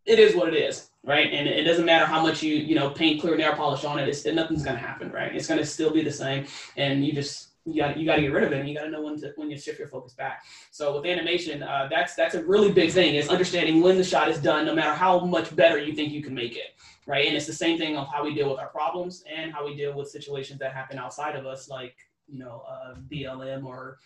it 0.06 0.18
is 0.18 0.34
what 0.34 0.48
it 0.48 0.54
is 0.54 0.88
right? 1.02 1.32
And 1.32 1.48
it 1.48 1.64
doesn't 1.64 1.86
matter 1.86 2.04
how 2.04 2.22
much 2.22 2.42
you 2.42 2.54
you 2.54 2.74
know 2.74 2.90
paint 2.90 3.20
clear 3.20 3.36
nail 3.36 3.54
polish 3.54 3.84
on 3.84 3.98
it 3.98 4.08
it's, 4.08 4.24
nothing's 4.26 4.62
going 4.62 4.76
to 4.76 4.82
happen 4.82 5.10
right? 5.10 5.34
It's 5.34 5.46
going 5.46 5.60
to 5.60 5.66
still 5.66 5.90
be 5.90 6.02
the 6.02 6.12
same 6.12 6.46
and 6.76 7.04
you 7.04 7.12
just 7.12 7.48
you 7.66 7.82
got 7.82 7.96
you 7.98 8.06
got 8.06 8.16
to 8.16 8.22
get 8.22 8.32
rid 8.32 8.44
of 8.44 8.52
it 8.52 8.60
and 8.60 8.68
you 8.68 8.74
got 8.74 8.84
to 8.84 8.90
know 8.90 9.02
when 9.02 9.18
to 9.20 9.32
when 9.36 9.50
you 9.50 9.58
shift 9.58 9.78
your 9.78 9.88
focus 9.88 10.14
back. 10.14 10.44
So 10.70 10.96
with 10.96 11.06
animation 11.06 11.62
uh, 11.62 11.88
that's 11.90 12.14
that's 12.14 12.34
a 12.34 12.44
really 12.44 12.72
big 12.72 12.90
thing 12.90 13.14
is 13.14 13.28
understanding 13.28 13.82
when 13.82 13.96
the 13.96 14.04
shot 14.04 14.28
is 14.28 14.38
done 14.38 14.66
no 14.66 14.74
matter 14.74 14.94
how 14.94 15.20
much 15.20 15.54
better 15.54 15.78
you 15.78 15.94
think 15.94 16.12
you 16.12 16.22
can 16.22 16.34
make 16.34 16.56
it 16.56 16.74
right? 17.06 17.26
And 17.26 17.36
it's 17.36 17.46
the 17.46 17.52
same 17.52 17.76
thing 17.76 17.96
of 17.96 18.06
how 18.08 18.22
we 18.24 18.34
deal 18.34 18.48
with 18.48 18.60
our 18.60 18.68
problems 18.68 19.24
and 19.30 19.52
how 19.52 19.66
we 19.66 19.74
deal 19.74 19.92
with 19.94 20.08
situations 20.08 20.60
that 20.60 20.72
happen 20.72 20.96
outside 20.98 21.34
of 21.34 21.44
us, 21.44 21.68
like 21.68 21.96
you 22.28 22.38
know 22.38 22.62
uh, 22.68 22.94
BLM 23.10 23.64
or 23.64 23.98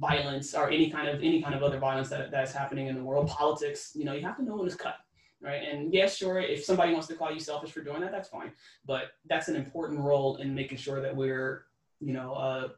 violence 0.00 0.54
or 0.54 0.70
any 0.70 0.90
kind 0.90 1.08
of 1.08 1.16
any 1.22 1.42
kind 1.42 1.54
of 1.54 1.62
other 1.62 1.78
violence 1.78 2.08
that 2.08 2.30
that's 2.30 2.52
happening 2.52 2.86
in 2.88 2.94
the 2.94 3.04
world, 3.04 3.28
politics. 3.28 3.92
You 3.94 4.04
know, 4.04 4.12
you 4.12 4.22
have 4.22 4.36
to 4.36 4.42
know 4.42 4.56
when 4.56 4.66
it's 4.66 4.76
cut, 4.76 4.96
right? 5.40 5.62
And 5.70 5.92
yes, 5.92 6.16
sure, 6.16 6.40
if 6.40 6.64
somebody 6.64 6.92
wants 6.92 7.06
to 7.08 7.14
call 7.14 7.30
you 7.32 7.40
selfish 7.40 7.70
for 7.72 7.82
doing 7.82 8.00
that, 8.00 8.12
that's 8.12 8.28
fine. 8.28 8.52
But 8.86 9.12
that's 9.28 9.48
an 9.48 9.56
important 9.56 10.00
role 10.00 10.36
in 10.36 10.54
making 10.54 10.78
sure 10.78 11.00
that 11.00 11.14
we're 11.14 11.64
you 12.00 12.12
know. 12.12 12.32
Uh, 12.34 12.68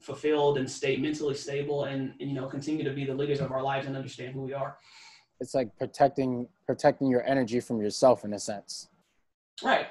fulfilled 0.00 0.58
and 0.58 0.70
stay 0.70 0.98
mentally 0.98 1.32
stable 1.32 1.84
and, 1.84 2.12
and 2.20 2.28
you 2.28 2.34
know 2.34 2.46
continue 2.46 2.84
to 2.84 2.90
be 2.90 3.06
the 3.06 3.14
leaders 3.14 3.40
of 3.40 3.50
our 3.50 3.62
lives 3.62 3.86
and 3.86 3.96
understand 3.96 4.34
who 4.34 4.42
we 4.42 4.52
are 4.52 4.76
it's 5.40 5.54
like 5.54 5.74
protecting 5.78 6.46
protecting 6.66 7.08
your 7.08 7.24
energy 7.24 7.58
from 7.58 7.80
yourself 7.80 8.22
in 8.22 8.34
a 8.34 8.38
sense 8.38 8.88
Right. 9.62 9.86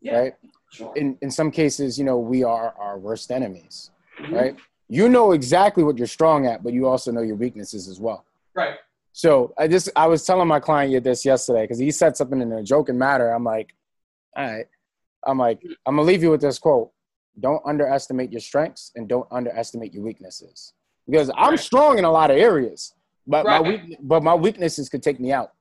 Yeah. 0.00 0.18
Right. 0.18 0.34
Sure. 0.72 0.92
In 0.96 1.16
in 1.22 1.30
some 1.30 1.50
cases, 1.50 1.98
you 1.98 2.04
know, 2.04 2.18
we 2.18 2.42
are 2.44 2.74
our 2.78 2.98
worst 2.98 3.30
enemies. 3.30 3.90
Mm-hmm. 4.20 4.34
Right. 4.34 4.56
You 4.88 5.08
know 5.08 5.32
exactly 5.32 5.82
what 5.82 5.98
you're 5.98 6.06
strong 6.06 6.46
at, 6.46 6.62
but 6.62 6.72
you 6.72 6.86
also 6.86 7.10
know 7.10 7.22
your 7.22 7.36
weaknesses 7.36 7.88
as 7.88 8.00
well. 8.00 8.24
Right. 8.54 8.76
So 9.12 9.54
I 9.58 9.66
just 9.66 9.88
I 9.96 10.06
was 10.06 10.24
telling 10.24 10.46
my 10.46 10.60
client 10.60 11.02
this 11.02 11.24
yesterday 11.24 11.62
because 11.62 11.78
he 11.78 11.90
said 11.90 12.16
something 12.16 12.40
in 12.40 12.52
a 12.52 12.62
joking 12.62 12.98
matter. 12.98 13.30
I'm 13.30 13.44
like, 13.44 13.74
all 14.36 14.44
right. 14.44 14.66
I'm 15.26 15.38
like, 15.38 15.62
I'm 15.86 15.96
gonna 15.96 16.06
leave 16.06 16.22
you 16.22 16.30
with 16.30 16.40
this 16.40 16.58
quote. 16.58 16.90
Don't 17.40 17.62
underestimate 17.66 18.30
your 18.30 18.40
strengths 18.40 18.92
and 18.94 19.08
don't 19.08 19.26
underestimate 19.30 19.92
your 19.92 20.04
weaknesses. 20.04 20.72
Because 21.08 21.30
I'm 21.36 21.50
right. 21.50 21.58
strong 21.58 21.98
in 21.98 22.04
a 22.04 22.10
lot 22.10 22.30
of 22.30 22.36
areas, 22.36 22.94
but 23.26 23.44
right. 23.44 23.62
my 23.62 23.68
weak, 23.68 23.98
but 24.02 24.22
my 24.22 24.34
weaknesses 24.34 24.88
could 24.88 25.02
take 25.02 25.18
me 25.18 25.32
out. 25.32 25.52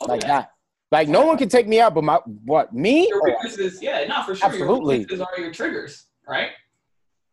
Oh, 0.00 0.06
like 0.06 0.22
yeah. 0.22 0.28
that. 0.28 0.52
Like 0.92 1.08
no 1.08 1.24
one 1.24 1.36
can 1.36 1.48
take 1.48 1.68
me 1.68 1.80
out, 1.80 1.94
but 1.94 2.04
my 2.04 2.16
what 2.44 2.72
me? 2.72 3.08
Your 3.08 3.20
Oh, 3.22 3.24
weaknesses, 3.24 3.80
yeah, 3.82 4.04
not 4.06 4.26
for 4.26 4.34
sure. 4.34 4.48
Absolutely. 4.48 4.94
Your 4.94 5.00
weaknesses 5.00 5.20
are 5.20 5.40
your 5.40 5.52
triggers, 5.52 6.06
right? 6.26 6.50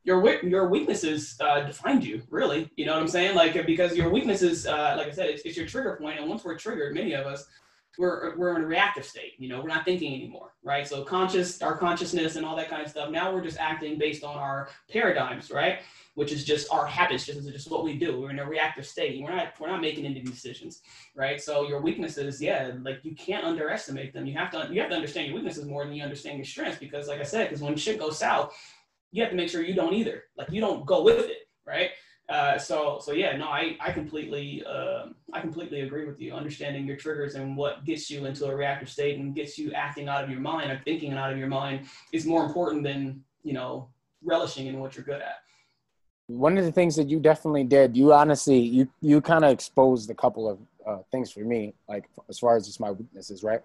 Your 0.08 0.42
your 0.42 0.70
weaknesses 0.70 1.36
uh, 1.42 1.60
defined 1.66 2.06
you, 2.06 2.22
really. 2.30 2.72
You 2.78 2.86
know 2.86 2.94
what 2.94 3.02
I'm 3.02 3.10
saying? 3.10 3.36
Like 3.36 3.66
because 3.66 3.94
your 3.94 4.10
weaknesses, 4.10 4.66
uh, 4.66 4.96
like 4.98 5.08
I 5.08 5.12
said, 5.12 5.30
it's, 5.32 5.42
it's 5.42 5.58
your 5.58 5.66
trigger 5.66 5.98
point, 6.02 6.18
and 6.18 6.30
once 6.30 6.46
we're 6.46 6.58
triggered, 6.58 6.94
many 6.94 7.12
of 7.12 7.26
us, 7.26 7.46
we're 7.98 8.38
we're 8.38 8.56
in 8.56 8.64
a 8.64 8.66
reactive 8.66 9.04
state. 9.04 9.34
You 9.38 9.50
know, 9.50 9.60
we're 9.60 9.68
not 9.68 9.84
thinking 9.84 10.14
anymore, 10.14 10.54
right? 10.64 10.88
So 10.88 11.04
conscious, 11.04 11.62
our 11.62 11.76
consciousness, 11.78 12.38
and 12.38 12.46
all 12.46 12.56
that 12.56 12.70
kind 12.70 12.82
of 12.82 12.90
stuff. 12.90 13.10
Now 13.10 13.34
we're 13.34 13.44
just 13.44 13.60
acting 13.60 13.98
based 14.00 14.24
on 14.24 14.38
our 14.38 14.70
paradigms, 14.90 15.52
right? 15.52 15.80
Which 16.16 16.32
is 16.32 16.46
just 16.46 16.72
our 16.72 16.86
habits, 16.86 17.26
just 17.26 17.46
just 17.52 17.70
what 17.70 17.84
we 17.84 17.98
do. 17.98 18.22
We're 18.22 18.30
in 18.30 18.40
a 18.40 18.46
reactive 18.46 18.86
state. 18.86 19.22
We're 19.22 19.36
not 19.36 19.60
we're 19.60 19.68
not 19.68 19.82
making 19.82 20.06
any 20.06 20.22
decisions, 20.22 20.84
right? 21.16 21.42
So 21.42 21.68
your 21.68 21.82
weaknesses, 21.82 22.42
yeah, 22.42 22.72
like 22.82 23.00
you 23.04 23.14
can't 23.14 23.44
underestimate 23.44 24.14
them. 24.14 24.26
You 24.26 24.38
have 24.38 24.52
to 24.52 24.70
you 24.72 24.80
have 24.80 24.90
to 24.92 24.96
understand 24.96 25.28
your 25.28 25.36
weaknesses 25.36 25.66
more 25.66 25.84
than 25.84 25.94
you 25.94 26.04
understand 26.04 26.38
your 26.38 26.46
strengths 26.46 26.80
because, 26.80 27.10
like 27.10 27.20
I 27.20 27.24
said, 27.24 27.50
because 27.50 27.62
when 27.62 27.76
shit 27.76 28.00
goes 28.00 28.18
south, 28.18 28.56
you 29.12 29.22
have 29.24 29.32
to 29.32 29.38
make 29.38 29.50
sure 29.50 29.62
you 29.62 29.74
don't 29.74 29.94
either. 29.94 30.24
Like 30.38 30.52
you 30.52 30.62
don't 30.62 30.86
go 30.86 31.04
with 31.04 31.26
it, 31.26 31.48
right? 31.66 31.92
Uh, 32.30 32.58
so 32.58 33.00
so 33.02 33.14
yeah, 33.14 33.38
no, 33.38 33.46
I 33.46 33.78
I 33.80 33.92
completely 33.92 34.64
um 34.66 35.16
I 35.34 35.40
completely 35.40 35.82
agree 35.82 36.06
with 36.06 36.20
you. 36.20 36.34
Understanding 36.34 36.86
your 36.86 36.98
triggers 36.98 37.36
and 37.36 37.56
what 37.56 37.86
gets 37.86 38.10
you 38.10 38.26
into 38.26 38.46
a 38.48 38.56
reactive 38.56 38.90
state 38.90 39.18
and 39.18 39.34
gets 39.34 39.58
you 39.58 39.72
acting 39.72 40.10
out 40.10 40.24
of 40.24 40.30
your 40.30 40.42
mind 40.42 40.70
or 40.72 40.82
thinking 40.84 41.14
out 41.14 41.32
of 41.32 41.38
your 41.38 41.48
mind 41.48 41.88
is 42.12 42.26
more 42.26 42.46
important 42.46 42.84
than 42.84 43.24
you 43.44 43.54
know 43.54 43.90
relishing 44.24 44.68
in 44.68 44.80
what 44.80 44.96
you're 44.96 45.06
good 45.06 45.22
at. 45.22 45.38
one 46.28 46.58
of 46.58 46.66
the 46.66 46.72
things 46.72 46.96
that 46.98 47.10
you 47.10 47.20
definitely 47.20 47.64
did, 47.64 47.96
you 47.96 48.12
honestly, 48.14 48.60
you 48.60 48.90
you 49.02 49.22
kind 49.22 49.46
of 49.46 49.52
exposed 49.52 50.10
a 50.10 50.14
couple 50.14 50.50
of 50.50 50.60
uh, 50.86 50.98
things 51.12 51.32
for 51.32 51.40
me, 51.42 51.74
like 51.88 52.10
as 52.30 52.38
far 52.40 52.56
as 52.58 52.66
just 52.66 52.80
my 52.80 52.92
weaknesses, 52.92 53.44
right? 53.44 53.62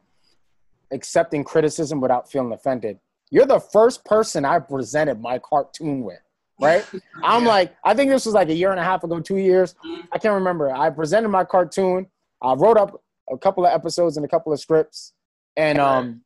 Accepting 0.92 1.42
criticism 1.42 2.00
without 2.00 2.30
feeling 2.30 2.52
offended. 2.52 2.98
You're 3.32 3.46
the 3.46 3.58
first 3.60 4.04
person 4.04 4.44
I 4.44 4.58
presented 4.58 5.20
my 5.20 5.38
cartoon 5.38 6.02
with, 6.04 6.20
right? 6.60 6.86
I'm 7.24 7.42
Yeah. 7.44 7.48
like, 7.48 7.74
I 7.82 7.94
think 7.94 8.10
this 8.10 8.26
was 8.26 8.34
like 8.34 8.50
a 8.50 8.54
year 8.54 8.70
and 8.70 8.78
a 8.78 8.84
half 8.84 9.02
ago, 9.04 9.20
two 9.20 9.38
years. 9.38 9.74
I 10.12 10.18
can't 10.18 10.34
remember. 10.34 10.70
I 10.70 10.90
presented 10.90 11.30
my 11.30 11.42
cartoon. 11.44 12.06
I 12.42 12.52
wrote 12.52 12.76
up 12.76 13.02
a 13.32 13.38
couple 13.38 13.64
of 13.64 13.72
episodes 13.72 14.18
and 14.18 14.26
a 14.26 14.28
couple 14.28 14.52
of 14.52 14.60
scripts, 14.60 15.14
and 15.56 15.78
um, 15.78 16.20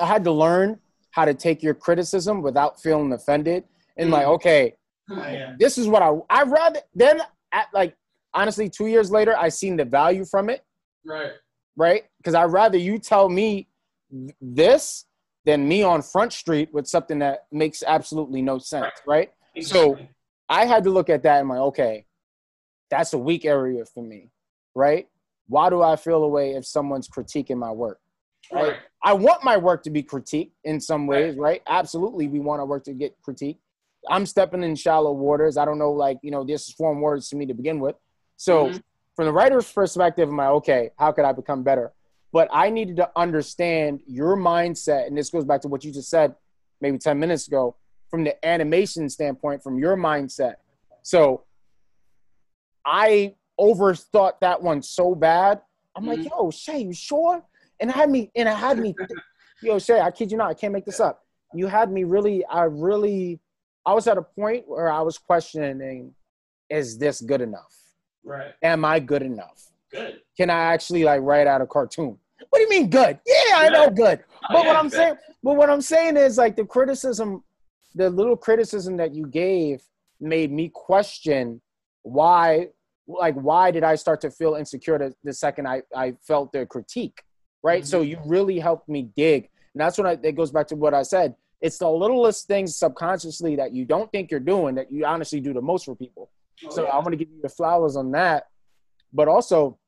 I 0.00 0.06
had 0.06 0.24
to 0.24 0.32
learn 0.32 0.80
how 1.10 1.26
to 1.26 1.34
take 1.34 1.62
your 1.62 1.74
criticism 1.74 2.40
without 2.40 2.80
feeling 2.80 3.12
offended. 3.12 3.64
And 3.98 4.10
like, 4.10 4.24
Mhm. 4.26 4.34
okay, 4.36 4.76
yeah. 5.10 5.54
this 5.58 5.76
is 5.76 5.86
what 5.86 6.02
I 6.02 6.10
I 6.30 6.42
rather 6.44 6.80
then 6.94 7.20
at 7.52 7.66
like 7.74 7.94
honestly 8.32 8.70
two 8.70 8.86
years 8.86 9.10
later 9.10 9.36
I 9.38 9.50
seen 9.50 9.76
the 9.76 9.84
value 9.84 10.24
from 10.24 10.48
it 10.48 10.64
Right. 11.04 11.32
right 11.76 12.04
because 12.16 12.34
I'd 12.34 12.44
rather 12.50 12.78
you 12.78 12.98
tell 12.98 13.28
me 13.28 13.68
th- 14.10 14.34
this 14.40 15.04
than 15.44 15.66
me 15.68 15.82
on 15.82 16.00
Front 16.02 16.32
Street 16.32 16.72
with 16.72 16.86
something 16.86 17.18
that 17.20 17.46
makes 17.52 17.82
absolutely 17.86 18.42
no 18.42 18.58
sense 18.58 18.92
right 19.06 19.30
So- 19.60 19.92
Exactly. 19.92 20.08
I 20.48 20.66
had 20.66 20.84
to 20.84 20.90
look 20.90 21.08
at 21.10 21.22
that 21.22 21.40
and 21.40 21.48
like 21.48 21.58
okay 21.60 22.06
that's 22.90 23.12
a 23.12 23.18
weak 23.18 23.44
area 23.44 23.84
for 23.84 24.02
me 24.02 24.30
right 24.74 25.08
why 25.48 25.68
do 25.70 25.82
I 25.82 25.96
feel 25.96 26.22
away 26.24 26.52
if 26.54 26.64
someone's 26.66 27.08
critiquing 27.08 27.56
my 27.58 27.70
work 27.70 27.98
right? 28.52 28.62
right. 28.68 28.76
I 29.02 29.12
want 29.12 29.44
my 29.44 29.56
work 29.56 29.82
to 29.84 29.90
be 29.90 30.02
critiqued 30.02 30.52
in 30.64 30.80
some 30.80 31.06
ways, 31.06 31.36
right? 31.36 31.60
Absolutely, 31.68 32.26
we 32.26 32.40
want 32.40 32.60
our 32.60 32.66
work 32.66 32.84
to 32.84 32.94
get 32.94 33.14
critiqued. 33.26 33.58
I'm 34.08 34.24
stepping 34.24 34.62
in 34.62 34.74
shallow 34.76 35.12
waters. 35.12 35.58
I 35.58 35.66
don't 35.66 35.76
know, 35.78 35.92
like 35.92 36.18
you 36.22 36.30
know, 36.30 36.42
this 36.42 36.68
is 36.68 36.74
foreign 36.74 37.00
words 37.02 37.28
to 37.28 37.36
me 37.36 37.44
to 37.44 37.52
begin 37.52 37.80
with. 37.80 37.96
So, 38.38 38.68
Mhm. 38.70 38.82
from 39.14 39.26
the 39.26 39.32
writer's 39.32 39.70
perspective, 39.70 40.30
I'm 40.30 40.36
like, 40.38 40.48
okay, 40.60 40.90
how 40.98 41.12
could 41.12 41.26
I 41.26 41.32
become 41.32 41.62
better? 41.62 41.92
But 42.34 42.48
I 42.52 42.68
needed 42.68 42.96
to 42.96 43.08
understand 43.14 44.00
your 44.08 44.36
mindset, 44.36 45.06
and 45.06 45.16
this 45.16 45.30
goes 45.30 45.44
back 45.44 45.60
to 45.60 45.68
what 45.68 45.84
you 45.84 45.92
just 45.92 46.10
said, 46.10 46.34
maybe 46.80 46.98
ten 46.98 47.16
minutes 47.20 47.46
ago, 47.46 47.76
from 48.10 48.24
the 48.24 48.34
animation 48.44 49.08
standpoint, 49.08 49.62
from 49.62 49.78
your 49.78 49.96
mindset. 49.96 50.54
So, 51.02 51.44
I 52.84 53.36
overthought 53.58 54.40
that 54.40 54.60
one 54.60 54.82
so 54.82 55.14
bad. 55.14 55.62
I'm 55.94 56.06
like, 56.06 56.18
Mhm. 56.18 56.30
yo, 56.30 56.50
Shay, 56.50 56.80
you 56.80 56.92
sure? 56.92 57.40
And 57.78 57.88
it 57.88 57.94
had 57.94 58.10
me, 58.10 58.32
and 58.34 58.48
it 58.48 58.56
had 58.56 58.80
me, 58.80 58.96
yo, 59.62 59.78
Shay, 59.78 60.00
I 60.00 60.10
kid 60.10 60.32
you 60.32 60.36
not, 60.36 60.50
I 60.50 60.54
can't 60.54 60.72
make 60.72 60.84
this 60.86 60.98
up. 60.98 61.24
You 61.52 61.68
had 61.68 61.92
me 61.92 62.02
really, 62.02 62.44
I 62.46 62.64
really, 62.64 63.38
I 63.86 63.94
was 63.94 64.08
at 64.08 64.18
a 64.18 64.22
point 64.22 64.66
where 64.66 64.90
I 64.90 65.02
was 65.02 65.18
questioning, 65.18 66.16
is 66.68 66.98
this 66.98 67.20
good 67.20 67.42
enough? 67.42 67.72
Right. 68.24 68.52
Am 68.60 68.84
I 68.84 68.98
good 68.98 69.22
enough? 69.22 69.70
Good. 69.92 70.20
Can 70.36 70.50
I 70.50 70.72
actually 70.74 71.04
like 71.04 71.20
write 71.22 71.46
out 71.46 71.60
a 71.60 71.66
cartoon? 71.66 72.18
What 72.50 72.58
do 72.58 72.62
you 72.62 72.68
mean 72.70 72.90
good? 72.90 73.18
Yeah, 73.26 73.56
I 73.56 73.68
know 73.68 73.88
good. 73.90 74.20
Oh, 74.32 74.46
But 74.52 74.66
what 74.66 74.76
I'm 74.76 74.88
good. 74.88 74.96
saying, 74.96 75.14
but 75.42 75.54
what 75.56 75.70
I'm 75.70 75.80
saying 75.80 76.16
is 76.16 76.36
like 76.38 76.56
the 76.56 76.64
criticism, 76.64 77.42
the 77.94 78.10
little 78.10 78.36
criticism 78.36 78.96
that 78.98 79.14
you 79.14 79.26
gave 79.26 79.82
made 80.20 80.50
me 80.52 80.70
question 80.72 81.60
why, 82.02 82.68
like 83.06 83.34
why 83.34 83.70
did 83.70 83.84
I 83.84 83.94
start 83.94 84.20
to 84.22 84.30
feel 84.30 84.54
insecure 84.54 84.98
the, 84.98 85.14
the 85.22 85.32
second 85.32 85.66
I, 85.68 85.82
I 85.94 86.14
felt 86.26 86.52
the 86.52 86.66
critique, 86.66 87.22
right? 87.62 87.86
So 87.86 88.02
Mhm. 88.02 88.08
you 88.08 88.18
really 88.26 88.58
helped 88.58 88.88
me 88.88 89.10
dig, 89.16 89.48
and 89.74 89.80
that's 89.80 89.96
when 89.98 90.06
I, 90.06 90.18
it 90.22 90.32
goes 90.36 90.50
back 90.50 90.66
to 90.68 90.76
what 90.76 90.94
I 90.94 91.02
said. 91.02 91.34
It's 91.60 91.78
the 91.78 91.88
littlest 91.90 92.46
things 92.46 92.76
subconsciously 92.76 93.56
that 93.56 93.72
you 93.72 93.84
don't 93.86 94.10
think 94.12 94.30
you're 94.30 94.40
doing 94.40 94.74
that 94.74 94.92
you 94.92 95.06
honestly 95.06 95.40
do 95.40 95.52
the 95.54 95.62
most 95.62 95.84
for 95.86 95.94
people. 95.94 96.30
Oh, 96.66 96.70
So 96.70 96.82
yeah. 96.84 96.90
I 96.90 96.96
want 96.96 97.12
to 97.12 97.16
give 97.16 97.30
you 97.30 97.40
the 97.42 97.48
flowers 97.48 97.96
on 97.96 98.10
that. 98.12 98.48
But 99.14 99.28
also, 99.28 99.78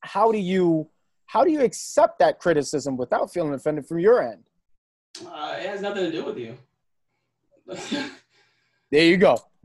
how 0.00 0.30
do 0.30 0.36
you 0.38 0.90
how 1.26 1.44
do 1.44 1.50
you 1.50 1.60
accept 1.62 2.18
that 2.20 2.38
criticism 2.38 2.96
without 2.96 3.32
feeling 3.32 3.52
offended 3.54 3.86
from 3.86 3.98
your 3.98 4.22
end? 4.22 4.44
Uh, 5.26 5.56
it 5.58 5.66
has 5.68 5.80
nothing 5.80 6.04
to 6.04 6.12
do 6.12 6.24
with 6.24 6.38
you. 6.38 6.56
There 8.92 9.04
you 9.04 9.16
go. 9.16 9.36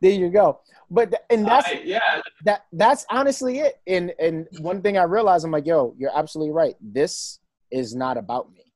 There 0.00 0.10
you 0.10 0.30
go. 0.30 0.60
But 0.90 1.14
and 1.30 1.46
that's 1.46 1.68
I- 1.68 1.82
yeah, 1.84 2.20
that 2.44 2.64
that's 2.72 3.06
honestly 3.08 3.60
it. 3.60 3.80
And 3.86 4.12
and 4.18 4.48
one 4.58 4.82
thing 4.82 4.98
I 4.98 5.04
realized, 5.04 5.44
I'm 5.44 5.52
like, 5.52 5.66
yo, 5.66 5.94
you're 5.96 6.10
absolutely 6.16 6.52
right. 6.52 6.74
This 6.80 7.38
is 7.70 7.94
not 7.94 8.16
about 8.16 8.50
me. 8.52 8.72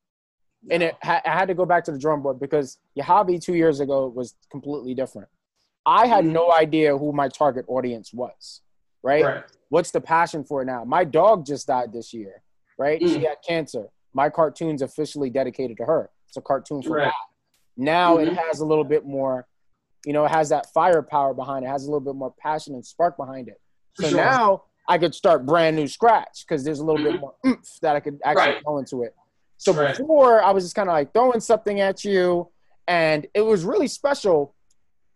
And 0.70 0.83
it, 0.85 0.94
I 1.03 1.20
had 1.25 1.46
to 1.49 1.55
go 1.55 1.64
back 1.66 1.85
to 1.85 1.92
the 1.92 1.99
drum 1.99 2.22
board 2.22 2.38
because 2.40 2.79
your 2.94 3.05
hobby 3.05 3.38
two 3.38 3.55
years 3.55 3.81
ago 3.81 4.07
was 4.09 4.35
completely 4.51 4.94
different. 4.94 5.29
I 5.85 6.07
had 6.07 6.25
Mhm. 6.25 6.33
no 6.33 6.53
idea 6.53 6.96
who 6.96 7.12
my 7.12 7.29
target 7.29 7.64
audience 7.68 8.12
was, 8.12 8.62
right? 9.03 9.25
right. 9.25 9.44
What's 9.69 9.91
the 9.91 10.01
passion 10.01 10.45
for 10.45 10.63
it 10.63 10.67
now? 10.67 10.85
My 10.85 11.05
dog 11.05 11.45
just 11.45 11.67
died 11.67 11.93
this 11.93 12.13
year, 12.15 12.43
right? 12.79 13.01
She 13.01 13.19
Mm. 13.19 13.29
had 13.29 13.37
cancer. 13.47 13.89
My 14.15 14.31
cartoon's 14.31 14.83
officially 14.83 15.31
dedicated 15.31 15.77
to 15.79 15.85
her. 15.85 16.11
It's 16.29 16.37
a 16.37 16.41
cartoon 16.43 16.83
for 16.83 16.97
Right. 16.97 17.05
God. 17.07 17.13
Now 17.77 18.19
it 18.19 18.29
Mhm. 18.29 18.37
has 18.37 18.61
a 18.61 18.65
little 18.65 18.85
bit 18.85 19.05
more, 19.05 19.47
you 20.05 20.13
know, 20.13 20.25
it 20.25 20.31
has 20.31 20.49
that 20.51 20.67
firepower 20.73 21.35
behind 21.35 21.65
it, 21.65 21.69
has 21.69 21.85
a 21.85 21.87
little 21.91 22.01
bit 22.01 22.15
more 22.15 22.33
passion 22.39 22.75
and 22.75 22.87
spark 22.87 23.17
behind 23.17 23.49
it. 23.49 23.61
So 23.95 24.09
Sure. 24.09 24.17
now 24.19 24.65
I 24.89 24.99
could 24.99 25.15
start 25.15 25.45
brand 25.45 25.75
new 25.77 25.89
scratch 25.89 26.45
because 26.47 26.63
there's 26.65 26.79
a 26.79 26.85
little 26.85 27.03
bit 27.03 27.15
Mhm. 27.15 27.21
more 27.21 27.35
oomph 27.45 27.81
that 27.81 27.97
I 27.97 28.01
could 28.01 28.21
actually 28.25 28.53
Right. 28.55 28.63
throw 28.63 28.79
into 28.79 29.03
it. 29.03 29.15
So 29.59 29.73
Right. 29.73 29.97
before 29.97 30.43
I 30.43 30.53
was 30.53 30.65
just 30.65 30.77
kind 30.77 30.89
of 30.89 30.93
like 30.93 31.13
throwing 31.13 31.41
something 31.41 31.81
at 31.81 32.05
you, 32.05 32.51
and 32.87 33.27
it 33.35 33.41
was 33.41 33.65
really 33.65 33.89
special 33.89 34.55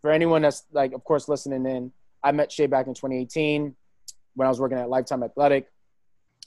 for 0.02 0.10
anyone 0.10 0.42
that's 0.42 0.64
like, 0.72 0.92
of 0.92 1.04
course, 1.04 1.28
listening 1.28 1.66
in. 1.66 1.92
I 2.22 2.32
met 2.32 2.50
Shay 2.50 2.66
back 2.66 2.86
in 2.86 2.94
2018 2.94 3.76
when 4.34 4.46
I 4.46 4.48
was 4.48 4.60
working 4.60 4.78
at 4.78 4.88
Lifetime 4.88 5.22
Athletic. 5.22 5.66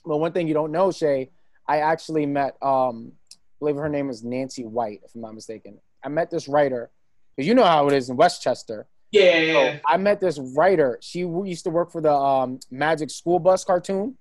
But 0.04 0.18
one 0.18 0.32
thing 0.32 0.48
you 0.48 0.54
don't 0.54 0.72
know, 0.72 0.90
Shay, 0.92 1.30
I 1.68 1.78
actually 1.78 2.26
met, 2.26 2.56
um, 2.62 3.12
I 3.32 3.36
believe 3.60 3.76
her 3.76 3.88
name 3.88 4.10
is 4.10 4.22
Nancy 4.22 4.64
White, 4.64 5.00
if 5.04 5.14
I'm 5.14 5.22
not 5.22 5.34
mistaken. 5.34 5.78
I 6.04 6.08
met 6.08 6.30
this 6.30 6.48
writer, 6.48 6.90
because 7.36 7.48
you 7.48 7.54
know 7.54 7.64
how 7.64 7.86
it 7.88 7.94
is 7.94 8.10
in 8.10 8.16
Westchester. 8.16 8.86
Yeah, 9.10 9.38
yeah, 9.38 9.52
So. 9.74 9.80
I 9.86 9.96
met 9.96 10.20
this 10.20 10.38
writer. 10.56 10.98
She 11.00 11.20
used 11.20 11.64
to 11.64 11.70
work 11.70 11.90
for 11.92 12.00
the 12.00 12.12
um, 12.12 12.58
Magic 12.70 13.10
School 13.10 13.38
Bus 13.38 13.64
cartoon, 13.64 14.16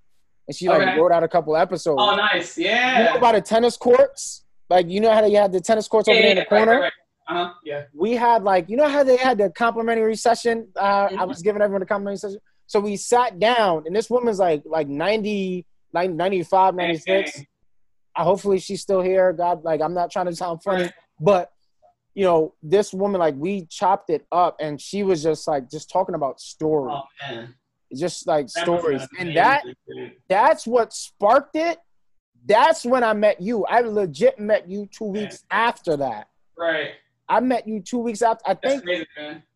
and 0.48 0.56
she 0.56 0.68
like 0.70 0.82
Okay. 0.88 1.00
wrote 1.00 1.12
out 1.12 1.24
a 1.24 1.28
couple 1.28 1.58
episodes. 1.58 1.98
Oh, 2.00 2.16
nice. 2.16 2.58
You 2.58 2.66
know 2.66 2.72
Yeah. 2.72 3.16
about 3.16 3.34
the 3.36 3.42
tennis 3.42 3.76
courts? 3.76 4.46
Like 4.70 4.88
you 4.90 5.00
know 5.02 5.12
how 5.12 5.22
they 5.22 5.32
had 5.32 5.52
the 5.52 5.60
tennis 5.62 5.88
courts 5.88 6.08
yeah, 6.08 6.14
over 6.14 6.22
there 6.22 6.32
in 6.32 6.38
yeah, 6.38 6.44
the 6.44 6.50
corner? 6.50 6.72
Right, 6.74 6.80
right, 6.82 6.82
right. 6.84 6.92
Uh-huh. 7.42 7.54
Yeah. 7.64 7.84
we 7.94 8.12
had 8.14 8.44
like 8.44 8.70
you 8.70 8.76
know 8.76 8.88
how 8.90 9.02
they 9.02 9.16
had 9.16 9.38
the 9.38 9.50
complimentary 9.50 10.14
session 10.18 10.68
uh, 10.78 11.08
i 11.10 11.14
Mhm. 11.16 11.28
was 11.30 11.42
giving 11.42 11.62
everyone 11.62 11.82
a 11.82 11.86
complimentary 11.86 12.18
session 12.18 12.38
so 12.74 12.80
we 12.80 12.96
sat 12.98 13.38
down 13.40 13.84
and 13.86 13.96
this 13.96 14.10
woman's 14.10 14.40
like 14.40 14.64
like 14.66 14.88
90 14.88 15.64
90 15.94 16.16
95 16.16 16.74
96 16.74 17.34
Dang. 17.36 17.48
uh, 18.16 18.24
hopefully 18.24 18.58
she's 18.58 18.82
still 18.82 19.00
here 19.02 19.32
god 19.32 19.64
like 19.64 19.80
i'm 19.80 19.94
not 19.94 20.10
trying 20.10 20.26
to 20.26 20.36
sound 20.36 20.64
funny 20.64 20.90
but 21.20 21.52
you 22.16 22.24
know 22.24 22.56
this 22.64 22.92
woman 22.92 23.20
like 23.20 23.36
we 23.38 23.68
chopped 23.68 24.10
it 24.10 24.26
up 24.32 24.56
and 24.60 24.82
she 24.82 25.04
was 25.04 25.22
just 25.22 25.48
like 25.48 25.70
just 25.70 25.88
talking 25.92 26.16
about 26.16 26.40
stories 26.42 26.96
Oh 26.98 27.04
man. 27.30 27.54
just 27.96 28.26
like 28.26 28.48
That 28.48 28.64
stories 28.66 29.08
and 29.20 29.38
that 29.38 29.62
that's 30.28 30.66
what 30.66 30.92
sparked 30.94 31.56
it 31.56 31.78
that's 32.48 32.84
when 32.86 33.04
i 33.04 33.14
met 33.14 33.40
you 33.40 33.66
i 33.66 33.82
legit 33.82 34.40
met 34.40 34.68
you 34.68 34.90
two 34.92 35.06
weeks 35.06 35.44
after 35.52 35.96
that 35.98 36.28
Right. 36.58 36.92
i 37.30 37.40
met 37.40 37.68
you 37.68 37.82
two 37.82 38.00
weeks 38.00 38.24
after 38.24 38.42
i 38.48 38.54
That's 38.56 38.66
think 38.82 38.84
crazy. 38.84 39.06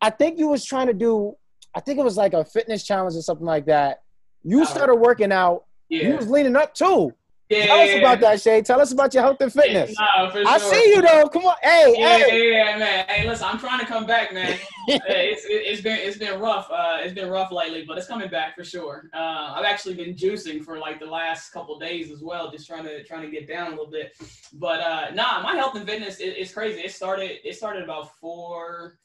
I 0.00 0.10
think 0.10 0.38
you 0.38 0.46
was 0.48 0.64
trying 0.64 0.86
to 0.86 0.94
do. 0.94 1.36
I 1.74 1.80
think 1.80 1.98
it 1.98 2.04
was 2.04 2.16
like 2.16 2.32
a 2.34 2.44
fitness 2.44 2.84
challenge 2.84 3.14
or 3.16 3.22
something 3.22 3.46
like 3.46 3.66
that. 3.66 4.02
You 4.42 4.64
started 4.64 4.96
working 4.96 5.32
out. 5.32 5.64
Yeah. 5.88 6.08
You 6.08 6.16
was 6.16 6.28
leaning 6.28 6.56
up 6.56 6.74
too. 6.74 7.12
yeah, 7.48 7.66
Tell 7.66 7.80
us 7.80 7.98
about 7.98 8.20
that, 8.20 8.40
Shay. 8.42 8.60
Tell 8.62 8.80
us 8.80 8.92
about 8.92 9.14
your 9.14 9.22
health 9.22 9.40
and 9.40 9.50
fitness. 9.52 9.94
Nah, 9.98 10.30
for 10.30 10.42
I 10.46 10.58
see 10.58 10.90
you 10.94 11.00
though. 11.02 11.28
Come 11.28 11.46
on, 11.46 11.56
hey, 11.62 11.94
Yeah, 11.96 12.18
hey. 12.18 12.50
yeah, 12.50 12.70
yeah, 12.72 12.78
man. 12.78 13.04
Hey, 13.08 13.26
listen, 13.28 13.46
I'm 13.48 13.58
trying 13.58 13.80
to 13.80 13.86
come 13.86 14.06
back, 14.06 14.32
man. 14.34 14.58
it's, 14.88 15.44
it, 15.44 15.48
it's 15.48 15.80
been 15.80 15.98
it's 15.98 16.18
been 16.18 16.38
rough. 16.40 16.68
Uh, 16.70 16.98
it's 17.00 17.14
been 17.14 17.30
rough 17.30 17.50
lately, 17.50 17.84
but 17.86 17.96
it's 17.96 18.06
coming 18.06 18.28
back 18.28 18.54
for 18.54 18.64
sure. 18.64 19.08
Uh, 19.14 19.54
I've 19.56 19.64
actually 19.64 19.94
been 19.94 20.14
juicing 20.14 20.62
for 20.62 20.78
like 20.78 21.00
the 21.00 21.06
last 21.06 21.50
couple 21.50 21.78
days 21.78 22.10
as 22.10 22.20
well, 22.22 22.50
just 22.50 22.66
trying 22.66 22.84
to 22.84 23.02
trying 23.04 23.22
to 23.22 23.30
get 23.30 23.48
down 23.48 23.68
a 23.68 23.70
little 23.70 23.90
bit. 23.90 24.12
But 24.52 24.80
uh, 24.80 25.10
nah, 25.14 25.40
my 25.42 25.54
health 25.54 25.74
and 25.74 25.86
fitness 25.86 26.16
is 26.20 26.34
it's 26.36 26.52
crazy. 26.52 26.80
It 26.80 26.92
started 26.92 27.38
it 27.48 27.54
started 27.56 27.82
about 27.82 28.14
four, 28.18 28.98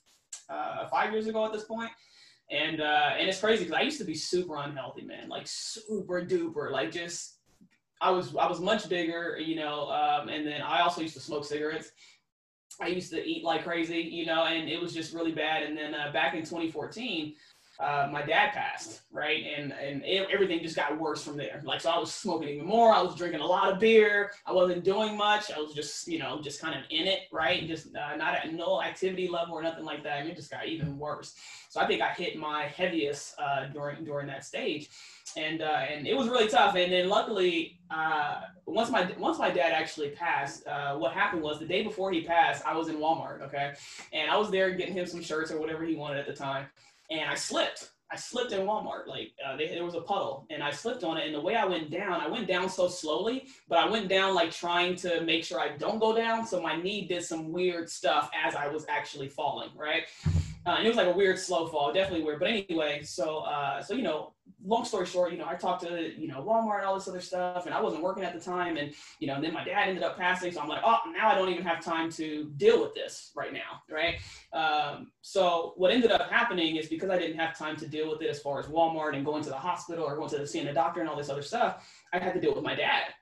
uh, 0.50 0.88
five 0.90 1.12
years 1.14 1.28
ago 1.28 1.46
at 1.46 1.54
this 1.54 1.64
point. 1.64 1.92
And 2.54 2.82
uh, 2.82 3.12
and 3.18 3.28
it's 3.28 3.40
crazy 3.40 3.64
because 3.64 3.80
I 3.80 3.82
used 3.82 3.98
to 3.98 4.06
be 4.06 4.14
super 4.14 4.58
unhealthy, 4.58 5.04
man. 5.04 5.28
Like 5.28 5.48
super 5.48 6.24
duper, 6.24 6.72
like 6.72 6.92
just 6.92 7.40
I 8.00 8.12
was 8.12 8.36
I 8.36 8.48
was 8.48 8.60
much 8.60 8.88
bigger, 8.90 9.38
you 9.40 9.56
know. 9.56 9.90
Um, 9.90 10.30
and 10.30 10.46
then 10.46 10.62
I 10.62 10.82
also 10.82 11.02
used 11.02 11.16
to 11.16 11.20
smoke 11.20 11.46
cigarettes. 11.46 11.92
I 12.80 12.88
used 12.88 13.12
to 13.12 13.24
eat 13.24 13.44
like 13.44 13.64
crazy, 13.64 14.02
you 14.02 14.26
know, 14.26 14.46
and 14.46 14.70
it 14.70 14.80
was 14.80 14.94
just 14.94 15.14
really 15.14 15.32
bad. 15.32 15.64
And 15.64 15.78
then 15.78 15.96
uh, 15.96 16.12
back 16.12 16.34
in 16.34 16.42
2014, 16.42 17.34
uh, 17.80 18.08
my 18.12 18.22
dad 18.22 18.54
passed, 18.54 19.02
right? 19.12 19.44
And 19.58 19.74
and 19.74 20.04
it, 20.06 20.28
everything 20.32 20.62
just 20.62 20.76
got 20.76 21.00
worse 21.00 21.24
from 21.24 21.38
there. 21.38 21.62
Like 21.66 21.82
so, 21.82 21.90
I 21.90 21.98
was 21.98 22.14
smoking 22.14 22.50
even 22.50 22.68
more. 22.68 22.94
I 22.94 23.02
was 23.02 23.16
drinking 23.16 23.42
a 23.42 23.46
lot 23.46 23.72
of 23.72 23.80
beer. 23.80 24.32
I 24.46 24.52
wasn't 24.52 24.84
doing 24.84 25.18
much. 25.18 25.52
I 25.52 25.60
was 25.60 25.74
just, 25.74 26.08
you 26.08 26.20
know, 26.20 26.40
just 26.42 26.62
kind 26.62 26.78
of 26.78 26.86
in 26.92 27.08
it, 27.08 27.22
right? 27.32 27.68
Just 27.68 27.96
uh, 27.96 28.16
not 28.16 28.36
at 28.36 28.54
no 28.54 28.82
activity 28.82 29.28
level 29.28 29.56
or 29.56 29.64
nothing 29.64 29.86
like 29.86 30.04
that. 30.04 30.20
And 30.20 30.30
it 30.30 30.36
just 30.36 30.52
got 30.52 30.68
even 30.68 31.00
worse. 31.00 31.36
So 31.70 31.82
I 31.82 31.88
think 31.88 32.02
I 32.02 32.10
hit 32.10 32.38
my 32.38 32.66
heaviest 32.66 33.34
uh, 33.40 33.66
during 33.74 34.04
during 34.06 34.28
that 34.28 34.46
stage, 34.46 34.90
and 35.36 35.64
uh, 35.64 35.82
and 35.90 36.06
it 36.06 36.16
was 36.16 36.28
really 36.28 36.48
tough. 36.48 36.76
And 36.76 36.94
then 36.94 37.10
luckily, 37.10 37.80
uh, 37.90 38.42
once 38.68 38.92
my 38.92 39.12
once 39.18 39.40
my 39.40 39.50
dad 39.50 39.72
actually 39.72 40.10
passed, 40.10 40.68
uh, 40.68 40.96
what 40.96 41.14
happened 41.14 41.42
was 41.42 41.60
the 41.60 41.66
day 41.66 41.82
before 41.82 42.12
he 42.12 42.22
passed, 42.22 42.64
I 42.68 42.76
was 42.78 42.90
in 42.90 42.98
Walmart, 42.98 43.42
okay, 43.42 43.74
and 44.12 44.30
I 44.30 44.38
was 44.38 44.52
there 44.52 44.70
getting 44.76 44.94
him 44.94 45.08
some 45.08 45.24
shirts 45.24 45.50
or 45.52 45.60
whatever 45.60 45.84
he 45.84 45.96
wanted 45.96 46.20
at 46.20 46.28
the 46.28 46.34
time, 46.34 46.68
and 47.20 47.30
I 47.30 47.36
slipped. 47.36 47.92
I 48.12 48.16
slipped 48.16 48.52
in 48.52 48.62
Walmart. 48.62 49.08
Like 49.08 49.32
uh, 49.46 49.58
they, 49.58 49.68
there 49.68 49.86
was 49.86 49.96
a 49.96 50.02
puddle, 50.02 50.46
and 50.50 50.62
I 50.62 50.72
slipped 50.72 51.04
on 51.04 51.18
it. 51.18 51.26
And 51.26 51.36
the 51.36 51.42
way 51.42 51.56
I 51.56 51.66
went 51.66 51.90
down, 51.90 52.22
I 52.22 52.28
went 52.28 52.48
down 52.48 52.70
so 52.70 52.88
slowly, 52.88 53.48
but 53.68 53.80
I 53.80 53.90
went 53.90 54.08
down 54.08 54.36
like 54.36 54.52
trying 54.52 54.96
to 54.98 55.22
make 55.22 55.44
sure 55.44 55.60
I 55.60 55.78
don't 55.78 56.00
go 56.00 56.16
down. 56.16 56.46
So 56.46 56.62
my 56.62 56.76
knee 56.76 57.08
did 57.08 57.24
some 57.24 57.52
weird 57.52 57.90
stuff 57.90 58.30
as 58.46 58.56
I 58.56 58.68
was 58.68 58.86
actually 58.90 59.30
falling, 59.30 59.70
right? 59.76 60.04
Uh, 60.66 60.76
and 60.78 60.86
it 60.86 60.88
was 60.88 60.98
like 60.98 61.08
a 61.08 61.12
weird 61.12 61.38
slow 61.38 61.68
fall, 61.68 61.92
definitely 61.92 62.24
weird. 62.24 62.40
But 62.40 62.50
anyway, 62.50 63.04
so 63.04 63.40
uh, 63.40 63.82
so 63.82 63.94
you 63.94 64.02
know, 64.02 64.34
long 64.66 64.86
story 64.86 65.06
short, 65.06 65.32
you 65.34 65.38
know, 65.38 65.46
I 65.46 65.56
talked 65.56 65.84
to 65.84 66.14
you 66.18 66.28
know 66.28 66.42
Walmart 66.42 66.78
and 66.78 66.86
all 66.86 66.96
this 66.96 67.08
other 67.08 67.20
stuff, 67.20 67.66
and 67.66 67.76
I 67.76 67.82
wasn't 67.82 68.02
working 68.02 68.24
at 68.24 68.34
the 68.34 68.40
time, 68.40 68.78
and 68.78 68.94
you 69.20 69.28
know, 69.28 69.36
and 69.36 69.44
then 69.44 69.54
my 69.54 69.64
dad 69.64 69.90
ended 69.90 70.04
up 70.04 70.18
passing, 70.18 70.52
so 70.54 70.62
I'm 70.62 70.70
like, 70.70 70.82
oh, 70.86 71.00
now 71.12 71.30
I 71.30 71.36
don't 71.36 71.50
even 71.50 71.64
have 71.64 71.84
time 71.84 72.10
to 72.12 72.50
deal 72.56 72.82
with 72.82 72.94
this 72.94 73.32
right 73.36 73.52
now, 73.52 73.82
right? 73.90 74.16
Um, 74.54 75.12
so 75.22 75.74
what 75.76 75.92
ended 75.92 76.12
up 76.12 76.30
happening 76.30 76.78
is 76.78 76.88
because 76.88 77.10
I 77.10 77.18
didn't 77.18 77.40
have 77.40 77.58
time 77.58 77.76
to 77.78 77.88
deal 77.88 78.10
with 78.10 78.22
it 78.22 78.30
as 78.30 78.40
far 78.40 78.60
as 78.60 78.68
Walmart 78.68 79.16
and 79.16 79.26
going 79.26 79.44
to 79.44 79.50
the 79.50 79.58
hospital 79.58 80.06
or 80.06 80.16
going 80.16 80.30
to 80.30 80.38
the, 80.38 80.48
seeing 80.48 80.66
the 80.66 80.74
doctor 80.74 81.02
and 81.02 81.10
all 81.10 81.18
this 81.18 81.30
other 81.30 81.42
stuff, 81.42 81.90
I 82.14 82.20
had 82.20 82.34
to 82.34 82.40
deal 82.40 82.54
with 82.54 82.64
my 82.64 82.76
dad. 82.76 83.14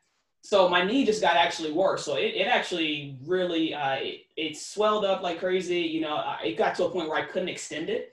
So 0.42 0.68
my 0.68 0.84
knee 0.84 1.06
just 1.06 1.22
got 1.22 1.36
actually 1.36 1.72
worse. 1.72 2.04
So 2.04 2.16
it, 2.16 2.34
it 2.36 2.48
actually 2.48 3.16
really 3.26 3.74
uh, 3.74 3.96
it, 3.96 4.26
it 4.36 4.58
swelled 4.58 5.06
up 5.06 5.22
like 5.22 5.40
crazy. 5.40 5.82
You 5.82 6.02
know, 6.02 6.36
it 6.44 6.58
got 6.58 6.76
to 6.76 6.86
a 6.86 6.90
point 6.90 7.10
where 7.10 7.20
I 7.20 7.26
couldn't 7.26 7.50
extend 7.50 7.90
it, 7.90 8.11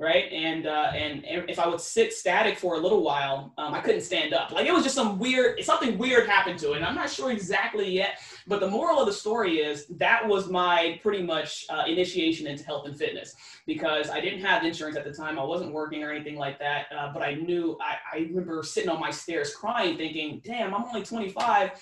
right? 0.00 0.32
And 0.32 0.66
uh, 0.66 0.90
and 0.94 1.22
if 1.26 1.58
I 1.58 1.68
would 1.68 1.80
sit 1.80 2.14
static 2.14 2.58
for 2.58 2.74
a 2.74 2.78
little 2.78 3.02
while, 3.02 3.52
um, 3.58 3.74
I 3.74 3.80
couldn't 3.80 4.00
stand 4.00 4.32
up. 4.32 4.50
Like 4.50 4.66
it 4.66 4.72
was 4.72 4.82
just 4.82 4.94
some 4.94 5.18
weird, 5.18 5.62
something 5.62 5.98
weird 5.98 6.26
happened 6.26 6.58
to 6.60 6.72
it. 6.72 6.76
And 6.76 6.86
I'm 6.86 6.94
not 6.94 7.10
sure 7.10 7.30
exactly 7.30 7.88
yet. 7.90 8.18
But 8.46 8.60
the 8.60 8.66
moral 8.66 8.98
of 8.98 9.06
the 9.06 9.12
story 9.12 9.58
is 9.58 9.86
that 9.98 10.26
was 10.26 10.48
my 10.48 10.98
pretty 11.02 11.22
much 11.22 11.66
uh, 11.68 11.84
initiation 11.86 12.46
into 12.46 12.64
health 12.64 12.86
and 12.86 12.96
fitness 12.96 13.36
because 13.66 14.08
I 14.08 14.22
didn't 14.22 14.40
have 14.40 14.64
insurance 14.64 14.96
at 14.96 15.04
the 15.04 15.12
time. 15.12 15.38
I 15.38 15.44
wasn't 15.44 15.72
working 15.72 16.02
or 16.02 16.10
anything 16.10 16.36
like 16.36 16.58
that. 16.60 16.86
Uh, 16.96 17.12
but 17.12 17.22
I 17.22 17.34
knew, 17.34 17.76
I, 17.82 18.16
I 18.16 18.20
remember 18.20 18.62
sitting 18.62 18.88
on 18.88 19.00
my 19.00 19.10
stairs 19.10 19.54
crying, 19.54 19.98
thinking, 19.98 20.40
damn, 20.42 20.74
I'm 20.74 20.84
only 20.84 21.02
25 21.02 21.72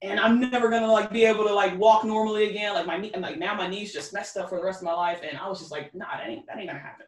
and 0.00 0.20
I'm 0.20 0.38
never 0.38 0.70
gonna 0.70 0.92
like 0.92 1.10
be 1.10 1.24
able 1.24 1.44
to 1.44 1.52
like 1.52 1.76
walk 1.76 2.04
normally 2.04 2.48
again. 2.50 2.74
Like 2.74 2.86
my 2.86 2.98
knee, 2.98 3.10
and 3.14 3.22
like 3.22 3.36
now 3.36 3.54
my 3.54 3.66
knees 3.66 3.92
just 3.92 4.14
messed 4.14 4.36
up 4.36 4.48
for 4.48 4.58
the 4.58 4.64
rest 4.64 4.80
of 4.80 4.84
my 4.84 4.94
life. 4.94 5.22
And 5.28 5.36
I 5.36 5.48
was 5.48 5.58
just 5.58 5.72
like, 5.72 5.92
nah, 5.92 6.16
that 6.16 6.28
ain't, 6.28 6.46
that 6.46 6.56
ain't 6.56 6.68
gonna 6.68 6.78
happen. 6.78 7.06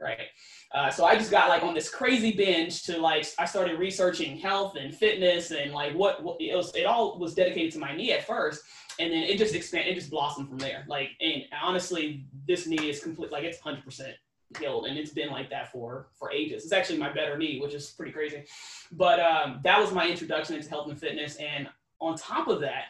Right. 0.00 0.28
Uh, 0.72 0.88
so 0.88 1.04
I 1.04 1.14
just 1.14 1.30
got 1.30 1.48
like 1.50 1.62
on 1.62 1.74
this 1.74 1.90
crazy 1.90 2.32
binge 2.32 2.84
to 2.84 2.98
like 2.98 3.26
I 3.38 3.44
started 3.44 3.78
researching 3.78 4.38
health 4.38 4.76
and 4.76 4.94
fitness 4.94 5.50
and 5.50 5.72
like 5.72 5.94
what, 5.94 6.22
what 6.22 6.40
it 6.40 6.56
was. 6.56 6.74
It 6.74 6.84
all 6.84 7.18
was 7.18 7.34
dedicated 7.34 7.72
to 7.74 7.78
my 7.78 7.94
knee 7.94 8.12
at 8.12 8.26
first, 8.26 8.62
and 8.98 9.12
then 9.12 9.24
it 9.24 9.36
just 9.36 9.54
expanded. 9.54 9.92
It 9.92 9.96
just 9.96 10.10
blossomed 10.10 10.48
from 10.48 10.58
there. 10.58 10.84
Like 10.88 11.10
and 11.20 11.42
honestly, 11.62 12.24
this 12.48 12.66
knee 12.66 12.88
is 12.88 13.02
complete. 13.02 13.30
Like 13.30 13.44
it's 13.44 13.58
hundred 13.58 13.84
percent 13.84 14.14
healed, 14.58 14.86
and 14.86 14.98
it's 14.98 15.12
been 15.12 15.30
like 15.30 15.50
that 15.50 15.70
for 15.70 16.08
for 16.14 16.32
ages. 16.32 16.64
It's 16.64 16.72
actually 16.72 16.98
my 16.98 17.12
better 17.12 17.36
knee, 17.36 17.60
which 17.60 17.74
is 17.74 17.90
pretty 17.90 18.12
crazy. 18.12 18.44
But 18.92 19.20
um, 19.20 19.60
that 19.64 19.78
was 19.78 19.92
my 19.92 20.08
introduction 20.08 20.56
into 20.56 20.68
health 20.70 20.88
and 20.88 20.98
fitness. 20.98 21.36
And 21.36 21.68
on 22.00 22.16
top 22.16 22.48
of 22.48 22.60
that, 22.60 22.84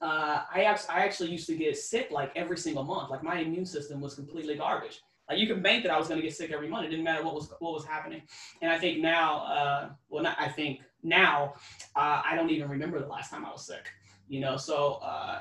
uh, 0.00 0.42
I, 0.52 0.64
actually, 0.64 0.94
I 0.94 1.00
actually 1.00 1.30
used 1.30 1.46
to 1.48 1.56
get 1.56 1.76
sick 1.76 2.10
like 2.10 2.32
every 2.34 2.56
single 2.56 2.84
month. 2.84 3.10
Like 3.10 3.22
my 3.22 3.38
immune 3.38 3.66
system 3.66 4.00
was 4.00 4.14
completely 4.14 4.56
garbage. 4.56 5.00
Like 5.32 5.40
you 5.40 5.46
could 5.46 5.62
bank 5.62 5.82
that 5.84 5.90
I 5.90 5.98
was 5.98 6.08
going 6.08 6.20
to 6.20 6.26
get 6.26 6.36
sick 6.36 6.50
every 6.50 6.68
month. 6.68 6.86
It 6.86 6.90
didn't 6.90 7.04
matter 7.04 7.24
what 7.24 7.34
was 7.34 7.50
what 7.58 7.72
was 7.72 7.86
happening. 7.86 8.20
And 8.60 8.70
I 8.70 8.78
think 8.78 8.98
now, 8.98 9.38
uh, 9.44 9.88
well, 10.10 10.22
not 10.22 10.36
I 10.38 10.48
think 10.48 10.80
now, 11.02 11.54
uh, 11.96 12.22
I 12.24 12.34
don't 12.36 12.50
even 12.50 12.68
remember 12.68 13.00
the 13.00 13.06
last 13.06 13.30
time 13.30 13.44
I 13.46 13.50
was 13.50 13.66
sick. 13.66 13.90
You 14.28 14.40
know, 14.40 14.58
so 14.58 15.00
uh, 15.02 15.40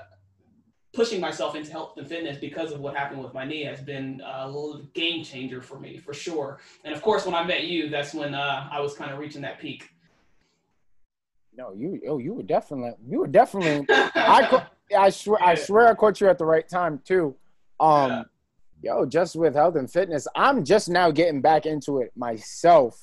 pushing 0.94 1.20
myself 1.20 1.56
into 1.56 1.72
health 1.72 1.98
and 1.98 2.08
fitness 2.08 2.38
because 2.38 2.72
of 2.72 2.80
what 2.80 2.96
happened 2.96 3.22
with 3.22 3.34
my 3.34 3.44
knee 3.44 3.64
has 3.66 3.82
been 3.82 4.22
a 4.26 4.48
little 4.48 4.82
game 4.94 5.24
changer 5.24 5.62
for 5.62 5.78
me, 5.78 5.98
for 5.98 6.14
sure. 6.14 6.60
And 6.86 6.94
of 6.94 7.02
course, 7.02 7.26
when 7.26 7.36
I 7.36 7.44
met 7.44 7.66
you, 7.66 7.90
that's 7.90 8.14
when 8.14 8.34
uh, 8.34 8.70
I 8.72 8.80
was 8.80 8.96
kind 8.96 9.12
of 9.12 9.20
reaching 9.20 9.42
that 9.42 9.60
peak. 9.60 9.90
No, 11.54 11.74
you 11.74 12.02
oh 12.08 12.18
you 12.18 12.34
were 12.34 12.44
definitely 12.44 12.94
you 13.06 13.20
were 13.20 13.28
definitely 13.28 13.86
I 13.90 14.66
I 14.98 15.10
swear 15.10 15.44
I 15.44 15.56
swear 15.56 15.90
I 15.90 15.94
caught 15.96 16.22
you 16.22 16.30
at 16.30 16.38
the 16.38 16.46
right 16.46 16.68
time 16.68 17.02
too. 17.04 17.36
Um 17.80 18.26
yo, 18.82 19.06
just 19.06 19.36
with 19.36 19.56
health 19.56 19.76
and 19.76 19.92
fitness, 19.92 20.28
I'm 20.36 20.64
just 20.64 20.90
now 20.90 21.12
getting 21.12 21.42
back 21.42 21.66
into 21.66 22.00
it 22.00 22.12
myself. 22.16 23.00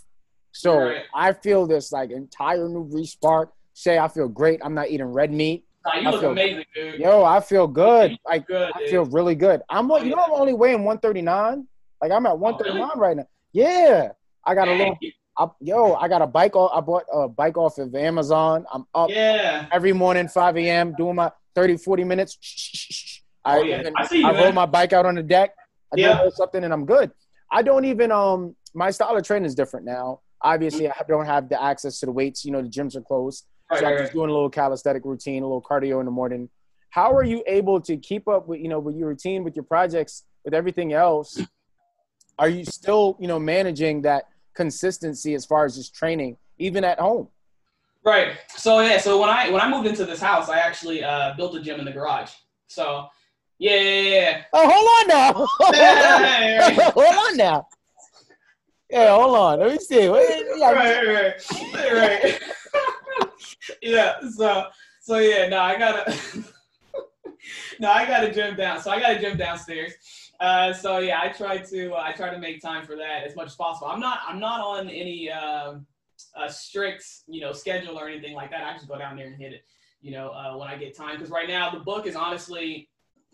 So 0.52 0.78
Right. 0.78 1.02
I 1.14 1.32
feel 1.32 1.66
this 1.66 1.92
like 1.92 2.10
entire 2.10 2.68
new 2.68 2.88
respark. 2.88 3.48
Say 3.74 3.98
I 3.98 4.08
feel 4.08 4.28
great. 4.28 4.60
I'm 4.64 4.74
not 4.74 4.88
eating 4.88 5.06
red 5.06 5.32
meat. 5.32 5.64
Nah, 5.86 6.00
you 6.00 6.08
I 6.08 6.10
look 6.10 6.20
feel- 6.20 6.30
amazing, 6.32 6.64
dude. 6.74 7.00
Yo, 7.00 7.22
I 7.24 7.40
feel 7.40 7.66
good. 7.68 8.18
Like 8.26 8.46
Good, 8.46 8.72
I 8.74 8.78
dude. 8.80 8.90
feel 8.90 9.04
really 9.06 9.34
good. 9.34 9.62
I'm 9.68 9.88
you 9.90 10.14
know 10.16 10.22
I'm 10.22 10.32
only 10.32 10.54
weighing 10.54 10.84
139. 10.84 11.66
Like 12.02 12.10
I'm 12.10 12.26
at 12.26 12.38
139 12.38 12.98
right 12.98 13.16
now. 13.16 13.26
Yeah. 13.52 14.08
I 14.44 14.54
got 14.54 14.68
a 14.68 14.72
little 14.74 14.96
I, 15.40 15.46
yo, 15.60 15.94
I 15.94 16.08
got 16.08 16.20
a 16.20 16.26
bike. 16.26 16.56
Off, 16.56 16.72
I 16.74 16.80
bought 16.80 17.04
a 17.12 17.28
bike 17.28 17.56
off 17.56 17.78
of 17.78 17.94
Amazon. 17.94 18.66
I'm 18.72 18.84
up 18.92 19.08
Yeah. 19.10 19.66
every 19.70 19.92
morning, 19.92 20.26
5 20.26 20.56
a.m., 20.56 20.94
doing 20.98 21.14
my 21.14 21.30
30, 21.54 21.76
40 21.76 22.02
minutes. 22.02 23.22
I, 23.44 23.58
Oh, 23.58 23.62
yeah. 23.62 23.88
I 23.96 24.06
see 24.08 24.18
you, 24.18 24.26
I 24.26 24.32
roll 24.42 24.50
my 24.52 24.66
bike 24.66 24.92
out 24.92 25.06
on 25.06 25.14
the 25.14 25.22
deck. 25.22 25.54
I 25.92 25.96
do 25.96 26.02
Yeah. 26.02 26.16
little 26.16 26.30
something 26.30 26.64
and 26.64 26.72
I'm 26.72 26.84
good. 26.84 27.10
I 27.50 27.62
don't 27.62 27.84
even, 27.84 28.12
um, 28.12 28.56
my 28.74 28.90
style 28.90 29.16
of 29.16 29.22
training 29.22 29.46
is 29.46 29.54
different 29.54 29.86
now. 29.86 30.20
Obviously, 30.42 30.88
I 30.88 31.02
don't 31.08 31.26
have 31.26 31.48
the 31.48 31.62
access 31.62 31.98
to 32.00 32.06
the 32.06 32.12
weights. 32.12 32.44
You 32.44 32.52
know, 32.52 32.62
the 32.62 32.68
gyms 32.68 32.94
are 32.94 33.00
closed. 33.00 33.46
Right, 33.70 33.80
so 33.80 33.86
I'm 33.86 33.92
right, 33.92 33.98
just 33.98 34.10
right. 34.10 34.18
doing 34.18 34.30
a 34.30 34.32
little 34.32 34.50
calisthenic 34.50 35.04
routine, 35.04 35.42
a 35.42 35.46
little 35.46 35.62
cardio 35.62 36.00
in 36.00 36.06
the 36.06 36.12
morning. 36.12 36.48
How 36.90 37.14
are 37.14 37.24
you 37.24 37.42
able 37.46 37.80
to 37.82 37.96
keep 37.96 38.28
up 38.28 38.48
with, 38.48 38.60
you 38.60 38.68
know, 38.68 38.78
with 38.78 38.96
your 38.96 39.08
routine, 39.08 39.44
with 39.44 39.56
your 39.56 39.64
projects, 39.64 40.24
with 40.44 40.54
everything 40.54 40.92
else? 40.92 41.38
Are 42.38 42.48
you 42.48 42.64
still, 42.64 43.16
you 43.20 43.28
know, 43.28 43.38
managing 43.38 44.02
that 44.02 44.24
consistency 44.54 45.34
as 45.34 45.44
far 45.44 45.64
as 45.64 45.76
just 45.76 45.94
training, 45.94 46.36
even 46.58 46.84
at 46.84 46.98
home? 46.98 47.28
Right. 48.04 48.38
So 48.56 48.80
yeah. 48.80 48.98
So 48.98 49.20
when 49.20 49.28
I 49.28 49.50
when 49.50 49.60
I 49.60 49.68
moved 49.68 49.86
into 49.86 50.04
this 50.04 50.20
house, 50.20 50.48
I 50.48 50.58
actually 50.58 51.02
uh, 51.02 51.34
built 51.36 51.54
a 51.56 51.60
gym 51.60 51.78
in 51.78 51.84
the 51.84 51.92
garage. 51.92 52.30
So 52.68 53.08
yeah, 53.58 53.80
yeah, 53.80 54.00
yeah. 54.00 54.42
Oh, 54.52 54.70
hold 54.70 54.88
on 54.98 55.08
now. 55.08 55.32
hold 56.92 57.30
on 57.30 57.36
now. 57.36 57.68
Yeah, 58.88 59.14
hold 59.14 59.36
on. 59.36 59.58
Let 59.60 59.72
me 59.72 59.78
see. 59.78 60.08
Wait, 60.08 60.44
yeah. 60.56 60.70
right, 60.70 61.06
right, 61.06 61.92
right. 61.92 62.40
yeah. 63.82 64.14
So 64.30 64.66
so 65.00 65.18
yeah. 65.18 65.48
No, 65.48 65.58
I 65.58 65.78
gotta. 65.78 66.16
no, 67.80 67.90
I 67.90 68.06
gotta 68.06 68.32
gym 68.32 68.56
down. 68.56 68.80
So 68.80 68.90
I 68.90 69.00
gotta 69.00 69.18
gym 69.18 69.36
downstairs. 69.36 69.92
Uh, 70.40 70.72
so 70.72 70.98
yeah, 70.98 71.20
I 71.20 71.28
try 71.28 71.58
to 71.58 71.94
uh, 71.94 72.00
I 72.00 72.12
try 72.12 72.30
to 72.30 72.38
make 72.38 72.62
time 72.62 72.86
for 72.86 72.94
that 72.96 73.24
as 73.24 73.34
much 73.34 73.48
as 73.48 73.56
possible. 73.56 73.88
I'm 73.88 74.00
not 74.00 74.20
I'm 74.26 74.38
not 74.38 74.60
on 74.60 74.88
any 74.88 75.30
uh, 75.30 75.74
strict 76.48 77.04
you 77.26 77.40
know 77.40 77.52
schedule 77.52 77.98
or 77.98 78.08
anything 78.08 78.34
like 78.34 78.50
that. 78.50 78.62
I 78.62 78.74
just 78.74 78.88
go 78.88 78.96
down 78.96 79.16
there 79.16 79.26
and 79.26 79.36
hit 79.36 79.52
it. 79.52 79.64
You 80.00 80.12
know 80.12 80.30
uh, 80.30 80.56
when 80.56 80.68
I 80.68 80.76
get 80.76 80.96
time 80.96 81.16
because 81.16 81.30
right 81.30 81.48
now 81.48 81.70
the 81.70 81.80
book 81.80 82.06
is 82.06 82.14
honestly 82.14 82.88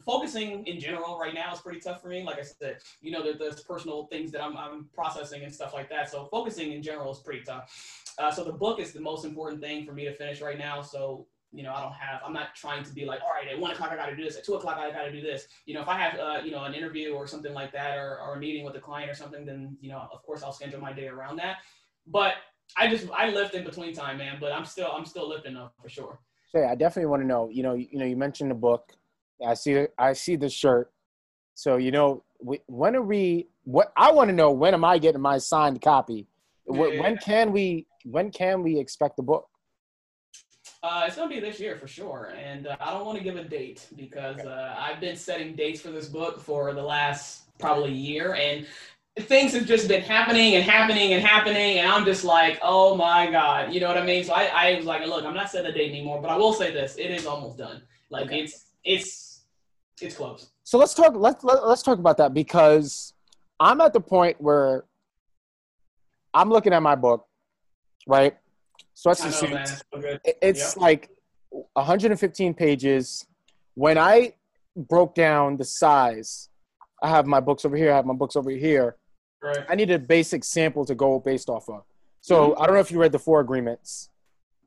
focusing 0.05 0.67
in 0.67 0.79
general 0.81 1.19
right 1.19 1.35
now 1.35 1.53
is 1.53 1.61
pretty 1.61 1.81
tough 1.81 2.03
for 2.03 2.09
me. 2.09 2.23
Like 2.23 2.39
I 2.39 2.43
said, 2.43 2.79
you 3.01 3.11
know, 3.11 3.23
there, 3.23 3.35
there's 3.39 3.61
personal 3.63 4.07
things 4.07 4.31
that 4.33 4.43
I'm, 4.43 4.57
I'm 4.57 4.89
processing 4.95 5.43
and 5.43 5.53
stuff 5.53 5.73
like 5.73 5.89
that. 5.91 6.11
So 6.11 6.27
focusing 6.31 6.73
in 6.73 6.83
general 6.83 7.13
is 7.13 7.19
pretty 7.19 7.43
tough. 7.45 7.73
Uh, 8.19 8.31
so 8.31 8.45
the 8.45 8.53
book 8.53 8.81
is 8.81 8.93
the 8.93 9.01
most 9.01 9.25
important 9.25 9.61
thing 9.61 9.85
for 9.85 9.93
me 9.93 10.05
to 10.05 10.15
finish 10.15 10.41
right 10.41 10.59
now. 10.59 10.83
So 10.83 11.27
you 11.55 11.63
know, 11.63 11.73
I 11.73 11.83
don't 11.83 11.93
have, 11.93 12.21
I'm 12.27 12.33
not 12.33 12.55
trying 12.57 12.83
to 12.83 12.93
be 12.93 13.05
like, 13.05 13.21
all 13.23 13.31
right, 13.31 13.47
at 13.49 13.59
one 13.59 13.71
o'clock 13.71 13.93
I 13.93 13.97
got 13.97 14.07
to 14.07 14.17
do 14.17 14.25
this, 14.25 14.37
at 14.37 14.45
two 14.45 14.55
o'clock 14.55 14.77
I 14.77 14.91
got 14.91 15.05
to 15.05 15.13
do 15.13 15.21
this. 15.21 15.47
You 15.67 15.75
know, 15.75 15.83
if 15.83 15.89
I 15.89 15.97
have, 15.99 16.19
uh, 16.19 16.41
you 16.45 16.51
know, 16.51 16.65
an 16.65 16.75
interview 16.75 17.13
or 17.13 17.29
something 17.29 17.55
like 17.55 17.73
that, 17.73 17.97
or, 17.97 18.19
or 18.19 18.35
a 18.35 18.39
meeting 18.39 18.65
with 18.65 18.75
a 18.75 18.81
client 18.81 19.11
or 19.11 19.15
something, 19.15 19.47
then 19.47 19.77
you 19.81 19.91
know, 19.91 20.09
of 20.13 20.23
course 20.25 20.43
I'll 20.43 20.53
schedule 20.53 20.81
my 20.81 20.93
day 20.93 21.07
around 21.07 21.37
that. 21.37 21.59
But 22.09 22.35
I 22.77 22.89
just 22.89 23.07
I 23.17 23.31
lift 23.31 23.55
in 23.55 23.65
between 23.65 23.95
time, 23.95 24.19
man. 24.19 24.39
But 24.41 24.53
I'm 24.53 24.65
still 24.65 24.91
I'm 24.91 25.07
still 25.07 25.29
lifting 25.29 25.57
up 25.57 25.75
for 25.81 25.89
sure. 25.89 26.19
So 26.51 26.65
I 26.65 26.75
definitely 26.75 27.07
want 27.07 27.23
to 27.23 27.27
know. 27.27 27.49
You 27.49 27.63
know, 27.63 27.75
you 27.75 27.99
know, 27.99 28.05
you 28.05 28.17
mentioned 28.17 28.51
the 28.51 28.57
book. 28.57 28.93
I 29.47 29.55
see 29.55 29.87
I 29.99 30.13
see 30.13 30.37
the 30.37 30.49
shirt. 30.49 30.93
So 31.55 31.77
you 31.77 31.91
know, 31.91 32.25
when 32.67 32.97
are 32.97 33.03
we? 33.03 33.49
What 33.65 33.93
I 33.97 34.13
want 34.13 34.29
to 34.29 34.35
know 34.35 34.51
when 34.51 34.75
am 34.75 34.85
I 34.85 34.99
getting 34.99 35.21
my 35.21 35.39
signed 35.39 35.81
copy? 35.81 36.27
Yeah. 36.71 37.01
When 37.01 37.17
can 37.19 37.53
we? 37.53 37.87
When 38.05 38.31
can 38.31 38.63
we 38.63 38.79
expect 38.79 39.17
the 39.17 39.23
book? 39.23 39.49
Uh, 40.83 41.05
it's 41.07 41.17
gonna 41.17 41.31
be 41.31 41.41
this 41.41 41.59
year 41.59 41.77
for 41.77 41.89
sure, 41.89 42.35
and 42.39 42.67
uh, 42.67 42.77
I 42.79 42.93
don't 42.93 43.07
want 43.07 43.17
to 43.17 43.25
give 43.25 43.37
a 43.37 43.45
date 43.45 43.87
because 43.97 44.39
uh, 44.41 44.77
I've 44.79 45.01
been 45.01 45.17
setting 45.17 45.55
dates 45.55 45.81
for 45.81 45.91
this 45.91 46.09
book 46.09 46.41
for 46.41 46.75
the 46.75 46.83
last 46.83 47.45
probably 47.59 47.93
year, 47.93 48.35
and 48.35 48.67
things 49.21 49.55
have 49.55 49.65
just 49.65 49.89
been 49.89 50.03
happening 50.03 50.57
and 50.57 50.63
happening 50.63 51.15
and 51.15 51.25
happening, 51.25 51.79
and 51.79 51.91
I'm 51.91 52.05
just 52.05 52.23
like, 52.23 52.59
oh 52.63 52.97
my 52.97 53.31
god, 53.31 53.73
you 53.73 53.81
know 53.81 53.89
what 53.89 53.97
I 53.97 54.05
mean? 54.05 54.25
So 54.25 54.35
I, 54.35 54.45
I 54.45 54.77
was 54.77 54.85
like, 54.85 55.07
look, 55.07 55.25
I'm 55.25 55.33
not 55.33 55.51
setting 55.51 55.71
a 55.71 55.75
date 55.75 55.89
anymore, 55.89 56.21
but 56.21 56.31
I 56.31 56.37
will 56.37 56.53
say 56.53 56.71
this: 56.71 56.97
it 56.97 57.11
is 57.11 57.25
almost 57.25 57.57
done. 57.57 57.81
Like 58.11 58.27
okay. 58.27 58.41
it's 58.41 58.67
it's 58.85 59.24
it's 60.05 60.17
close. 60.17 60.51
So 60.65 60.79
let's 60.79 60.95
talk. 60.95 61.15
Let's 61.17 61.45
let, 61.45 61.57
us 61.57 61.63
let 61.63 61.73
us 61.73 61.83
talk 61.83 61.99
about 61.99 62.17
that 62.19 62.35
because 62.35 63.15
I'm 63.61 63.81
at 63.81 63.93
the 63.93 64.01
point 64.01 64.41
where 64.41 64.85
I'm 66.33 66.51
looking 66.51 66.73
at 66.73 66.83
my 66.83 66.95
book, 66.95 67.27
right? 68.07 68.37
Sweats 68.95 69.25
and 69.25 69.33
Suits. 69.33 69.83
It's 70.43 70.75
yep. 70.75 70.77
like 70.77 71.11
115 71.51 72.55
pages. 72.55 73.27
When 73.75 73.99
I 73.99 74.35
broke 74.77 75.15
down 75.15 75.57
the 75.57 75.65
size, 75.65 76.49
I 77.03 77.09
have 77.09 77.27
my 77.27 77.41
books 77.41 77.65
over 77.65 77.77
here. 77.77 77.93
I 77.93 77.97
have 77.97 78.07
my 78.07 78.15
books 78.15 78.37
over 78.37 78.51
here. 78.51 78.97
Right. 79.43 79.65
I 79.69 79.75
need 79.75 79.91
a 79.91 79.99
basic 79.99 80.43
sample 80.45 80.85
to 80.87 80.95
go 80.95 81.21
based 81.21 81.49
off 81.49 81.69
of. 81.69 81.83
So 82.21 82.51
mm-hmm. 82.51 82.63
I 82.63 82.67
don't 82.67 82.75
know 82.75 82.81
if 82.81 82.91
you 82.91 83.01
read 83.01 83.13
the 83.13 83.19
four 83.19 83.41
agreements. 83.41 84.09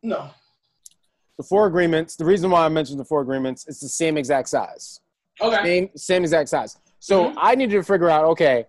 No. 0.04 0.30
The 1.38 1.44
four 1.44 1.68
agreements. 1.68 2.16
The 2.16 2.26
reason 2.26 2.52
why 2.52 2.66
I 2.66 2.70
mentioned 2.70 3.00
the 3.00 3.06
four 3.06 3.22
agreements, 3.22 3.68
is 3.68 3.80
the 3.80 3.90
same 3.90 4.18
exact 4.18 4.50
size. 4.50 5.00
Okay. 5.42 5.64
Same 5.64 5.90
same 5.96 6.24
exact 6.24 6.50
size. 6.50 6.78
So 7.00 7.26
mm-hmm. 7.26 7.40
I 7.40 7.56
needed 7.56 7.76
to 7.76 7.84
figure 7.84 8.10
out, 8.10 8.26
okay, 8.26 8.66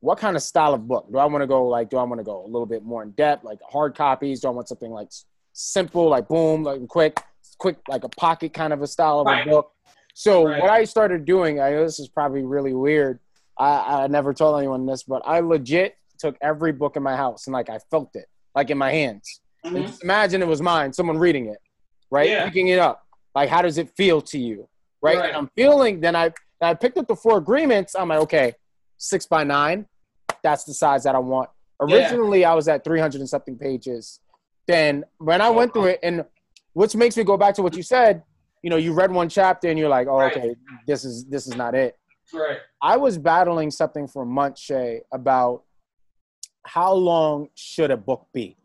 what 0.00 0.18
kind 0.18 0.36
of 0.36 0.42
style 0.42 0.74
of 0.74 0.86
book 0.86 1.10
do 1.10 1.18
I 1.18 1.24
want 1.24 1.42
to 1.42 1.46
go? 1.46 1.66
Like, 1.66 1.90
do 1.90 1.96
I 1.96 2.04
want 2.04 2.20
to 2.20 2.24
go 2.24 2.44
a 2.44 2.46
little 2.46 2.66
bit 2.66 2.84
more 2.84 3.02
in 3.02 3.10
depth, 3.12 3.44
like 3.44 3.58
hard 3.68 3.96
copies? 3.96 4.40
Do 4.40 4.48
I 4.48 4.50
want 4.52 4.68
something 4.68 4.90
like 4.90 5.08
simple, 5.52 6.08
like 6.08 6.28
boom, 6.28 6.62
like 6.62 6.86
quick, 6.86 7.20
quick, 7.58 7.78
like 7.88 8.04
a 8.04 8.08
pocket 8.10 8.54
kind 8.54 8.72
of 8.72 8.80
a 8.82 8.86
style 8.86 9.20
of 9.20 9.26
right. 9.26 9.46
a 9.46 9.50
book? 9.50 9.72
So 10.14 10.46
right. 10.46 10.60
what 10.60 10.70
I 10.70 10.84
started 10.84 11.24
doing, 11.24 11.60
I 11.60 11.70
know 11.70 11.84
this 11.84 11.98
is 11.98 12.08
probably 12.08 12.44
really 12.44 12.74
weird. 12.74 13.18
I, 13.58 14.04
I 14.04 14.06
never 14.06 14.32
told 14.32 14.58
anyone 14.58 14.86
this, 14.86 15.02
but 15.02 15.22
I 15.24 15.40
legit 15.40 15.96
took 16.18 16.36
every 16.40 16.72
book 16.72 16.96
in 16.96 17.02
my 17.02 17.16
house 17.16 17.46
and 17.46 17.54
like 17.54 17.70
I 17.70 17.78
felt 17.90 18.10
it, 18.14 18.26
like 18.54 18.70
in 18.70 18.78
my 18.78 18.92
hands. 18.92 19.40
Mm-hmm. 19.66 19.92
imagine 20.02 20.40
it 20.40 20.48
was 20.48 20.62
mine, 20.62 20.92
someone 20.92 21.18
reading 21.18 21.46
it, 21.46 21.58
right? 22.10 22.28
Yeah. 22.28 22.44
Picking 22.44 22.68
it 22.68 22.78
up. 22.78 23.04
Like, 23.34 23.48
how 23.48 23.62
does 23.62 23.78
it 23.78 23.90
feel 23.96 24.20
to 24.22 24.38
you, 24.38 24.68
right? 25.02 25.16
right. 25.18 25.28
And 25.28 25.36
I'm 25.36 25.50
feeling. 25.56 26.00
Then 26.00 26.16
I, 26.16 26.32
I 26.60 26.74
picked 26.74 26.98
up 26.98 27.08
the 27.08 27.16
four 27.16 27.38
agreements. 27.38 27.94
I'm 27.94 28.08
like, 28.08 28.20
okay, 28.20 28.54
six 28.96 29.26
by 29.26 29.44
nine. 29.44 29.86
That's 30.42 30.64
the 30.64 30.74
size 30.74 31.04
that 31.04 31.14
I 31.14 31.18
want. 31.18 31.50
Originally, 31.80 32.40
yeah. 32.40 32.52
I 32.52 32.54
was 32.54 32.68
at 32.68 32.84
300 32.84 33.20
and 33.20 33.28
something 33.28 33.56
pages. 33.56 34.20
Then 34.66 35.04
when 35.18 35.40
I 35.40 35.50
went 35.50 35.72
through 35.72 35.86
it, 35.86 36.00
and 36.02 36.24
which 36.74 36.94
makes 36.94 37.16
me 37.16 37.24
go 37.24 37.36
back 37.36 37.54
to 37.54 37.62
what 37.62 37.76
you 37.76 37.82
said, 37.82 38.22
you 38.62 38.70
know, 38.70 38.76
you 38.76 38.92
read 38.92 39.10
one 39.10 39.28
chapter 39.28 39.68
and 39.68 39.78
you're 39.78 39.88
like, 39.88 40.08
oh, 40.08 40.20
okay, 40.22 40.54
this 40.86 41.04
is 41.04 41.24
this 41.26 41.46
is 41.46 41.56
not 41.56 41.74
it. 41.74 41.96
Right. 42.32 42.58
I 42.82 42.96
was 42.96 43.16
battling 43.18 43.70
something 43.70 44.06
for 44.06 44.26
months, 44.26 44.60
Shay, 44.60 45.02
about 45.12 45.62
how 46.66 46.92
long 46.92 47.48
should 47.54 47.90
a 47.90 47.96
book 47.96 48.26
be. 48.34 48.56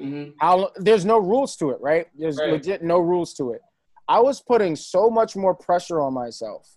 Mm-hmm. 0.00 0.32
How 0.38 0.70
there's 0.76 1.04
no 1.04 1.18
rules 1.18 1.56
to 1.56 1.70
it, 1.70 1.80
right? 1.80 2.06
There's 2.16 2.38
right. 2.38 2.50
legit 2.50 2.82
no 2.82 2.98
rules 2.98 3.34
to 3.34 3.52
it. 3.52 3.60
I 4.08 4.20
was 4.20 4.40
putting 4.40 4.76
so 4.76 5.10
much 5.10 5.36
more 5.36 5.54
pressure 5.54 6.00
on 6.00 6.12
myself 6.14 6.76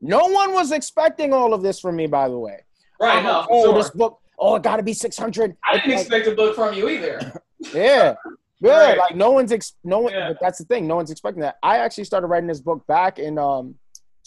no 0.00 0.26
one 0.26 0.52
was 0.52 0.72
expecting 0.72 1.32
all 1.32 1.54
of 1.54 1.62
this 1.62 1.80
from 1.80 1.96
me, 1.96 2.06
by 2.06 2.28
the 2.28 2.38
way. 2.38 2.64
Right. 3.00 3.22
No, 3.22 3.46
oh, 3.50 3.64
sure. 3.64 3.74
this 3.74 3.90
book. 3.90 4.20
Oh, 4.38 4.56
it 4.56 4.62
got 4.62 4.76
to 4.76 4.82
be 4.82 4.92
six 4.92 5.16
hundred. 5.16 5.56
I 5.64 5.76
didn't 5.76 5.90
like, 5.90 6.00
expect 6.00 6.26
a 6.26 6.34
book 6.34 6.54
from 6.54 6.74
you 6.74 6.88
either. 6.88 7.42
yeah. 7.74 8.14
Yeah, 8.58 8.70
right. 8.70 8.98
like 8.98 9.14
no 9.14 9.32
one's 9.32 9.52
ex- 9.52 9.74
no 9.84 10.00
one. 10.00 10.12
Yeah. 10.12 10.32
that's 10.40 10.58
the 10.58 10.64
thing. 10.64 10.86
No 10.86 10.96
one's 10.96 11.10
expecting 11.10 11.42
that. 11.42 11.56
I 11.62 11.78
actually 11.78 12.04
started 12.04 12.28
writing 12.28 12.46
this 12.46 12.60
book 12.60 12.86
back 12.86 13.18
in 13.18 13.38
um, 13.38 13.74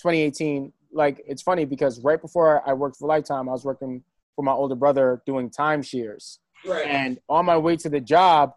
2018. 0.01 0.71
Like 0.91 1.23
it's 1.27 1.41
funny 1.41 1.65
because 1.65 1.99
right 2.01 2.21
before 2.21 2.67
I 2.67 2.73
worked 2.73 2.97
for 2.97 3.07
Lifetime, 3.07 3.49
I 3.49 3.51
was 3.51 3.65
working 3.65 4.03
for 4.35 4.43
my 4.43 4.51
older 4.51 4.75
brother 4.75 5.23
doing 5.25 5.49
timeshares. 5.49 6.37
Right. 6.65 6.85
And 6.85 7.19
on 7.27 7.45
my 7.45 7.57
way 7.57 7.75
to 7.77 7.89
the 7.89 7.99
job, 7.99 8.53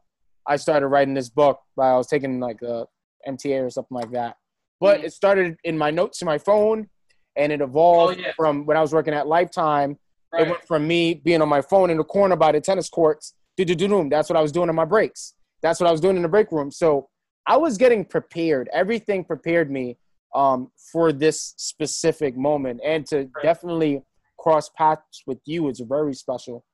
I 0.46 0.56
started 0.56 0.88
writing 0.88 1.14
this 1.14 1.30
book. 1.30 1.60
I 1.78 1.96
was 1.96 2.06
taking 2.06 2.38
like 2.38 2.60
a 2.60 2.86
MTA 3.28 3.64
or 3.64 3.70
something 3.70 3.96
like 3.96 4.10
that. 4.12 4.36
But 4.80 4.98
mm-hmm. 4.98 5.06
it 5.06 5.12
started 5.12 5.56
in 5.64 5.78
my 5.78 5.90
notes 5.90 6.22
in 6.22 6.26
my 6.26 6.38
phone, 6.38 6.88
and 7.36 7.52
it 7.52 7.60
evolved 7.60 8.18
oh, 8.18 8.22
yeah. 8.22 8.32
from 8.36 8.66
when 8.66 8.76
I 8.76 8.80
was 8.80 8.92
working 8.92 9.14
at 9.14 9.26
Lifetime. 9.26 9.98
Right. 10.32 10.42
It 10.42 10.50
went 10.50 10.64
from 10.66 10.86
me 10.86 11.14
being 11.14 11.42
on 11.42 11.48
my 11.48 11.62
phone 11.62 11.90
in 11.90 11.98
the 11.98 12.04
corner 12.04 12.36
by 12.36 12.52
the 12.52 12.60
tennis 12.60 12.88
courts. 12.88 13.34
Do 13.56 13.64
do 13.64 13.74
do 13.74 14.08
That's 14.08 14.28
what 14.28 14.36
I 14.36 14.42
was 14.42 14.50
doing 14.50 14.68
in 14.68 14.74
my 14.74 14.84
breaks. 14.84 15.34
That's 15.62 15.78
what 15.78 15.88
I 15.88 15.92
was 15.92 16.00
doing 16.00 16.16
in 16.16 16.22
the 16.22 16.28
break 16.28 16.50
room. 16.50 16.70
So 16.70 17.08
I 17.46 17.56
was 17.56 17.76
getting 17.76 18.04
prepared. 18.04 18.68
Everything 18.72 19.24
prepared 19.24 19.70
me 19.70 19.98
um, 20.34 20.70
for 20.92 21.12
this 21.12 21.54
specific 21.58 22.36
moment, 22.36 22.80
and 22.84 23.06
to 23.06 23.16
right. 23.16 23.30
definitely 23.42 24.02
cross 24.38 24.68
paths 24.70 25.22
with 25.26 25.38
you 25.44 25.68
is 25.68 25.80
very 25.80 26.14
special. 26.14 26.64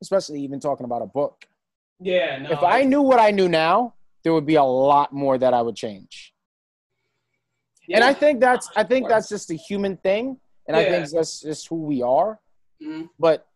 Especially 0.00 0.40
even 0.40 0.60
talking 0.60 0.84
about 0.84 1.02
a 1.02 1.06
book. 1.06 1.44
Yeah. 2.00 2.38
No, 2.38 2.50
if 2.50 2.62
I 2.62 2.84
knew 2.84 3.02
what 3.02 3.18
I 3.18 3.32
knew 3.32 3.48
now, 3.48 3.94
there 4.28 4.34
would 4.34 4.44
be 4.44 4.56
a 4.56 4.62
lot 4.62 5.10
more 5.10 5.38
that 5.38 5.54
I 5.54 5.62
would 5.62 5.74
change. 5.74 6.34
Yeah. 7.86 7.96
And 7.96 8.04
I 8.04 8.12
think 8.12 8.40
that's 8.40 8.68
I 8.76 8.84
think 8.84 9.08
that's 9.08 9.26
just 9.26 9.50
a 9.50 9.54
human 9.54 9.96
thing, 9.96 10.36
and 10.66 10.76
yeah. 10.76 10.82
I 10.82 10.90
think 10.90 11.08
that's 11.08 11.40
just 11.40 11.66
who 11.66 11.76
we 11.76 12.02
are. 12.02 12.38
Mm-hmm. 12.82 13.06
But 13.18 13.46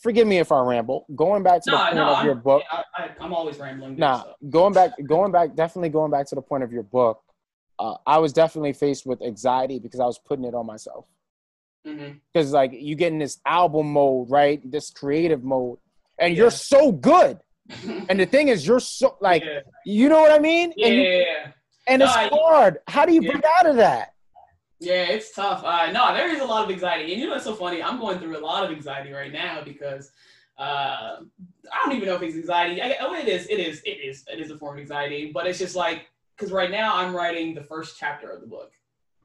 forgive 0.00 0.28
me 0.28 0.38
if 0.38 0.52
I 0.52 0.60
ramble. 0.60 1.04
Going 1.16 1.42
back 1.42 1.62
to 1.64 1.70
no, 1.72 1.78
the 1.78 1.82
point 1.82 1.96
no, 1.96 2.08
of 2.10 2.18
I'm, 2.18 2.26
your 2.26 2.36
book, 2.36 2.62
yeah, 2.72 2.82
I, 2.96 3.24
am 3.24 3.34
always 3.34 3.58
rambling. 3.58 3.96
Nah, 3.96 4.22
so. 4.22 4.34
going 4.48 4.72
back, 4.72 4.92
going 5.04 5.32
back, 5.32 5.56
definitely 5.56 5.88
going 5.88 6.12
back 6.12 6.26
to 6.26 6.36
the 6.36 6.42
point 6.42 6.62
of 6.62 6.70
your 6.70 6.84
book. 6.84 7.20
Uh, 7.80 7.96
I 8.06 8.18
was 8.18 8.32
definitely 8.32 8.74
faced 8.74 9.04
with 9.04 9.20
anxiety 9.20 9.80
because 9.80 9.98
I 9.98 10.06
was 10.06 10.20
putting 10.20 10.44
it 10.44 10.54
on 10.54 10.64
myself. 10.64 11.06
Because 11.82 12.46
mm-hmm. 12.46 12.54
like 12.54 12.70
you 12.72 12.94
get 12.94 13.12
in 13.12 13.18
this 13.18 13.40
album 13.44 13.92
mode, 13.92 14.30
right? 14.30 14.60
This 14.70 14.90
creative 14.90 15.42
mode, 15.42 15.78
and 16.20 16.36
you're 16.36 16.52
so 16.52 16.92
good. 16.92 17.40
And 18.08 18.20
the 18.20 18.26
thing 18.26 18.48
is, 18.48 18.66
you're 18.66 18.80
so 18.80 19.16
like, 19.20 19.44
you 19.84 20.08
know 20.08 20.20
what 20.20 20.32
I 20.32 20.38
mean? 20.38 20.72
Yeah. 20.76 20.86
And 20.86 20.96
you, 20.96 21.26
and 21.86 22.02
it's 22.02 22.14
hard. 22.14 22.78
How 22.86 23.04
do 23.04 23.12
you 23.12 23.22
yeah. 23.22 23.32
break 23.32 23.44
out 23.58 23.66
of 23.66 23.76
that? 23.76 24.14
Yeah, 24.78 25.02
it's 25.04 25.32
tough. 25.32 25.62
Uh, 25.62 25.92
no, 25.92 26.14
there 26.14 26.34
is 26.34 26.40
a 26.40 26.44
lot 26.44 26.64
of 26.64 26.70
anxiety, 26.70 27.12
and 27.12 27.20
you 27.20 27.26
know 27.26 27.34
what's 27.34 27.44
so 27.44 27.54
funny? 27.54 27.82
I'm 27.82 28.00
going 28.00 28.18
through 28.18 28.38
a 28.38 28.40
lot 28.40 28.64
of 28.64 28.70
anxiety 28.70 29.12
right 29.12 29.32
now 29.32 29.62
because 29.62 30.10
uh, 30.56 31.18
I 31.72 31.84
don't 31.84 31.94
even 31.94 32.08
know 32.08 32.16
if 32.16 32.22
it's 32.22 32.36
anxiety. 32.36 32.80
I, 32.80 32.96
oh, 33.00 33.14
it 33.14 33.28
is. 33.28 33.46
It 33.48 33.58
is. 33.58 33.82
It 33.84 34.00
is. 34.02 34.24
It 34.32 34.40
is 34.40 34.50
a 34.50 34.56
form 34.56 34.76
of 34.76 34.80
anxiety, 34.80 35.30
but 35.32 35.46
it's 35.46 35.58
just 35.58 35.76
like 35.76 36.06
because 36.36 36.50
right 36.50 36.70
now 36.70 36.96
I'm 36.96 37.14
writing 37.14 37.54
the 37.54 37.62
first 37.62 37.98
chapter 37.98 38.30
of 38.30 38.40
the 38.40 38.46
book. 38.46 38.72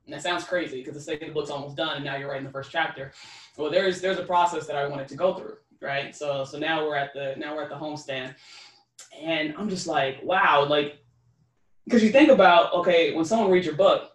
And 0.05 0.13
that 0.13 0.21
sounds 0.21 0.43
crazy 0.43 0.81
because 0.81 0.93
the 0.93 1.01
second 1.01 1.33
book's 1.33 1.49
almost 1.49 1.77
done, 1.77 1.95
and 1.95 2.05
now 2.05 2.15
you're 2.15 2.29
writing 2.29 2.45
the 2.45 2.51
first 2.51 2.71
chapter. 2.71 3.11
Well, 3.57 3.71
there's 3.71 4.01
there's 4.01 4.19
a 4.19 4.23
process 4.23 4.67
that 4.67 4.75
I 4.75 4.87
wanted 4.87 5.07
to 5.07 5.15
go 5.15 5.33
through, 5.33 5.57
right? 5.81 6.15
So 6.15 6.43
so 6.45 6.57
now 6.57 6.85
we're 6.85 6.95
at 6.95 7.13
the 7.13 7.35
now 7.37 7.55
we're 7.55 7.63
at 7.63 7.69
the 7.69 7.75
homestand, 7.75 8.35
and 9.19 9.53
I'm 9.57 9.69
just 9.69 9.87
like, 9.87 10.19
wow, 10.23 10.65
like 10.67 10.99
because 11.85 12.03
you 12.03 12.09
think 12.09 12.29
about 12.29 12.73
okay 12.73 13.13
when 13.13 13.25
someone 13.25 13.51
reads 13.51 13.65
your 13.65 13.75
book 13.75 14.11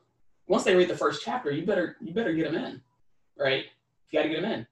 once 0.48 0.64
they 0.64 0.74
read 0.74 0.88
the 0.88 0.96
first 0.96 1.22
chapter 1.24 1.50
you 1.50 1.64
better 1.64 1.96
you 2.00 2.12
better 2.12 2.32
get 2.32 2.52
them 2.52 2.62
in 2.62 2.82
right? 3.38 3.64
You 4.10 4.18
got 4.18 4.24
to 4.24 4.28
get 4.28 4.42
them 4.42 4.52
in. 4.52 4.66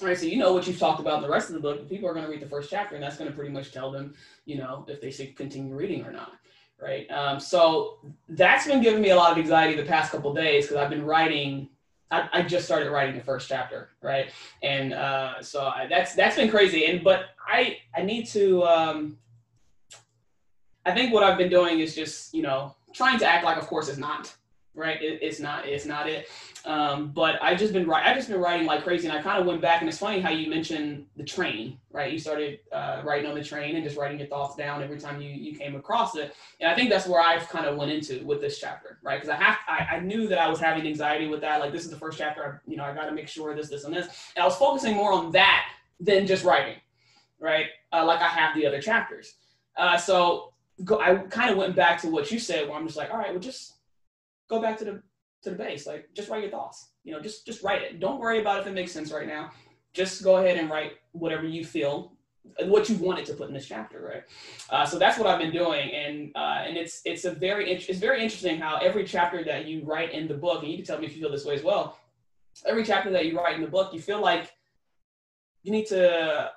All 0.00 0.08
right 0.08 0.18
so 0.18 0.24
you 0.24 0.38
know 0.38 0.52
what 0.52 0.66
you've 0.66 0.78
talked 0.78 1.00
about 1.00 1.16
in 1.16 1.22
the 1.22 1.28
rest 1.28 1.48
of 1.48 1.54
the 1.54 1.60
book 1.60 1.88
people 1.88 2.08
are 2.08 2.14
going 2.14 2.24
to 2.24 2.30
read 2.30 2.40
the 2.40 2.48
first 2.48 2.70
chapter 2.70 2.94
and 2.94 3.04
that's 3.04 3.16
going 3.16 3.30
to 3.30 3.36
pretty 3.36 3.52
much 3.52 3.72
tell 3.72 3.90
them 3.90 4.14
you 4.46 4.56
know 4.56 4.86
if 4.88 5.00
they 5.00 5.10
should 5.10 5.36
continue 5.36 5.74
reading 5.74 6.04
or 6.04 6.12
not 6.12 6.32
right? 6.80 7.08
Um, 7.12 7.38
so 7.38 7.98
that's 8.30 8.66
been 8.66 8.82
giving 8.82 9.00
me 9.00 9.10
a 9.10 9.16
lot 9.16 9.30
of 9.30 9.38
anxiety 9.38 9.76
the 9.76 9.84
past 9.84 10.10
couple 10.10 10.34
days 10.34 10.64
because 10.64 10.78
i've 10.78 10.90
been 10.90 11.04
writing 11.04 11.68
I, 12.12 12.28
I, 12.32 12.42
just 12.42 12.66
started 12.66 12.90
writing 12.90 13.16
the 13.16 13.24
first 13.24 13.48
chapter 13.48 13.88
right 14.02 14.30
and 14.62 14.92
uh, 14.92 15.42
so 15.42 15.64
I, 15.64 15.86
that's 15.88 16.14
that's 16.14 16.36
been 16.36 16.50
crazy 16.50 16.86
and 16.86 17.02
but 17.02 17.30
i 17.48 17.78
i 17.96 18.02
need 18.02 18.26
to 18.28 18.62
um, 18.64 19.18
I 20.84 20.92
think 20.92 21.12
what 21.12 21.22
I've 21.22 21.38
been 21.38 21.50
doing 21.50 21.80
is 21.80 21.94
just, 21.94 22.34
you 22.34 22.42
know, 22.42 22.74
trying 22.92 23.18
to 23.20 23.26
act 23.26 23.44
like, 23.44 23.56
of 23.56 23.66
course, 23.66 23.88
it's 23.88 23.98
not. 23.98 24.34
Right? 24.74 25.00
It, 25.02 25.18
it's 25.22 25.40
not 25.40 25.66
it's 25.66 25.86
not 25.86 26.08
it. 26.08 26.28
Um, 26.64 27.10
but 27.10 27.42
i've 27.42 27.58
just 27.58 27.72
been 27.72 27.88
writing. 27.88 28.08
I 28.08 28.14
just 28.14 28.28
been 28.28 28.40
writing 28.40 28.66
like 28.66 28.84
crazy, 28.84 29.08
and 29.08 29.16
I 29.16 29.20
kind 29.20 29.40
of 29.40 29.46
went 29.46 29.60
back. 29.60 29.80
And 29.80 29.88
it's 29.88 29.98
funny 29.98 30.20
how 30.20 30.30
you 30.30 30.48
mentioned 30.48 31.06
the 31.16 31.24
train, 31.24 31.78
right? 31.90 32.12
You 32.12 32.18
started 32.18 32.60
uh, 32.70 33.02
writing 33.04 33.28
on 33.28 33.34
the 33.34 33.42
train 33.42 33.74
and 33.74 33.84
just 33.84 33.96
writing 33.96 34.18
your 34.18 34.28
thoughts 34.28 34.56
down 34.56 34.82
every 34.82 34.98
time 34.98 35.20
you 35.20 35.30
you 35.30 35.56
came 35.56 35.74
across 35.74 36.16
it. 36.16 36.34
And 36.60 36.70
I 36.70 36.74
think 36.74 36.88
that's 36.88 37.06
where 37.06 37.20
I've 37.20 37.48
kind 37.48 37.66
of 37.66 37.76
went 37.76 37.90
into 37.90 38.24
with 38.24 38.40
this 38.40 38.58
chapter, 38.58 38.98
right? 39.02 39.20
Because 39.20 39.28
I 39.28 39.42
have 39.42 39.58
I, 39.68 39.96
I 39.96 40.00
knew 40.00 40.28
that 40.28 40.38
I 40.38 40.48
was 40.48 40.60
having 40.60 40.86
anxiety 40.86 41.28
with 41.28 41.40
that. 41.40 41.60
Like 41.60 41.72
this 41.72 41.84
is 41.84 41.90
the 41.90 41.98
first 41.98 42.16
chapter. 42.16 42.44
I, 42.44 42.70
you 42.70 42.76
know, 42.76 42.84
I 42.84 42.94
got 42.94 43.06
to 43.06 43.12
make 43.12 43.28
sure 43.28 43.54
this, 43.54 43.68
this, 43.68 43.84
and 43.84 43.94
this. 43.94 44.06
And 44.36 44.42
I 44.42 44.46
was 44.46 44.56
focusing 44.56 44.94
more 44.94 45.12
on 45.12 45.32
that 45.32 45.64
than 46.00 46.26
just 46.26 46.44
writing, 46.44 46.76
right? 47.40 47.66
Uh, 47.92 48.04
like 48.04 48.20
I 48.20 48.28
have 48.28 48.54
the 48.54 48.66
other 48.66 48.80
chapters. 48.80 49.34
Uh, 49.76 49.96
so 49.96 50.52
go, 50.84 51.00
I 51.00 51.16
kind 51.16 51.50
of 51.50 51.56
went 51.56 51.74
back 51.74 52.00
to 52.02 52.08
what 52.08 52.30
you 52.30 52.38
said, 52.38 52.68
where 52.68 52.76
I'm 52.76 52.86
just 52.86 52.96
like, 52.96 53.10
all 53.10 53.18
right, 53.18 53.30
well, 53.30 53.40
just 53.40 53.74
go 54.52 54.60
back 54.60 54.78
to 54.78 54.84
the 54.84 55.02
to 55.42 55.50
the 55.50 55.56
base. 55.56 55.86
Like, 55.86 56.08
just 56.14 56.28
write 56.28 56.42
your 56.42 56.50
thoughts. 56.50 56.90
You 57.04 57.12
know, 57.12 57.20
just 57.20 57.46
just 57.46 57.62
write 57.62 57.82
it. 57.82 57.98
Don't 57.98 58.20
worry 58.20 58.40
about 58.40 58.60
if 58.60 58.66
it 58.66 58.74
makes 58.74 58.92
sense 58.92 59.10
right 59.10 59.26
now. 59.26 59.50
Just 59.92 60.22
go 60.22 60.36
ahead 60.36 60.58
and 60.58 60.70
write 60.70 60.92
whatever 61.12 61.46
you 61.46 61.64
feel, 61.64 62.12
what 62.64 62.88
you 62.88 62.96
wanted 62.96 63.26
to 63.26 63.34
put 63.34 63.48
in 63.48 63.54
this 63.54 63.66
chapter, 63.66 64.00
right? 64.00 64.22
Uh, 64.70 64.86
so 64.86 64.98
that's 64.98 65.18
what 65.18 65.26
I've 65.26 65.38
been 65.38 65.52
doing, 65.52 65.90
and 65.90 66.32
uh, 66.36 66.64
and 66.66 66.76
it's 66.76 67.02
it's 67.04 67.24
a 67.24 67.32
very 67.32 67.72
it's 67.72 67.98
very 67.98 68.22
interesting 68.22 68.58
how 68.58 68.76
every 68.76 69.04
chapter 69.04 69.42
that 69.44 69.66
you 69.66 69.82
write 69.84 70.12
in 70.12 70.28
the 70.28 70.34
book, 70.34 70.62
and 70.62 70.70
you 70.70 70.76
can 70.78 70.86
tell 70.86 70.98
me 70.98 71.06
if 71.06 71.14
you 71.14 71.22
feel 71.22 71.32
this 71.32 71.44
way 71.44 71.54
as 71.54 71.62
well. 71.62 71.98
Every 72.66 72.84
chapter 72.84 73.10
that 73.10 73.26
you 73.26 73.36
write 73.36 73.56
in 73.56 73.62
the 73.62 73.74
book, 73.76 73.94
you 73.94 74.00
feel 74.00 74.20
like 74.20 74.52
you 75.62 75.72
need 75.72 75.86
to 75.86 76.50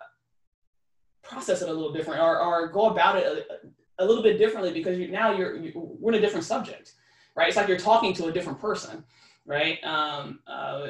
process 1.23 1.61
it 1.61 1.69
a 1.69 1.73
little 1.73 1.93
different 1.93 2.21
or, 2.21 2.39
or 2.39 2.67
go 2.67 2.89
about 2.89 3.17
it 3.17 3.25
a, 3.25 4.03
a 4.03 4.05
little 4.05 4.21
bit 4.21 4.37
differently 4.37 4.71
because 4.71 4.99
you, 4.99 5.07
now 5.07 5.35
you're, 5.35 5.55
you're 5.55 5.71
we're 5.75 6.11
in 6.11 6.19
a 6.19 6.21
different 6.21 6.45
subject 6.45 6.93
right? 7.35 7.47
It's 7.47 7.57
like 7.57 7.67
you're 7.67 7.77
talking 7.77 8.13
to 8.13 8.25
a 8.27 8.31
different 8.31 8.59
person, 8.59 9.03
right? 9.45 9.83
Um, 9.83 10.39
uh, 10.47 10.87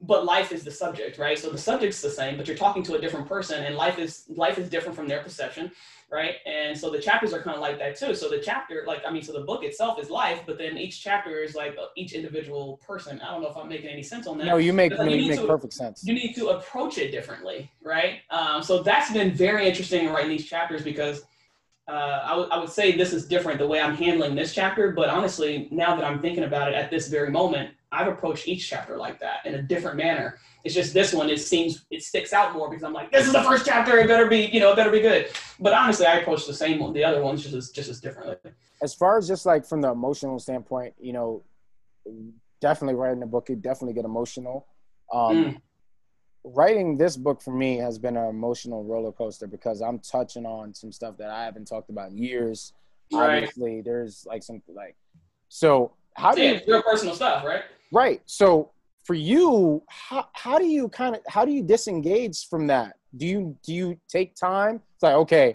but 0.00 0.24
life 0.24 0.52
is 0.52 0.62
the 0.62 0.70
subject, 0.70 1.18
right? 1.18 1.38
So 1.38 1.50
the 1.50 1.58
subject's 1.58 2.02
the 2.02 2.10
same, 2.10 2.36
but 2.36 2.46
you're 2.46 2.56
talking 2.56 2.82
to 2.84 2.94
a 2.94 3.00
different 3.00 3.26
person, 3.26 3.64
and 3.64 3.76
life 3.76 3.98
is 3.98 4.24
life 4.28 4.58
is 4.58 4.68
different 4.68 4.94
from 4.94 5.08
their 5.08 5.22
perception, 5.22 5.72
right? 6.10 6.34
And 6.44 6.76
so 6.76 6.90
the 6.90 7.00
chapters 7.00 7.32
are 7.32 7.40
kind 7.40 7.56
of 7.56 7.62
like 7.62 7.78
that 7.78 7.96
too. 7.96 8.14
So 8.14 8.28
the 8.28 8.38
chapter, 8.38 8.84
like 8.86 9.02
I 9.06 9.10
mean, 9.10 9.22
so 9.22 9.32
the 9.32 9.40
book 9.40 9.64
itself 9.64 9.98
is 9.98 10.10
life, 10.10 10.42
but 10.46 10.58
then 10.58 10.76
each 10.76 11.02
chapter 11.02 11.42
is 11.42 11.54
like 11.54 11.76
each 11.96 12.12
individual 12.12 12.76
person. 12.86 13.20
I 13.20 13.32
don't 13.32 13.42
know 13.42 13.48
if 13.48 13.56
I'm 13.56 13.68
making 13.68 13.88
any 13.88 14.02
sense 14.02 14.26
on 14.26 14.36
that. 14.38 14.44
No, 14.44 14.58
you 14.58 14.74
make 14.74 14.92
you, 14.92 15.08
you 15.08 15.28
make 15.28 15.40
to, 15.40 15.46
perfect 15.46 15.72
sense. 15.72 16.04
You 16.04 16.12
need 16.12 16.34
to 16.34 16.48
approach 16.48 16.98
it 16.98 17.10
differently, 17.10 17.70
right? 17.82 18.20
Um, 18.30 18.62
so 18.62 18.82
that's 18.82 19.10
been 19.12 19.32
very 19.32 19.66
interesting 19.66 20.06
in 20.06 20.12
writing 20.12 20.30
these 20.30 20.46
chapters 20.46 20.82
because 20.82 21.22
uh, 21.88 22.20
I, 22.24 22.30
w- 22.30 22.48
I 22.50 22.58
would 22.58 22.70
say 22.70 22.96
this 22.96 23.12
is 23.12 23.26
different 23.26 23.58
the 23.58 23.66
way 23.66 23.80
I'm 23.80 23.94
handling 23.94 24.34
this 24.34 24.52
chapter, 24.52 24.90
but 24.90 25.08
honestly, 25.08 25.68
now 25.70 25.94
that 25.94 26.04
I'm 26.04 26.20
thinking 26.20 26.44
about 26.44 26.68
it 26.68 26.74
at 26.74 26.90
this 26.90 27.08
very 27.08 27.30
moment, 27.30 27.70
I've 27.92 28.08
approached 28.08 28.48
each 28.48 28.68
chapter 28.68 28.96
like 28.96 29.20
that 29.20 29.46
in 29.46 29.54
a 29.54 29.62
different 29.62 29.96
manner. 29.96 30.38
It's 30.64 30.74
just 30.74 30.92
this 30.92 31.14
one, 31.14 31.30
it 31.30 31.38
seems 31.40 31.86
it 31.90 32.02
sticks 32.02 32.32
out 32.32 32.54
more 32.54 32.68
because 32.68 32.82
I'm 32.82 32.92
like, 32.92 33.12
this 33.12 33.26
is 33.26 33.32
the 33.32 33.42
first 33.42 33.64
chapter, 33.64 33.98
it 33.98 34.08
better 34.08 34.26
be, 34.26 34.50
you 34.52 34.58
know, 34.58 34.72
it 34.72 34.76
better 34.76 34.90
be 34.90 35.00
good. 35.00 35.28
But 35.60 35.72
honestly, 35.72 36.06
I 36.06 36.18
approach 36.18 36.46
the 36.46 36.54
same 36.54 36.80
one, 36.80 36.92
the 36.92 37.04
other 37.04 37.22
ones 37.22 37.42
just 37.42 37.54
as 37.54 37.70
just 37.70 37.88
as 37.88 38.00
differently. 38.00 38.36
As 38.82 38.92
far 38.92 39.16
as 39.16 39.28
just 39.28 39.46
like 39.46 39.64
from 39.64 39.80
the 39.80 39.90
emotional 39.90 40.40
standpoint, 40.40 40.94
you 40.98 41.12
know, 41.12 41.44
definitely 42.60 42.96
writing 42.96 43.22
a 43.22 43.26
book, 43.26 43.48
you 43.48 43.54
definitely 43.54 43.94
get 43.94 44.04
emotional. 44.04 44.66
Um, 45.12 45.36
mm 45.36 45.60
writing 46.54 46.96
this 46.96 47.16
book 47.16 47.42
for 47.42 47.52
me 47.52 47.76
has 47.76 47.98
been 47.98 48.16
an 48.16 48.28
emotional 48.28 48.84
roller 48.84 49.12
coaster 49.12 49.46
because 49.46 49.80
I'm 49.80 49.98
touching 49.98 50.46
on 50.46 50.74
some 50.74 50.92
stuff 50.92 51.16
that 51.18 51.30
I 51.30 51.44
haven't 51.44 51.66
talked 51.66 51.90
about 51.90 52.10
in 52.10 52.18
years. 52.18 52.72
Right. 53.12 53.36
Obviously, 53.36 53.82
there's 53.82 54.26
like 54.26 54.42
some 54.42 54.62
like 54.68 54.96
so. 55.48 55.92
How 56.14 56.32
do 56.32 56.42
you 56.42 56.60
your 56.66 56.82
personal 56.82 57.14
stuff, 57.14 57.44
right? 57.44 57.62
Right. 57.92 58.22
So 58.26 58.70
for 59.04 59.14
you, 59.14 59.82
how 59.88 60.28
how 60.32 60.58
do 60.58 60.66
you 60.66 60.88
kind 60.88 61.14
of 61.14 61.22
how 61.28 61.44
do 61.44 61.52
you 61.52 61.62
disengage 61.62 62.48
from 62.48 62.66
that? 62.68 62.96
Do 63.16 63.26
you 63.26 63.56
do 63.64 63.74
you 63.74 64.00
take 64.08 64.34
time? 64.34 64.80
It's 64.94 65.02
like 65.02 65.14
okay, 65.14 65.54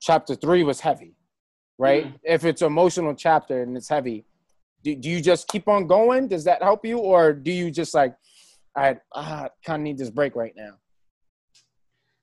chapter 0.00 0.34
three 0.34 0.64
was 0.64 0.80
heavy, 0.80 1.14
right? 1.78 2.06
Mm. 2.06 2.20
If 2.24 2.44
it's 2.44 2.62
emotional 2.62 3.14
chapter 3.14 3.62
and 3.62 3.76
it's 3.76 3.88
heavy, 3.88 4.24
do, 4.82 4.94
do 4.94 5.08
you 5.08 5.20
just 5.20 5.48
keep 5.48 5.68
on 5.68 5.86
going? 5.86 6.28
Does 6.28 6.44
that 6.44 6.62
help 6.62 6.84
you, 6.84 6.98
or 6.98 7.32
do 7.32 7.50
you 7.50 7.70
just 7.70 7.94
like 7.94 8.14
I 8.78 8.96
uh, 9.12 9.48
kind 9.64 9.82
of 9.82 9.84
need 9.84 9.98
this 9.98 10.10
break 10.10 10.36
right 10.36 10.54
now? 10.56 10.74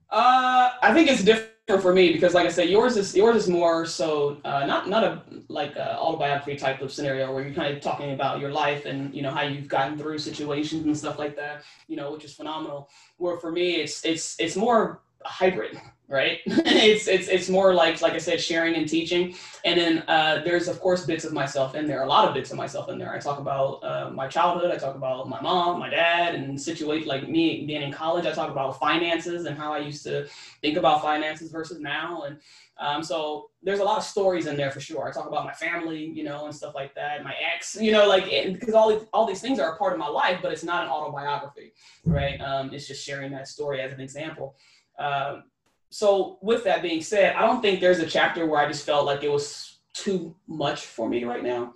Uh, 0.09 0.71
I 0.81 0.93
think 0.93 1.09
it's 1.09 1.23
different 1.23 1.81
for 1.81 1.93
me 1.93 2.13
because, 2.13 2.33
like 2.33 2.45
I 2.45 2.51
said, 2.51 2.69
yours 2.69 2.95
is 2.95 3.15
yours 3.15 3.35
is 3.35 3.49
more 3.49 3.85
so 3.85 4.37
uh, 4.45 4.65
not 4.65 4.87
not 4.87 5.03
a 5.03 5.23
like 5.49 5.75
a 5.75 5.97
autobiography 5.97 6.55
type 6.55 6.81
of 6.81 6.91
scenario 6.91 7.33
where 7.33 7.43
you're 7.43 7.53
kind 7.53 7.75
of 7.75 7.81
talking 7.81 8.13
about 8.13 8.39
your 8.39 8.51
life 8.51 8.85
and 8.85 9.13
you 9.13 9.21
know 9.21 9.31
how 9.31 9.41
you've 9.41 9.67
gotten 9.67 9.97
through 9.97 10.19
situations 10.19 10.85
and 10.85 10.97
stuff 10.97 11.19
like 11.19 11.35
that. 11.35 11.63
You 11.87 11.97
know, 11.97 12.13
which 12.13 12.23
is 12.23 12.33
phenomenal. 12.33 12.89
Where 13.17 13.37
for 13.37 13.51
me, 13.51 13.75
it's 13.81 14.05
it's 14.05 14.35
it's 14.39 14.55
more 14.55 15.01
hybrid 15.25 15.79
right? 16.07 16.39
It's 16.85 17.07
it's 17.07 17.27
it's 17.27 17.49
more 17.49 17.73
like 17.73 18.01
like 18.01 18.13
i 18.13 18.17
said 18.17 18.39
sharing 18.39 18.75
and 18.75 18.87
teaching. 18.87 19.33
And 19.63 19.79
then 19.79 20.03
uh, 20.07 20.41
there's 20.43 20.67
of 20.67 20.79
course 20.79 21.05
bits 21.05 21.25
of 21.25 21.33
myself 21.33 21.73
in 21.73 21.87
there 21.87 22.03
a 22.03 22.07
lot 22.07 22.27
of 22.27 22.33
bits 22.33 22.51
of 22.51 22.57
myself 22.57 22.89
in 22.89 22.99
there. 22.99 23.13
I 23.13 23.19
talk 23.19 23.39
about 23.39 23.83
uh, 23.83 24.11
my 24.11 24.27
childhood 24.27 24.71
i 24.71 24.77
talk 24.77 24.95
about 24.95 25.27
my 25.29 25.41
mom 25.41 25.79
my 25.79 25.89
dad 25.89 26.35
and 26.35 26.59
situate 26.61 27.07
like 27.07 27.27
me 27.27 27.65
being 27.65 27.81
in 27.81 27.91
college 27.91 28.25
i 28.25 28.31
talk 28.31 28.51
about 28.51 28.79
finances 28.79 29.45
and 29.45 29.57
how 29.57 29.73
i 29.73 29.79
used 29.79 30.03
to 30.03 30.27
think 30.61 30.77
about 30.77 31.01
finances 31.01 31.51
versus 31.51 31.79
now. 31.79 32.23
And 32.23 32.37
um, 32.77 33.01
so 33.01 33.49
there's 33.63 33.79
a 33.79 33.83
lot 33.83 33.97
of 33.97 34.03
stories 34.03 34.47
in 34.47 34.57
there 34.57 34.69
for 34.69 34.81
sure. 34.81 35.07
I 35.07 35.11
talk 35.11 35.27
about 35.27 35.45
my 35.45 35.53
family 35.53 36.05
you 36.05 36.23
know 36.23 36.45
and 36.45 36.53
stuff 36.53 36.75
like 36.75 36.93
that 36.95 37.23
my 37.23 37.33
ex 37.55 37.77
you 37.79 37.91
know 37.91 38.07
like 38.07 38.25
because 38.53 38.73
all 38.73 38.89
these, 38.91 39.07
all 39.13 39.25
these 39.25 39.41
things 39.41 39.59
are 39.59 39.73
a 39.73 39.77
part 39.77 39.93
of 39.93 39.99
my 39.99 40.07
life 40.07 40.39
but 40.41 40.51
it's 40.51 40.63
not 40.63 40.83
an 40.83 40.89
autobiography 40.89 41.73
right? 42.03 42.39
Um, 42.41 42.73
it's 42.73 42.87
just 42.87 43.03
sharing 43.03 43.31
that 43.31 43.47
story 43.47 43.81
as 43.81 43.91
an 43.91 43.99
example 43.99 44.55
um, 44.99 45.43
so 45.89 46.39
with 46.41 46.63
that 46.65 46.81
being 46.81 47.01
said, 47.01 47.35
I 47.35 47.41
don't 47.41 47.61
think 47.61 47.79
there's 47.79 47.99
a 47.99 48.05
chapter 48.05 48.45
where 48.45 48.59
I 48.59 48.67
just 48.67 48.85
felt 48.85 49.05
like 49.05 49.23
it 49.23 49.31
was 49.31 49.79
too 49.93 50.35
much 50.47 50.85
for 50.85 51.07
me 51.07 51.23
right 51.23 51.43
now. 51.43 51.73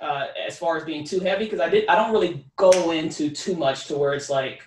Uh, 0.00 0.28
as 0.46 0.58
far 0.58 0.78
as 0.78 0.84
being 0.84 1.04
too 1.04 1.20
heavy, 1.20 1.44
because 1.44 1.60
I 1.60 1.68
did 1.68 1.86
I 1.86 1.94
don't 1.94 2.12
really 2.12 2.46
go 2.56 2.90
into 2.90 3.30
too 3.30 3.54
much 3.54 3.86
to 3.88 3.98
where 3.98 4.14
it's 4.14 4.30
like, 4.30 4.62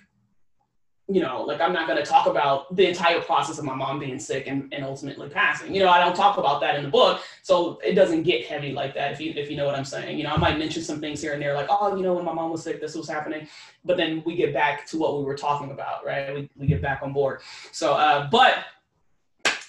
you 1.10 1.22
know, 1.22 1.42
like 1.42 1.60
I'm 1.60 1.74
not 1.74 1.88
gonna 1.88 2.06
talk 2.06 2.28
about 2.28 2.74
the 2.76 2.88
entire 2.88 3.20
process 3.20 3.60
of 3.60 3.66
my 3.66 3.76
mom 3.76 4.00
being 4.00 4.20
sick 4.20 4.48
and, 4.48 4.74
and 4.74 4.86
ultimately 4.86 5.28
passing. 5.28 5.76
You 5.76 5.84
know, 5.84 5.90
I 5.90 6.00
don't 6.00 6.16
talk 6.16 6.38
about 6.38 6.62
that 6.62 6.76
in 6.76 6.84
the 6.84 6.90
book. 6.90 7.22
So 7.42 7.80
it 7.84 7.94
doesn't 7.94 8.24
get 8.24 8.46
heavy 8.46 8.72
like 8.72 8.94
that 8.96 9.12
if 9.12 9.20
you 9.20 9.34
if 9.36 9.52
you 9.52 9.58
know 9.58 9.66
what 9.66 9.76
I'm 9.76 9.84
saying. 9.84 10.18
You 10.18 10.24
know, 10.24 10.32
I 10.32 10.38
might 10.38 10.58
mention 10.58 10.82
some 10.82 11.02
things 11.02 11.22
here 11.22 11.34
and 11.34 11.42
there, 11.42 11.54
like, 11.54 11.68
oh, 11.70 11.96
you 11.96 12.04
know, 12.04 12.14
when 12.14 12.24
my 12.24 12.34
mom 12.34 12.52
was 12.52 12.64
sick, 12.64 12.80
this 12.80 12.96
was 12.96 13.10
happening. 13.10 13.48
But 13.84 13.98
then 13.98 14.24
we 14.26 14.36
get 14.36 14.54
back 14.54 14.86
to 14.88 14.98
what 14.98 15.18
we 15.18 15.26
were 15.26 15.36
talking 15.36 15.72
about, 15.72 16.06
right? 16.06 16.34
We, 16.34 16.50
we 16.56 16.68
get 16.68 16.82
back 16.82 17.02
on 17.04 17.12
board. 17.12 17.42
So 17.74 17.94
uh, 17.94 18.30
but 18.30 18.64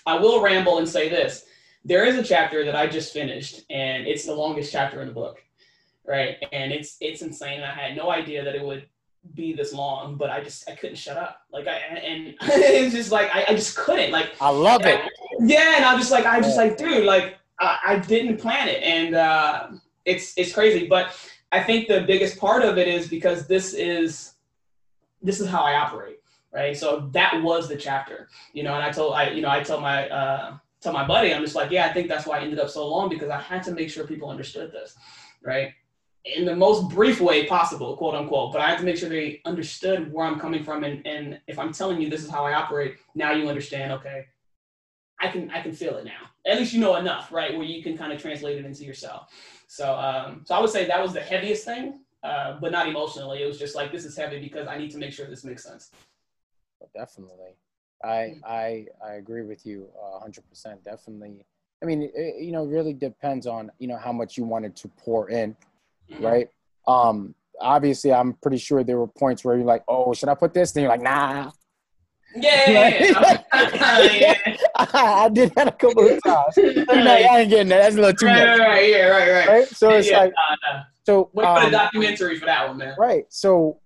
I 0.06 0.16
will 0.16 0.40
ramble 0.40 0.78
and 0.78 0.88
say 0.88 1.08
this. 1.08 1.46
There 1.84 2.04
is 2.04 2.16
a 2.16 2.22
chapter 2.22 2.64
that 2.64 2.76
I 2.76 2.86
just 2.86 3.12
finished, 3.12 3.62
and 3.70 4.06
it's 4.06 4.24
the 4.24 4.34
longest 4.34 4.70
chapter 4.70 5.02
in 5.02 5.08
the 5.08 5.14
book, 5.14 5.42
right? 6.06 6.36
And 6.52 6.72
it's 6.72 6.96
it's 7.00 7.22
insane. 7.22 7.62
I 7.62 7.74
had 7.74 7.96
no 7.96 8.10
idea 8.10 8.44
that 8.44 8.54
it 8.54 8.64
would 8.64 8.86
be 9.34 9.52
this 9.52 9.72
long, 9.72 10.16
but 10.16 10.30
I 10.30 10.42
just 10.42 10.68
I 10.68 10.74
couldn't 10.74 10.96
shut 10.96 11.16
up. 11.16 11.40
Like 11.52 11.66
I 11.66 11.76
and 11.76 12.34
it's 12.42 12.94
just 12.94 13.12
like 13.12 13.34
I, 13.34 13.44
I 13.48 13.54
just 13.54 13.76
couldn't. 13.76 14.10
Like 14.10 14.32
I 14.40 14.50
love 14.50 14.82
it. 14.84 15.00
I, 15.00 15.08
yeah, 15.40 15.76
and 15.76 15.84
I'm 15.84 15.98
just 15.98 16.10
like 16.10 16.26
I 16.26 16.40
just 16.40 16.56
like 16.56 16.76
dude, 16.76 17.04
like 17.04 17.38
I, 17.58 17.78
I 17.86 17.98
didn't 17.98 18.38
plan 18.38 18.68
it, 18.68 18.82
and 18.82 19.14
uh, 19.14 19.68
it's 20.04 20.36
it's 20.36 20.52
crazy. 20.52 20.86
But 20.86 21.16
I 21.52 21.62
think 21.62 21.88
the 21.88 22.02
biggest 22.02 22.38
part 22.38 22.62
of 22.62 22.78
it 22.78 22.88
is 22.88 23.08
because 23.08 23.46
this 23.46 23.74
is 23.74 24.34
this 25.22 25.40
is 25.40 25.48
how 25.48 25.62
I 25.62 25.76
operate 25.76 26.18
right? 26.54 26.76
So 26.76 27.08
that 27.12 27.42
was 27.42 27.68
the 27.68 27.76
chapter, 27.76 28.28
you 28.52 28.62
know. 28.62 28.74
And 28.74 28.82
I 28.82 28.90
told 28.90 29.14
I, 29.14 29.30
you 29.30 29.42
know, 29.42 29.50
I 29.50 29.62
told 29.62 29.82
my 29.82 30.08
uh, 30.08 30.56
tell 30.80 30.92
my 30.92 31.06
buddy, 31.06 31.34
I'm 31.34 31.42
just 31.42 31.56
like, 31.56 31.70
yeah, 31.70 31.86
I 31.86 31.92
think 31.92 32.08
that's 32.08 32.26
why 32.26 32.38
I 32.38 32.42
ended 32.42 32.60
up 32.60 32.70
so 32.70 32.86
long 32.86 33.08
because 33.08 33.28
I 33.28 33.40
had 33.40 33.62
to 33.64 33.72
make 33.72 33.90
sure 33.90 34.06
people 34.06 34.30
understood 34.30 34.70
this, 34.72 34.96
right? 35.42 35.72
In 36.24 36.46
the 36.46 36.56
most 36.56 36.88
brief 36.88 37.20
way 37.20 37.46
possible, 37.46 37.96
quote 37.96 38.14
unquote. 38.14 38.52
But 38.52 38.62
I 38.62 38.70
had 38.70 38.78
to 38.78 38.84
make 38.84 38.96
sure 38.96 39.08
they 39.08 39.42
understood 39.44 40.12
where 40.12 40.26
I'm 40.26 40.40
coming 40.40 40.64
from, 40.64 40.84
and 40.84 41.06
and 41.06 41.40
if 41.46 41.58
I'm 41.58 41.72
telling 41.72 42.00
you 42.00 42.08
this 42.08 42.24
is 42.24 42.30
how 42.30 42.44
I 42.46 42.54
operate, 42.54 42.96
now 43.14 43.32
you 43.32 43.48
understand. 43.48 43.92
Okay, 43.92 44.24
I 45.20 45.28
can 45.28 45.50
I 45.50 45.60
can 45.60 45.72
feel 45.72 45.96
it 45.96 46.04
now. 46.04 46.30
At 46.46 46.58
least 46.58 46.72
you 46.72 46.80
know 46.80 46.96
enough, 46.96 47.30
right, 47.30 47.54
where 47.54 47.66
you 47.66 47.82
can 47.82 47.96
kind 47.96 48.12
of 48.12 48.20
translate 48.20 48.58
it 48.58 48.64
into 48.64 48.84
yourself. 48.84 49.32
So 49.66 49.94
um, 49.94 50.42
so 50.44 50.54
I 50.54 50.60
would 50.60 50.70
say 50.70 50.86
that 50.86 51.02
was 51.02 51.12
the 51.12 51.20
heaviest 51.20 51.64
thing, 51.66 52.00
uh, 52.22 52.58
but 52.58 52.72
not 52.72 52.88
emotionally. 52.88 53.42
It 53.42 53.46
was 53.46 53.58
just 53.58 53.74
like 53.74 53.92
this 53.92 54.06
is 54.06 54.16
heavy 54.16 54.40
because 54.40 54.66
I 54.66 54.78
need 54.78 54.90
to 54.92 54.98
make 54.98 55.12
sure 55.12 55.26
this 55.26 55.44
makes 55.44 55.62
sense 55.62 55.90
definitely. 56.94 57.56
I 58.02 58.08
mm. 58.08 58.40
I 58.46 58.86
I 59.04 59.14
agree 59.14 59.42
with 59.42 59.64
you 59.64 59.88
hundred 60.20 60.48
percent. 60.48 60.82
Definitely. 60.84 61.44
I 61.82 61.86
mean, 61.86 62.10
it, 62.14 62.42
you 62.42 62.52
know, 62.52 62.64
really 62.64 62.92
depends 62.92 63.46
on 63.46 63.70
you 63.78 63.88
know 63.88 63.96
how 63.96 64.12
much 64.12 64.36
you 64.36 64.44
wanted 64.44 64.76
to 64.76 64.88
pour 64.88 65.30
in, 65.30 65.56
mm-hmm. 66.10 66.24
right? 66.24 66.48
Um, 66.86 67.34
obviously, 67.60 68.12
I'm 68.12 68.34
pretty 68.34 68.58
sure 68.58 68.84
there 68.84 68.98
were 68.98 69.06
points 69.06 69.44
where 69.44 69.56
you're 69.56 69.64
like, 69.64 69.84
"Oh, 69.88 70.12
should 70.14 70.28
I 70.28 70.34
put 70.34 70.54
this?" 70.54 70.74
And 70.74 70.82
you're 70.82 70.90
like, 70.90 71.02
"Nah." 71.02 71.50
Yeah, 72.36 72.70
yeah, 72.70 72.88
yeah. 73.52 74.34
yeah. 74.42 74.56
I 74.76 75.28
did 75.32 75.54
that 75.54 75.68
a 75.68 75.72
couple 75.72 76.08
of 76.08 76.20
times. 76.24 76.56
no, 76.56 76.84
I 76.90 77.40
ain't 77.40 77.50
getting 77.50 77.68
that. 77.68 77.82
That's 77.82 77.94
a 77.96 78.00
little 78.00 78.12
too 78.14 78.26
right, 78.26 78.48
much. 78.48 78.58
right, 78.58 78.68
right, 78.68 78.90
yeah, 78.90 79.06
right, 79.06 79.30
right. 79.32 79.48
Right? 79.48 79.68
So 79.68 79.90
it's 79.90 80.10
yeah, 80.10 80.18
like 80.18 80.32
nah, 80.32 80.72
nah. 80.72 80.82
so 81.04 81.30
Wait 81.32 81.44
for 81.44 81.60
the 81.60 81.66
um, 81.66 81.70
documentary 81.72 82.38
for 82.38 82.46
that 82.46 82.66
one, 82.68 82.78
man. 82.78 82.94
right. 82.98 83.24
So 83.28 83.78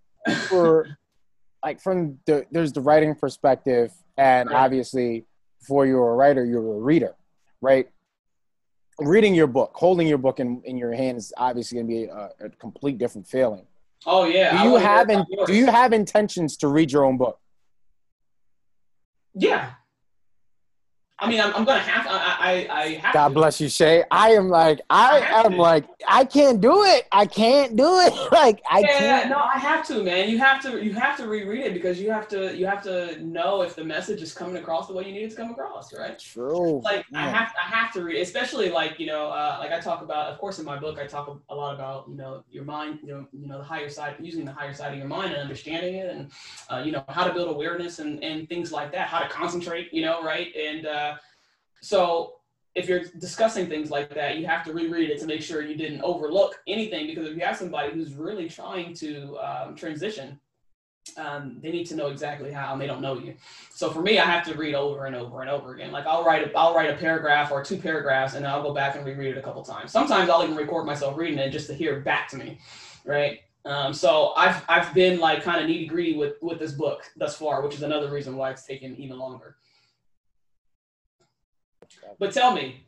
for 0.49 0.87
like 1.65 1.81
from 1.81 2.19
the 2.27 2.47
there's 2.51 2.73
the 2.73 2.81
writing 2.81 3.15
perspective 3.15 3.93
and 4.17 4.49
Right. 4.49 4.65
obviously 4.65 5.27
before 5.61 5.85
you're 5.87 6.11
a 6.13 6.15
writer, 6.15 6.45
you're 6.45 6.77
a 6.77 6.81
reader, 6.81 7.15
right? 7.61 7.89
Reading 8.99 9.35
your 9.35 9.47
book, 9.47 9.73
holding 9.75 10.09
your 10.09 10.19
book 10.19 10.41
in, 10.41 10.61
in 10.65 10.77
your 10.77 10.93
hand 10.93 11.19
is 11.19 11.33
obviously 11.37 11.77
going 11.77 11.87
to 11.87 11.93
be 11.93 12.05
a, 12.05 12.31
a 12.47 12.51
complete 12.51 12.99
different 12.99 13.27
feeling. 13.27 13.67
Oh 14.07 14.25
yeah. 14.25 14.63
Do 14.63 14.69
you 14.69 14.77
have 14.77 15.11
in, 15.11 15.25
do 15.47 15.55
you 15.55 15.67
have 15.67 15.93
intentions 15.93 16.57
to 16.59 16.69
read 16.69 16.91
your 16.91 17.05
own 17.05 17.17
book? 17.17 17.39
Yeah. 19.35 19.71
I 21.21 21.29
mean, 21.29 21.41
I'm, 21.41 21.55
I'm 21.55 21.65
gonna 21.65 21.81
have. 21.81 22.07
I 22.09 22.67
I, 22.71 22.83
I 22.83 22.89
have. 22.95 23.13
God 23.13 23.35
to. 23.35 23.35
bless 23.35 23.61
you, 23.61 23.69
Shay. 23.69 24.05
I 24.11 24.31
am 24.33 24.49
like, 24.49 24.81
I 24.91 25.25
I 25.31 25.43
am 25.45 25.57
to. 25.57 25.57
like, 25.57 25.85
I 26.07 26.25
can't 26.25 26.61
do 26.61 26.85
it. 26.85 27.07
I 27.13 27.27
can't 27.27 27.77
do 27.77 28.01
it. 28.01 28.15
Like, 28.33 28.63
I 28.71 28.81
yeah, 28.81 28.89
can't. 28.99 29.31
no, 29.31 29.39
I 29.39 29.59
have 29.59 29.85
to, 29.89 30.03
man. 30.03 30.29
You 30.29 30.39
have 30.39 30.63
to, 30.63 30.83
you 30.85 30.93
have 30.93 31.17
to 31.17 31.27
reread 31.27 31.65
it 31.67 31.75
because 31.75 32.01
you 32.01 32.11
have 32.13 32.29
to, 32.29 32.57
you 32.57 32.67
have 32.67 32.83
to 32.83 33.21
know 33.25 33.63
if 33.63 33.75
the 33.75 33.85
message 33.85 34.23
is 34.23 34.33
coming 34.33 34.57
across 34.57 34.87
the 34.87 34.93
way 34.93 35.07
you 35.07 35.13
need 35.13 35.25
it 35.25 35.31
to 35.31 35.37
come 35.37 35.51
across, 35.51 35.93
right? 35.93 36.17
True. 36.19 36.81
Like 36.85 37.05
I 37.15 37.29
have, 37.29 37.53
I 37.61 37.67
have 37.69 37.93
to 37.95 38.05
read, 38.05 38.21
especially 38.21 38.71
like 38.71 39.01
you 39.01 39.07
know, 39.07 39.27
uh, 39.29 39.57
like 39.61 39.73
I 39.73 39.81
talk 39.81 40.03
about, 40.03 40.33
of 40.33 40.39
course, 40.39 40.59
in 40.61 40.65
my 40.65 40.79
book, 40.79 40.99
I 41.01 41.07
talk 41.07 41.41
a 41.49 41.55
lot 41.55 41.75
about 41.75 42.07
you 42.09 42.17
know 42.17 42.45
your 42.51 42.65
mind, 42.65 43.01
you 43.03 43.09
know, 43.09 43.27
you 43.33 43.49
know 43.49 43.59
the 43.59 43.65
higher 43.65 43.89
side, 43.89 44.17
using 44.21 44.45
the 44.45 44.53
higher 44.53 44.75
side 44.75 44.93
of 44.93 44.99
your 44.99 45.09
mind 45.09 45.33
and 45.33 45.43
understanding 45.43 45.95
it, 45.97 46.11
and 46.15 46.31
uh, 46.71 46.83
you 46.85 46.93
know 46.93 47.03
how 47.09 47.25
to 47.27 47.33
build 47.33 47.49
awareness 47.49 47.99
and 47.99 48.23
and 48.23 48.49
things 48.49 48.71
like 48.73 48.93
that, 48.93 49.09
how 49.09 49.21
to 49.21 49.29
concentrate, 49.29 49.93
you 49.93 50.03
know, 50.03 50.23
right? 50.23 50.55
And 50.55 50.87
uh, 50.87 51.08
so 51.81 52.35
if 52.75 52.89
you're 52.89 53.03
discussing 53.19 53.67
things 53.67 53.91
like 53.91 54.15
that, 54.15 54.39
you 54.39 54.47
have 54.47 54.65
to 54.65 54.73
reread 54.73 55.11
it 55.11 55.19
to 55.21 55.27
make 55.27 55.43
sure 55.43 55.63
you 55.63 55.77
didn't 55.77 56.03
overlook 56.03 56.61
anything. 56.67 57.07
Because 57.07 57.27
if 57.27 57.37
you 57.37 57.45
have 57.45 57.57
somebody 57.57 57.93
who's 57.93 58.15
really 58.15 58.49
trying 58.49 58.95
to 58.95 59.37
um, 59.39 59.75
transition, 59.75 60.39
um, 61.17 61.59
they 61.63 61.71
need 61.71 61.87
to 61.87 61.97
know 61.97 62.09
exactly 62.09 62.53
how, 62.53 62.73
and 62.73 62.81
they 62.81 62.87
don't 62.87 63.01
know 63.01 63.19
you. 63.19 63.35
So 63.71 63.91
for 63.91 64.01
me, 64.01 64.19
I 64.19 64.25
have 64.25 64.45
to 64.47 64.55
read 64.55 64.75
over 64.75 65.07
and 65.07 65.17
over 65.17 65.41
and 65.41 65.51
over 65.51 65.75
again. 65.75 65.91
Like 65.91 66.07
I'll 66.07 66.25
write 66.25 66.47
a, 66.47 66.57
I'll 66.57 66.75
write 66.75 66.91
a 66.91 66.97
paragraph 66.97 67.51
or 67.51 67.65
two 67.65 67.79
paragraphs, 67.79 68.35
and 68.35 68.45
then 68.45 68.53
I'll 68.53 68.63
go 68.63 68.75
back 68.75 68.95
and 68.95 69.05
reread 69.05 69.37
it 69.37 69.39
a 69.39 69.43
couple 69.43 69.63
times. 69.63 69.91
Sometimes 69.91 70.29
I'll 70.29 70.45
even 70.45 70.57
record 70.57 70.87
myself 70.87 71.17
reading 71.17 71.39
it 71.39 71.51
just 71.51 71.67
to 71.69 71.75
hear 71.75 72.01
back 72.01 72.29
to 72.29 72.37
me, 72.37 72.59
right? 73.05 73.41
Um, 73.65 73.93
so 73.93 74.33
I've 74.37 74.63
I've 74.69 74.95
been 74.95 75.19
like 75.19 75.43
kind 75.43 75.63
of 75.63 75.69
nitty 75.69 75.89
gritty 75.89 76.17
with 76.17 76.35
with 76.43 76.59
this 76.59 76.73
book 76.73 77.03
thus 77.17 77.37
far, 77.37 77.63
which 77.63 77.75
is 77.75 77.83
another 77.83 78.11
reason 78.11 78.37
why 78.37 78.51
it's 78.51 78.65
taken 78.65 78.95
even 78.97 79.19
longer. 79.19 79.57
But 82.19 82.33
tell 82.33 82.53
me, 82.53 82.87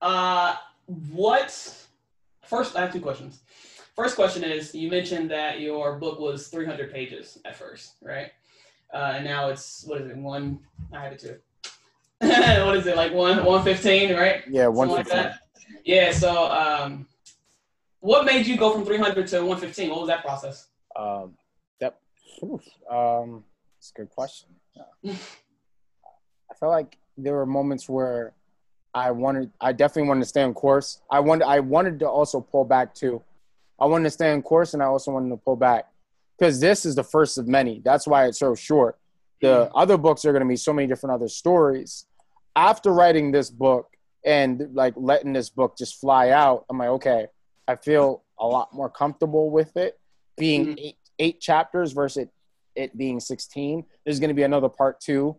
uh, 0.00 0.56
what? 1.12 1.86
First, 2.44 2.76
I 2.76 2.80
have 2.82 2.92
two 2.92 3.00
questions. 3.00 3.40
First 3.94 4.14
question 4.14 4.44
is: 4.44 4.74
You 4.74 4.90
mentioned 4.90 5.30
that 5.30 5.60
your 5.60 5.96
book 5.98 6.20
was 6.20 6.48
300 6.48 6.92
pages 6.92 7.38
at 7.44 7.56
first, 7.56 7.94
right? 8.02 8.30
Uh, 8.92 9.14
and 9.16 9.24
now 9.24 9.48
it's 9.48 9.84
what 9.86 10.00
is 10.00 10.10
it? 10.10 10.16
One. 10.16 10.60
I 10.92 11.02
have 11.02 11.12
it 11.12 11.18
too. 11.18 11.36
what 12.20 12.76
is 12.76 12.86
it 12.86 12.96
like? 12.96 13.12
One 13.12 13.44
115, 13.44 14.14
right? 14.14 14.42
Yeah, 14.48 14.68
one 14.68 14.88
Something 14.88 15.16
like 15.16 15.32
fifteen. 15.54 15.78
Yeah. 15.84 16.12
So, 16.12 16.50
um, 16.50 17.06
what 18.00 18.24
made 18.24 18.46
you 18.46 18.56
go 18.56 18.72
from 18.72 18.84
300 18.84 19.26
to 19.28 19.38
115? 19.38 19.90
What 19.90 20.00
was 20.00 20.08
that 20.08 20.24
process? 20.24 20.68
Um, 20.94 21.34
that, 21.80 21.98
oof, 22.42 22.62
um, 22.90 23.44
it's 23.78 23.90
a 23.90 24.00
good 24.00 24.10
question. 24.10 24.48
Yeah. 24.74 25.12
I 26.50 26.54
felt 26.54 26.72
like 26.72 26.96
there 27.16 27.34
were 27.34 27.46
moments 27.46 27.88
where 27.88 28.32
I 28.94 29.10
wanted, 29.10 29.50
I 29.60 29.72
definitely 29.72 30.08
wanted 30.08 30.20
to 30.20 30.26
stay 30.28 30.42
on 30.42 30.54
course. 30.54 31.00
I 31.10 31.20
wanted, 31.20 31.44
I 31.46 31.60
wanted 31.60 31.98
to 32.00 32.08
also 32.08 32.40
pull 32.40 32.64
back 32.64 32.94
too. 32.94 33.22
I 33.78 33.86
wanted 33.86 34.04
to 34.04 34.10
stay 34.10 34.32
on 34.32 34.42
course, 34.42 34.72
and 34.74 34.82
I 34.82 34.86
also 34.86 35.10
wanted 35.12 35.30
to 35.30 35.36
pull 35.36 35.56
back 35.56 35.86
because 36.38 36.60
this 36.60 36.86
is 36.86 36.94
the 36.94 37.04
first 37.04 37.36
of 37.36 37.46
many. 37.46 37.80
That's 37.84 38.06
why 38.06 38.26
it's 38.26 38.38
so 38.38 38.54
short. 38.54 38.96
The 39.42 39.70
other 39.74 39.98
books 39.98 40.24
are 40.24 40.32
going 40.32 40.42
to 40.42 40.48
be 40.48 40.56
so 40.56 40.72
many 40.72 40.88
different 40.88 41.14
other 41.14 41.28
stories. 41.28 42.06
After 42.56 42.90
writing 42.92 43.32
this 43.32 43.50
book 43.50 43.94
and 44.24 44.70
like 44.72 44.94
letting 44.96 45.34
this 45.34 45.50
book 45.50 45.76
just 45.76 46.00
fly 46.00 46.30
out, 46.30 46.64
I'm 46.70 46.78
like, 46.78 46.88
okay, 46.88 47.26
I 47.68 47.76
feel 47.76 48.22
a 48.40 48.46
lot 48.46 48.72
more 48.72 48.88
comfortable 48.88 49.50
with 49.50 49.76
it 49.76 49.98
being 50.38 50.68
Mhm. 50.68 50.78
eight, 50.78 50.96
eight 51.18 51.40
chapters 51.40 51.92
versus 51.92 52.24
it, 52.24 52.30
it 52.74 52.96
being 52.96 53.20
16. 53.20 53.84
There's 54.04 54.18
going 54.20 54.28
to 54.28 54.34
be 54.34 54.42
another 54.42 54.68
part 54.70 55.00
two. 55.00 55.36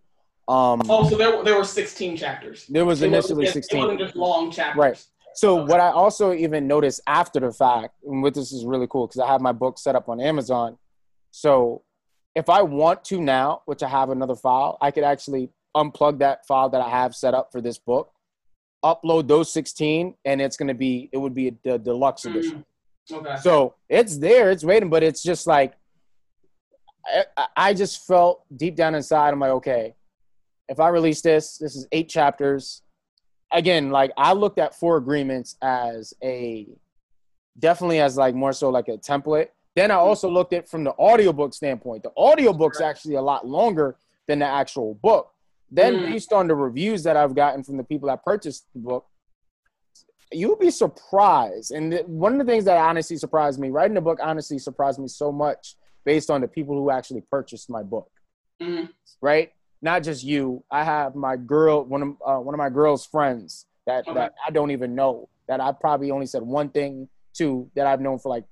Um, 0.48 0.82
Oh, 0.90 1.08
so 1.10 1.18
there, 1.18 1.44
there 1.44 1.58
were 1.58 1.64
16 1.66 2.16
chapters. 2.16 2.66
there 2.68 2.86
was 2.86 3.02
It 3.02 3.08
initially 3.08 3.46
just- 3.46 3.54
16. 3.54 3.78
It 3.80 3.82
wasn't 3.84 4.00
just 4.00 4.16
long 4.16 4.50
chapters. 4.52 4.78
Right. 4.80 5.06
So 5.34 5.60
Okay. 5.60 5.72
what 5.72 5.80
I 5.80 5.90
also 5.92 6.34
even 6.34 6.68
noticed 6.68 7.02
after 7.06 7.40
the 7.40 7.52
fact, 7.52 7.96
and 8.06 8.24
what 8.24 8.34
this 8.34 8.52
is 8.52 8.66
really 8.66 8.88
cool 8.88 9.08
because 9.08 9.20
I 9.20 9.28
have 9.28 9.42
my 9.42 9.52
book 9.52 9.78
set 9.78 9.96
up 9.96 10.08
on 10.10 10.20
Amazon. 10.22 10.78
So 11.32 11.84
if 12.34 12.50
I 12.50 12.62
want 12.62 13.04
to 13.06 13.22
now, 13.22 13.62
which 13.66 13.84
I 13.84 13.88
have 13.90 14.10
another 14.10 14.36
file, 14.36 14.78
I 14.82 14.90
could 14.92 15.04
actually 15.04 15.50
unplug 15.76 16.20
that 16.20 16.46
file 16.48 16.70
that 16.70 16.82
I 16.82 16.90
have 16.90 17.14
set 17.16 17.34
up 17.34 17.52
for 17.52 17.62
this 17.62 17.78
book, 17.78 18.12
upload 18.84 19.28
those 19.28 19.52
16, 19.52 20.16
and 20.26 20.42
it's 20.42 20.56
gonna 20.58 20.74
be 20.74 21.10
it 21.12 21.18
would 21.18 21.34
be 21.36 21.58
the 21.64 21.78
deluxe 21.78 22.26
edition. 22.26 22.60
Mm, 22.60 22.64
Okay. 23.20 23.36
So 23.38 23.76
it's 23.90 24.18
there, 24.18 24.50
it's 24.52 24.64
waiting, 24.66 24.90
but 24.90 25.02
it's 25.04 25.22
just 25.24 25.46
like 25.46 25.74
I- 27.38 27.48
I 27.56 27.74
just 27.74 28.06
felt 28.06 28.44
deep 28.56 28.76
down 28.76 28.94
inside, 28.96 29.34
I'm 29.34 29.40
like, 29.40 29.52
okay, 29.52 29.96
if 30.70 30.80
I 30.80 30.90
release 30.90 31.22
this, 31.22 31.58
this 31.58 31.76
is 31.76 31.88
eight 31.92 32.10
chapters. 32.10 32.82
Again, 33.52 33.90
like 33.92 34.12
I 34.18 34.34
looked 34.34 34.60
at 34.60 34.76
four 34.76 34.98
agreements 34.98 35.56
as 35.62 36.14
a 36.24 36.68
definitely 37.60 38.00
as 38.02 38.18
like 38.18 38.36
more 38.36 38.54
so 38.54 38.70
like 38.70 38.88
a 38.88 38.98
template. 38.98 39.48
Then 39.76 39.92
I 39.92 39.96
also 39.96 40.30
looked 40.30 40.54
at 40.54 40.68
from 40.68 40.84
the 40.84 40.92
audiobook 40.98 41.54
standpoint. 41.54 42.04
The 42.04 42.12
audiobook's 42.18 42.82
actually 42.82 43.16
a 43.16 43.22
lot 43.22 43.48
longer 43.48 43.96
than 44.28 44.40
the 44.40 44.46
actual 44.46 44.96
book. 44.96 45.32
Then 45.72 45.96
Mm. 45.96 46.12
based 46.12 46.34
on 46.34 46.48
the 46.48 46.56
reviews 46.56 47.04
that 47.04 47.16
I've 47.18 47.36
gotten 47.36 47.64
from 47.64 47.78
the 47.78 47.84
people 47.84 48.08
that 48.10 48.24
purchased 48.24 48.66
the 48.74 48.80
book, 48.80 49.06
you'll 50.32 50.56
be 50.58 50.72
surprised. 50.72 51.72
And 51.72 51.92
th- 51.92 52.06
one 52.06 52.34
of 52.34 52.40
the 52.46 52.52
things 52.52 52.66
that 52.66 52.78
honestly 52.78 53.18
surprised 53.18 53.60
me, 53.60 53.70
writing 53.70 53.96
the 53.96 54.02
book 54.02 54.20
honestly 54.22 54.60
surprised 54.60 55.00
me 55.00 55.08
so 55.08 55.32
much 55.32 55.76
based 56.06 56.30
on 56.30 56.42
the 56.42 56.48
people 56.48 56.76
who 56.76 56.90
actually 56.90 57.22
purchased 57.22 57.70
my 57.70 57.84
book, 57.84 58.10
Mhm. 58.62 58.90
right? 59.22 59.52
Not 59.82 60.04
just 60.04 60.24
you. 60.24 60.64
I 60.72 60.84
have 60.84 61.16
my 61.16 61.36
girl, 61.38 61.84
one 61.86 62.02
of 62.02 62.10
uh, 62.26 62.40
one 62.42 62.54
of 62.56 62.58
my 62.58 62.70
girl's 62.70 63.06
friends 63.06 63.66
that, 63.86 64.08
Okay. 64.08 64.14
that 64.20 64.34
I 64.46 64.52
don't 64.52 64.72
even 64.72 64.96
know 64.96 65.30
that 65.48 65.62
I 65.62 65.72
probably 65.72 66.10
only 66.12 66.26
said 66.26 66.42
one 66.42 66.70
thing 66.70 67.08
to 67.36 67.70
that 67.76 67.86
I've 67.86 68.02
known 68.02 68.18
for 68.20 68.30
like 68.30 68.44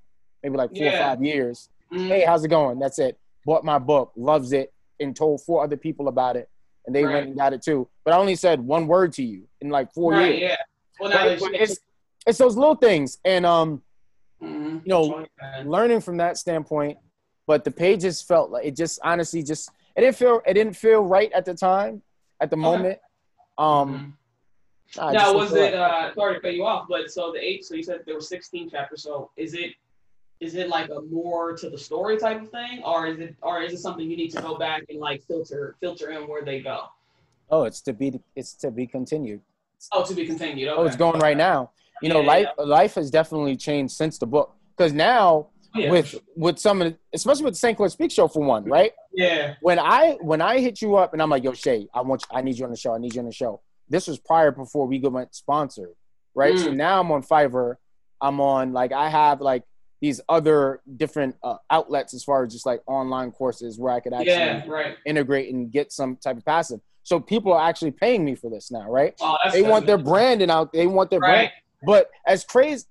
maybe 0.42 0.56
like 0.56 0.74
four 0.76 0.92
or 0.92 0.98
five 0.98 1.22
years. 1.22 1.68
Mhm. 1.92 2.08
Hey, 2.08 2.24
how's 2.24 2.44
it 2.44 2.48
going? 2.48 2.78
That's 2.78 2.98
it. 2.98 3.18
Bought 3.44 3.64
my 3.64 3.78
book, 3.78 4.12
loves 4.16 4.52
it, 4.52 4.72
and 5.00 5.14
told 5.16 5.42
four 5.42 5.64
other 5.64 5.76
people 5.76 6.08
about 6.08 6.36
it, 6.36 6.48
and 6.86 6.94
they 6.94 7.04
Right. 7.04 7.14
went 7.14 7.26
and 7.28 7.36
got 7.36 7.52
it 7.52 7.62
too. 7.62 7.88
But 8.04 8.14
I 8.14 8.18
only 8.18 8.36
said 8.36 8.60
one 8.60 8.86
word 8.86 9.12
to 9.14 9.22
you 9.24 9.48
in 9.60 9.68
like 9.68 9.92
four 9.92 10.12
Right. 10.12 10.38
years. 10.38 10.50
Yeah. 10.50 10.56
Well, 11.00 11.10
Right? 11.10 11.38
it's 11.54 11.78
it's 12.26 12.38
those 12.38 12.56
little 12.56 12.74
things, 12.76 13.18
and 13.24 13.44
um, 13.44 13.82
Mhm. 14.42 14.82
you 14.84 14.88
know, 14.88 15.26
learning 15.64 16.00
from 16.00 16.16
that 16.18 16.36
standpoint. 16.38 16.98
But 17.46 17.62
the 17.64 17.70
pages 17.70 18.20
felt 18.22 18.50
like 18.50 18.66
it 18.66 18.74
just 18.76 18.98
honestly 19.04 19.42
just 19.42 19.70
it 19.96 20.00
didn't 20.02 20.16
feel 20.16 20.42
it 20.46 20.54
didn't 20.54 20.74
feel 20.76 21.02
right 21.02 21.32
at 21.32 21.44
the 21.44 21.54
time, 21.54 22.02
at 22.40 22.50
the 22.50 22.56
Okay. 22.56 22.62
moment. 22.62 22.98
Um, 23.58 24.16
Mhm. 24.96 25.02
I 25.02 25.12
now 25.12 25.34
was 25.34 25.52
it 25.54 25.74
uh 25.74 26.14
sorry 26.14 26.34
to 26.34 26.40
cut 26.40 26.54
you 26.54 26.64
off 26.64 26.86
but 26.88 27.10
so 27.10 27.32
the 27.32 27.40
eight 27.42 27.64
so 27.64 27.74
you 27.74 27.82
said 27.82 28.02
there 28.06 28.14
were 28.14 28.20
16 28.20 28.70
chapters 28.70 29.02
so 29.02 29.30
is 29.36 29.52
it 29.52 29.72
is 30.38 30.54
it 30.54 30.68
like 30.68 30.88
a 30.90 31.00
more 31.00 31.54
to 31.56 31.68
the 31.68 31.76
story 31.76 32.16
type 32.16 32.40
of 32.40 32.50
thing 32.50 32.82
or 32.84 33.08
is 33.08 33.18
it 33.18 33.34
or 33.42 33.62
is 33.62 33.72
it 33.72 33.78
something 33.78 34.08
you 34.08 34.16
need 34.16 34.30
to 34.30 34.40
go 34.40 34.56
back 34.56 34.84
and 34.88 35.00
like 35.00 35.22
filter 35.26 35.74
filter 35.80 36.12
in 36.12 36.28
where 36.28 36.44
they 36.44 36.60
go 36.60 36.84
Oh, 37.50 37.64
it's 37.64 37.80
to 37.82 37.92
be 37.92 38.20
it's 38.36 38.54
to 38.54 38.70
be 38.70 38.86
continued. 38.86 39.40
oh 39.92 40.04
to 40.04 40.14
be 40.14 40.24
continued 40.24 40.68
okay. 40.68 40.80
Oh, 40.80 40.84
it's 40.86 40.96
going 40.96 41.20
right 41.20 41.36
now. 41.36 41.70
You 42.02 42.08
know, 42.08 42.20
Yeah, 42.20 42.26
life 42.26 42.48
life 42.58 42.94
has 42.94 43.10
definitely 43.10 43.56
changed 43.56 43.94
since 43.94 44.18
the 44.18 44.26
book 44.26 44.54
because 44.76 44.92
now 44.92 45.48
yeah. 45.78 45.90
with 45.90 46.14
with 46.36 46.58
some 46.58 46.96
especially 47.14 47.44
with 47.44 47.54
the 47.54 47.58
St. 47.58 47.76
Clair 47.76 47.88
Speak 47.88 48.10
Show 48.10 48.28
for 48.28 48.42
one, 48.42 48.64
right? 48.64 48.92
yeah 49.12 49.54
When 49.60 49.78
I 49.78 50.18
when 50.20 50.40
I 50.40 50.60
hit 50.60 50.80
you 50.82 50.96
up 50.96 51.12
and 51.12 51.22
I'm 51.22 51.30
like, 51.30 51.44
yo, 51.44 51.52
Shay, 51.52 51.86
I 51.94 52.00
want 52.02 52.22
you, 52.22 52.36
I 52.38 52.42
need 52.42 52.58
you 52.58 52.64
on 52.64 52.70
the 52.70 52.76
show. 52.76 52.94
I 52.94 52.98
need 52.98 53.14
you 53.14 53.20
on 53.20 53.26
the 53.26 53.32
show. 53.32 53.60
This 53.88 54.06
was 54.08 54.18
prior 54.18 54.50
before 54.50 54.86
we 54.86 54.98
go 54.98 55.08
went 55.10 55.34
sponsored, 55.34 55.94
right? 56.34 56.58
So 56.58 56.70
Mm. 56.70 56.76
now 56.76 57.00
I'm 57.00 57.10
on 57.12 57.22
Fiverr. 57.22 57.76
I'm 58.20 58.40
on 58.40 58.72
like 58.72 58.92
I 58.92 59.08
have 59.08 59.40
like 59.40 59.62
these 60.00 60.20
other 60.28 60.82
different 60.96 61.36
uh, 61.42 61.56
outlets 61.70 62.12
as 62.14 62.22
far 62.22 62.44
as 62.44 62.52
just 62.52 62.66
like 62.66 62.82
online 62.86 63.30
courses 63.32 63.78
where 63.78 63.92
I 63.92 64.00
could 64.00 64.12
actually 64.12 64.26
yeah 64.32 64.62
right 64.66 64.96
integrate 65.06 65.52
and 65.52 65.70
get 65.70 65.92
some 65.92 66.16
type 66.16 66.36
of 66.36 66.44
passive. 66.44 66.80
So 67.02 67.20
people 67.20 67.52
are 67.52 67.68
actually 67.68 67.92
paying 67.92 68.24
me 68.24 68.34
for 68.34 68.50
this 68.50 68.70
now, 68.70 68.90
right? 68.90 69.14
oh 69.20 69.36
They 69.52 69.62
want 69.62 69.86
their 69.86 69.96
branding 69.98 70.50
out. 70.50 70.72
They 70.72 70.86
want 70.86 71.08
their 71.10 71.20
brand. 71.20 71.50
But 71.84 72.10
as 72.26 72.44
crazy, 72.44 72.84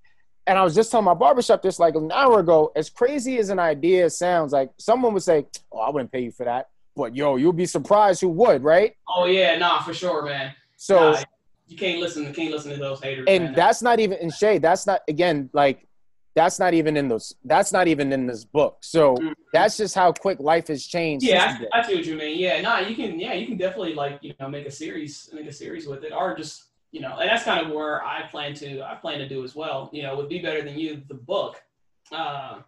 and 0.47 0.57
I 0.57 0.63
was 0.63 0.75
just 0.75 0.91
telling 0.91 1.05
my 1.05 1.13
barbershop 1.13 1.61
this 1.61 1.79
like 1.79 1.95
an 1.95 2.11
hour 2.11 2.39
ago, 2.39 2.71
as 2.75 2.89
crazy 2.89 3.37
as 3.37 3.49
an 3.49 3.59
idea 3.59 4.09
sounds, 4.09 4.53
like 4.53 4.71
someone 4.77 5.13
would 5.13 5.23
say, 5.23 5.45
Oh, 5.71 5.79
I 5.79 5.89
wouldn't 5.89 6.11
pay 6.11 6.21
you 6.21 6.31
for 6.31 6.45
that. 6.45 6.67
but 6.95 7.15
yo, 7.15 7.35
you'll 7.35 7.51
be 7.53 7.65
surprised 7.65 8.21
who 8.21 8.29
would, 8.29 8.63
right? 8.63 8.93
Oh 9.07 9.25
yeah, 9.25 9.57
nah, 9.57 9.81
for 9.81 9.93
sure, 9.93 10.23
man. 10.23 10.53
So 10.77 11.11
Nah, 11.13 11.23
you 11.67 11.77
can't 11.77 11.99
listen. 11.99 12.23
You 12.25 12.31
can't 12.33 12.51
listen 12.51 12.71
to 12.71 12.77
those 12.77 13.01
haters. 13.01 13.25
and 13.27 13.45
man. 13.45 13.53
that's 13.55 13.81
not 13.81 13.99
even 13.99 14.17
in 14.19 14.29
shade. 14.29 14.61
That's 14.61 14.85
not 14.87 15.01
again 15.07 15.49
like 15.53 15.87
that's 16.35 16.59
not 16.59 16.73
even 16.73 16.97
in 16.97 17.07
those. 17.07 17.33
That's 17.45 17.71
not 17.71 17.87
even 17.87 18.11
in 18.11 18.27
this 18.27 18.43
book. 18.43 18.77
So 18.81 19.15
Mhm. 19.15 19.33
that's 19.53 19.77
just 19.77 19.95
how 19.95 20.11
quick 20.11 20.39
life 20.41 20.67
has 20.67 20.85
changed. 20.85 21.25
yeah. 21.25 21.57
I, 21.73 21.79
I 21.79 21.81
see 21.87 21.95
what 21.95 22.05
you 22.05 22.15
mean. 22.15 22.37
Yeah, 22.37 22.59
nah, 22.61 22.79
you 22.79 22.93
can. 22.95 23.17
Yeah, 23.19 23.33
you 23.33 23.47
can 23.47 23.55
definitely 23.57 23.93
like 23.95 24.19
you 24.21 24.33
know 24.39 24.49
make 24.49 24.65
a 24.67 24.71
series, 24.71 25.29
make 25.33 25.47
a 25.47 25.53
series 25.53 25.87
with 25.87 26.03
it, 26.03 26.11
or 26.13 26.35
just 26.35 26.65
you 26.95 27.01
know, 27.01 27.17
and 27.17 27.29
that's 27.29 27.43
kind 27.43 27.59
of 27.59 27.73
where 27.73 28.01
I 28.05 28.21
plan 28.31 28.53
to. 28.53 28.81
I 28.81 28.95
plan 28.95 29.19
to 29.19 29.27
do 29.27 29.43
as 29.43 29.53
well. 29.53 29.89
You 29.91 30.03
know, 30.03 30.15
with 30.15 30.29
Be 30.29 30.39
Better 30.39 30.61
Than 30.61 30.79
You, 30.79 31.03
the 31.09 31.13
book. 31.13 31.61
Uh, 32.09 32.59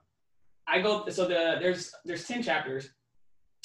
I 0.67 0.81
go 0.81 1.07
so 1.07 1.29
the 1.29 1.55
there's 1.61 1.93
there's 2.03 2.27
ten 2.27 2.43
chapters, 2.43 2.89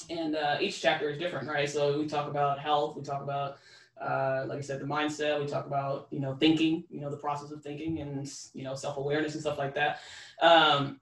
and 0.09 0.37
uh, 0.37 0.59
each 0.61 0.81
chapter 0.81 1.11
is 1.11 1.19
different, 1.19 1.49
right? 1.49 1.69
So 1.69 1.99
we 1.99 2.07
talk 2.07 2.31
about 2.31 2.61
health, 2.61 2.97
we 2.97 3.03
talk 3.03 3.25
about 3.25 3.57
uh, 4.01 4.45
like 4.47 4.59
I 4.59 4.61
said, 4.61 4.79
the 4.79 4.85
mindset. 4.85 5.41
We 5.41 5.49
talk 5.49 5.67
about 5.67 6.07
you 6.13 6.21
know 6.21 6.37
thinking, 6.37 6.85
you 6.91 7.01
know 7.01 7.11
the 7.11 7.17
process 7.17 7.51
of 7.51 7.61
thinking, 7.61 7.99
and 7.99 8.33
you 8.55 8.63
know 8.63 8.77
self 8.77 8.99
awareness 8.99 9.33
and 9.33 9.41
stuff 9.41 9.59
like 9.59 9.75
that. 9.75 9.99
Um, 10.41 11.01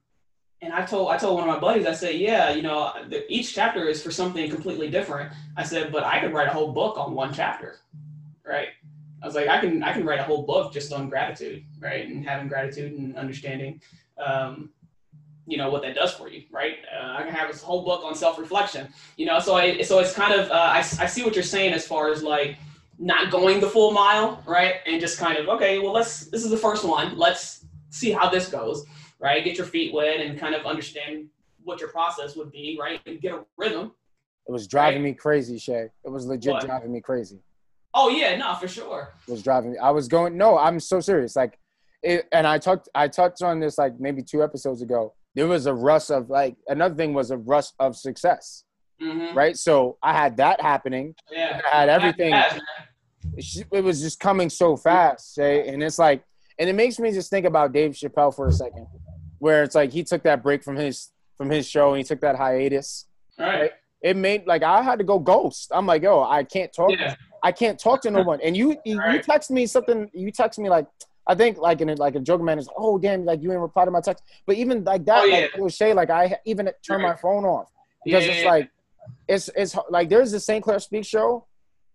and 0.62 0.72
I 0.72 0.86
told 0.86 1.10
I 1.10 1.18
told 1.18 1.38
one 1.38 1.46
of 1.46 1.54
my 1.54 1.60
buddies, 1.60 1.84
I 1.84 1.92
said, 1.92 2.14
yeah, 2.14 2.48
you 2.48 2.62
know, 2.62 2.94
the, 3.10 3.30
each 3.30 3.54
chapter 3.54 3.86
is 3.88 4.02
for 4.02 4.10
something 4.10 4.50
completely 4.50 4.88
different. 4.88 5.34
I 5.54 5.64
said, 5.64 5.92
but 5.92 6.04
I 6.04 6.18
could 6.20 6.32
write 6.32 6.48
a 6.48 6.52
whole 6.52 6.72
book 6.72 6.96
on 6.96 7.12
one 7.12 7.34
chapter, 7.34 7.76
right? 8.42 8.68
I 9.22 9.26
was 9.26 9.34
like, 9.34 9.48
I 9.48 9.60
can 9.60 9.82
I 9.82 9.92
can 9.92 10.04
write 10.04 10.18
a 10.18 10.22
whole 10.24 10.42
book 10.42 10.72
just 10.72 10.92
on 10.92 11.08
gratitude, 11.08 11.64
right, 11.80 12.06
and 12.06 12.24
having 12.24 12.48
gratitude 12.48 12.92
and 12.98 13.16
understanding, 13.16 13.80
um, 14.18 14.70
you 15.46 15.56
know, 15.58 15.70
what 15.70 15.82
that 15.82 15.94
does 15.94 16.12
for 16.12 16.28
you, 16.28 16.44
right? 16.50 16.76
Uh, 16.94 17.16
I 17.18 17.22
can 17.22 17.34
have 17.34 17.50
this 17.50 17.62
whole 17.62 17.84
book 17.84 18.02
on 18.04 18.14
self 18.14 18.38
reflection, 18.38 18.88
you 19.16 19.26
know. 19.26 19.38
So 19.38 19.54
I 19.54 19.82
so 19.82 19.98
it's 19.98 20.12
kind 20.12 20.32
of 20.32 20.50
uh, 20.50 20.54
I 20.54 20.78
I 20.78 21.06
see 21.06 21.22
what 21.22 21.34
you're 21.34 21.42
saying 21.42 21.72
as 21.72 21.86
far 21.86 22.10
as 22.10 22.22
like 22.22 22.56
not 22.98 23.30
going 23.30 23.60
the 23.60 23.68
full 23.68 23.92
mile, 23.92 24.42
right, 24.46 24.76
and 24.86 25.00
just 25.00 25.18
kind 25.18 25.38
of 25.38 25.48
okay, 25.48 25.78
well 25.78 25.92
let's 25.92 26.26
this 26.26 26.44
is 26.44 26.50
the 26.50 26.56
first 26.56 26.84
one, 26.84 27.16
let's 27.18 27.64
see 27.90 28.10
how 28.10 28.28
this 28.28 28.48
goes 28.48 28.86
right? 29.20 29.44
Get 29.44 29.58
your 29.58 29.66
feet 29.66 29.92
wet 29.92 30.20
and 30.20 30.38
kind 30.40 30.54
of 30.54 30.66
understand 30.66 31.26
what 31.62 31.78
your 31.78 31.90
process 31.90 32.36
would 32.36 32.50
be, 32.50 32.78
right? 32.80 33.00
And 33.06 33.20
get 33.20 33.34
a 33.34 33.44
rhythm. 33.56 33.92
It 34.48 34.52
was 34.52 34.66
driving 34.66 35.02
Right. 35.02 35.10
me 35.10 35.14
crazy, 35.14 35.58
Shay. 35.58 35.90
It 36.04 36.08
was 36.10 36.26
legit 36.26 36.52
What? 36.54 36.64
driving 36.64 36.90
me 36.92 37.00
crazy. 37.00 37.38
Oh 37.94 38.08
yeah, 38.08 38.36
no, 38.36 38.54
for 38.54 38.68
sure. 38.68 39.14
Was 39.28 39.42
driving 39.42 39.72
me. 39.72 39.78
I 39.78 39.90
was 39.90 40.08
going. 40.08 40.36
No, 40.36 40.56
I'm 40.58 40.78
so 40.78 41.00
serious. 41.00 41.34
Like, 41.34 41.58
it, 42.02 42.28
and 42.32 42.46
I 42.46 42.58
talked. 42.58 42.88
I 42.94 43.08
touched 43.08 43.42
on 43.42 43.60
this 43.60 43.78
like 43.78 43.98
maybe 43.98 44.22
two 44.22 44.42
episodes 44.42 44.82
ago. 44.82 45.14
There 45.34 45.46
was 45.46 45.66
a 45.66 45.74
rush 45.74 46.10
of 46.10 46.30
like 46.30 46.56
another 46.68 46.94
thing 46.94 47.14
was 47.14 47.30
a 47.30 47.36
rush 47.36 47.66
of 47.78 47.96
success, 47.96 48.64
hmm 49.00 49.34
right? 49.34 49.56
So 49.56 49.98
I 50.02 50.12
had 50.12 50.36
that 50.38 50.60
happening. 50.60 51.14
Yeah. 51.30 51.60
I 51.72 51.76
had 51.80 51.88
everything. 51.88 52.32
Fast. 52.32 52.60
It 53.36 53.84
was 53.84 54.00
just 54.00 54.18
coming 54.18 54.48
so 54.50 54.76
fast, 54.76 55.34
Shay. 55.34 55.68
And 55.68 55.82
it's 55.82 55.98
like, 55.98 56.24
and 56.58 56.68
it 56.68 56.74
makes 56.74 56.98
me 56.98 57.12
just 57.12 57.30
think 57.30 57.46
about 57.46 57.72
Dave 57.72 57.92
Chappelle 57.92 58.34
for 58.34 58.48
a 58.48 58.52
second, 58.52 58.86
where 59.38 59.62
it's 59.62 59.74
like 59.74 59.92
he 59.92 60.02
took 60.04 60.22
that 60.22 60.42
break 60.42 60.62
from 60.64 60.76
his 60.76 61.10
from 61.36 61.50
his 61.50 61.68
show 61.68 61.90
and 61.90 61.98
he 61.98 62.04
took 62.04 62.20
that 62.20 62.36
hiatus. 62.36 63.06
Right. 63.38 63.72
It 64.02 64.16
made 64.16 64.46
like 64.46 64.62
I 64.62 64.82
had 64.82 64.98
to 64.98 65.04
go 65.04 65.18
ghost. 65.18 65.70
I'm 65.74 65.86
like, 65.86 66.02
yo, 66.02 66.22
I 66.22 66.44
can't 66.44 66.72
talk. 66.72 66.92
Yeah. 66.92 67.14
I 67.42 67.52
can't 67.52 67.78
talk 67.78 68.02
to 68.02 68.10
no 68.10 68.22
one. 68.22 68.40
And 68.42 68.56
you 68.56 68.76
you, 68.84 69.00
you 69.12 69.18
text 69.22 69.50
me 69.50 69.66
something. 69.66 70.10
You 70.12 70.30
text 70.30 70.58
me 70.58 70.68
like 70.68 70.86
I 71.26 71.34
think 71.34 71.58
like 71.58 71.80
in 71.80 71.88
a, 71.90 71.94
like 71.94 72.14
a 72.16 72.20
joke 72.20 72.42
man 72.42 72.58
is 72.58 72.68
oh 72.76 72.98
damn, 72.98 73.24
like 73.24 73.40
you 73.42 73.48
didn't 73.48 73.62
reply 73.62 73.84
to 73.84 73.90
my 73.90 74.00
text. 74.00 74.24
But 74.46 74.56
even 74.56 74.84
like 74.84 75.04
that, 75.06 75.22
Oh, 75.22 75.26
yeah. 75.26 75.46
like 75.58 75.72
Shay, 75.72 75.92
like 75.94 76.10
I 76.10 76.38
even 76.44 76.70
turned 76.86 77.02
my 77.02 77.14
phone 77.14 77.44
off 77.44 77.70
because 78.04 78.24
Yeah, 78.26 78.32
it's 78.32 78.42
yeah, 78.42 78.50
like 78.50 78.70
it's 79.28 79.50
it's 79.54 79.76
like 79.90 80.08
there's 80.08 80.32
the 80.32 80.40
St. 80.40 80.62
Clair 80.62 80.78
Speak 80.78 81.04
show, 81.04 81.46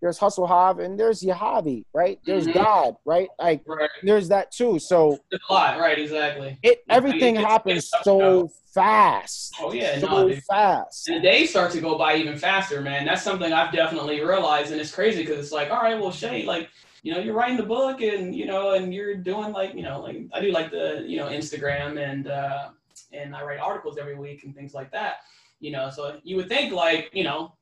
there's 0.05 0.19
Hustle 0.19 0.45
and 0.79 0.99
there's 0.99 1.23
Yahavy, 1.23 1.83
right? 1.91 2.19
There's 2.27 2.45
Mhm. 2.47 2.53
God, 2.53 2.95
right? 3.05 3.27
Like 3.39 3.63
Right. 3.65 3.89
there's 4.03 4.27
that 4.29 4.51
too. 4.51 4.77
So 4.77 5.17
There's 5.31 5.41
a 5.49 5.53
lot. 5.53 5.79
Right. 5.79 5.97
Exactly. 5.97 6.59
it 6.61 6.83
everything 6.87 7.35
happens 7.35 7.89
so 8.03 8.51
fast. 8.71 9.55
Oh, 9.59 9.73
yeah, 9.73 9.97
so 9.99 10.05
no, 10.07 10.29
dude. 10.29 10.43
fast. 10.43 11.07
And 11.07 11.17
the 11.17 11.21
days 11.21 11.49
start 11.49 11.71
to 11.71 11.81
go 11.81 11.97
by 11.97 12.17
even 12.17 12.37
faster, 12.37 12.81
man. 12.81 13.03
That's 13.03 13.23
something 13.23 13.51
I've 13.51 13.71
definitely 13.73 14.21
realized, 14.21 14.71
and 14.71 14.79
it's 14.79 14.93
crazy 14.93 15.23
because 15.23 15.39
it's 15.39 15.51
like, 15.51 15.71
all 15.71 15.81
right, 15.81 15.99
well, 15.99 16.11
Shay, 16.11 16.45
like, 16.45 16.69
you 17.01 17.11
know, 17.11 17.19
you're 17.19 17.33
writing 17.33 17.57
the 17.57 17.63
book, 17.63 18.01
and 18.01 18.35
you 18.35 18.45
know, 18.45 18.73
and 18.73 18.93
you're 18.93 19.15
doing 19.15 19.53
like, 19.53 19.73
you 19.73 19.81
know, 19.81 20.01
like 20.01 20.17
I 20.33 20.39
do 20.39 20.51
like 20.51 20.69
the, 20.69 21.03
you 21.07 21.17
know, 21.17 21.29
Instagram, 21.29 21.97
and 21.99 22.27
uh, 22.27 22.69
and 23.11 23.35
I 23.35 23.43
write 23.43 23.59
articles 23.59 23.97
every 23.97 24.15
week 24.15 24.43
and 24.43 24.53
things 24.53 24.75
like 24.75 24.91
that. 24.91 25.21
You 25.59 25.71
know, 25.71 25.89
so 25.89 26.19
you 26.23 26.35
would 26.35 26.49
think 26.49 26.73
like, 26.73 27.09
you 27.13 27.23
know, 27.23 27.55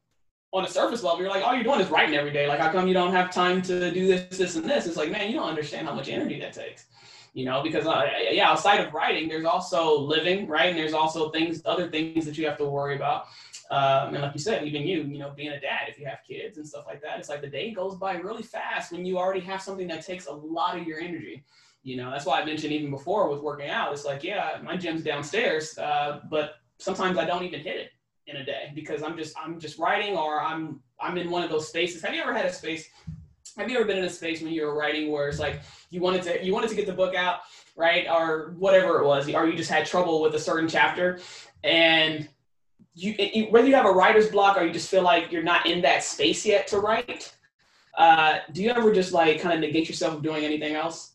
on 0.54 0.64
a 0.64 0.68
surface 0.68 1.02
level, 1.02 1.20
you're 1.20 1.30
like, 1.30 1.44
all 1.44 1.56
you're 1.56 1.64
doing 1.64 1.80
is 1.80 1.90
writing 1.90 2.16
every 2.16 2.32
day. 2.32 2.48
Like, 2.48 2.60
how 2.60 2.72
come 2.72 2.88
you 2.88 2.94
don't 2.94 3.12
have 3.12 3.34
time 3.34 3.62
to 3.64 3.92
do 3.92 4.06
this, 4.06 4.38
this, 4.38 4.56
and 4.56 4.70
this? 4.70 4.86
It's 4.86 4.96
like, 4.96 5.12
man, 5.12 5.30
you 5.30 5.36
don't 5.36 5.50
understand 5.50 5.88
how 5.88 5.96
much 5.96 6.10
energy 6.10 6.40
that 6.40 6.54
takes. 6.54 6.86
You 7.34 7.46
know, 7.46 7.64
because 7.64 7.88
uh, 7.88 8.08
yeah, 8.30 8.52
outside 8.52 8.80
of 8.80 8.94
writing, 8.94 9.28
there's 9.28 9.46
also 9.46 10.00
living, 10.00 10.48
right? 10.48 10.70
And 10.70 10.78
there's 10.78 10.94
also 10.94 11.32
things, 11.32 11.64
other 11.66 11.90
things 11.90 12.26
that 12.26 12.38
you 12.38 12.46
have 12.46 12.60
to 12.60 12.66
worry 12.66 12.96
about. 12.96 13.26
Um, 13.72 14.14
and 14.14 14.22
like 14.22 14.34
you 14.34 14.40
said, 14.40 14.64
even 14.68 14.84
you, 14.84 15.02
you 15.02 15.18
know, 15.18 15.32
being 15.36 15.50
a 15.50 15.60
dad, 15.60 15.88
if 15.88 15.98
you 15.98 16.06
have 16.06 16.20
kids 16.28 16.60
and 16.60 16.68
stuff 16.68 16.86
like 16.86 17.02
that, 17.02 17.18
it's 17.18 17.30
like 17.30 17.42
the 17.42 17.48
day 17.48 17.72
goes 17.72 17.96
by 17.96 18.18
really 18.18 18.44
fast 18.44 18.92
when 18.92 19.04
you 19.04 19.18
already 19.18 19.40
have 19.40 19.64
something 19.64 19.88
that 19.88 20.06
takes 20.06 20.28
a 20.28 20.32
lot 20.32 20.78
of 20.78 20.86
your 20.86 21.00
energy. 21.00 21.44
You 21.82 21.98
know, 21.98 22.12
that's 22.12 22.28
why 22.28 22.40
I 22.40 22.46
mentioned 22.46 22.72
even 22.72 22.92
before 22.92 23.28
with 23.30 23.42
working 23.42 23.70
out. 23.70 23.92
It's 23.92 24.06
like, 24.06 24.24
yeah, 24.24 24.60
my 24.62 24.78
gym's 24.78 25.04
downstairs, 25.04 25.76
uh, 25.80 26.20
but 26.30 26.58
sometimes 26.78 27.18
I 27.18 27.26
don't 27.26 27.44
even 27.44 27.62
hit 27.62 27.78
it 27.78 27.90
in 28.28 28.38
a 28.38 28.46
day 28.46 28.72
because 28.74 29.04
I'm 29.04 29.18
just 29.18 29.36
I'm 29.38 29.60
just 29.60 29.78
writing 29.78 30.16
or 30.16 30.42
I'm 30.42 30.82
I'm 31.00 31.18
in 31.18 31.30
one 31.30 31.44
of 31.44 31.50
those 31.50 31.68
spaces. 31.68 32.02
Have 32.02 32.14
you 32.14 32.22
ever 32.22 32.34
had 32.34 32.46
a 32.46 32.54
space? 32.54 32.90
Have 33.58 33.70
you 33.70 33.78
ever 33.78 33.86
been 33.86 33.98
in 33.98 34.06
a 34.06 34.10
space 34.10 34.42
when 34.42 34.52
you 34.52 34.66
were 34.66 34.76
writing 34.76 35.12
where 35.12 35.28
it's 35.28 35.40
like 35.40 35.62
you 35.90 36.02
wanted 36.02 36.24
to 36.24 36.44
you 36.44 36.54
wanted 36.54 36.70
to 36.70 36.76
get 36.76 36.86
the 36.86 36.94
book 36.94 37.16
out, 37.16 37.42
right, 37.76 38.08
or 38.10 38.56
whatever 38.58 39.00
it 39.00 39.06
was, 39.06 39.30
or 39.30 39.48
you 39.48 39.56
just 39.56 39.70
had 39.70 39.86
trouble 39.86 40.22
with 40.22 40.36
a 40.36 40.40
certain 40.40 40.68
chapter, 40.68 41.20
and 41.64 42.28
you, 42.96 43.48
whether 43.50 43.68
you 43.68 43.76
have 43.76 43.86
a 43.86 43.92
writer's 43.92 44.30
block 44.30 44.58
or 44.58 44.64
you 44.64 44.72
just 44.72 44.90
feel 44.90 45.02
like 45.02 45.32
you're 45.32 45.44
not 45.44 45.66
in 45.66 45.82
that 45.82 46.04
space 46.04 46.46
yet 46.46 46.68
to 46.68 46.80
write, 46.80 47.34
uh, 47.98 48.38
do 48.52 48.62
you 48.62 48.70
ever 48.70 48.94
just 48.94 49.14
like 49.14 49.42
kind 49.42 49.54
of 49.54 49.62
negate 49.62 49.88
yourself 49.88 50.14
from 50.14 50.22
doing 50.22 50.46
anything 50.46 50.76
else? 50.76 51.13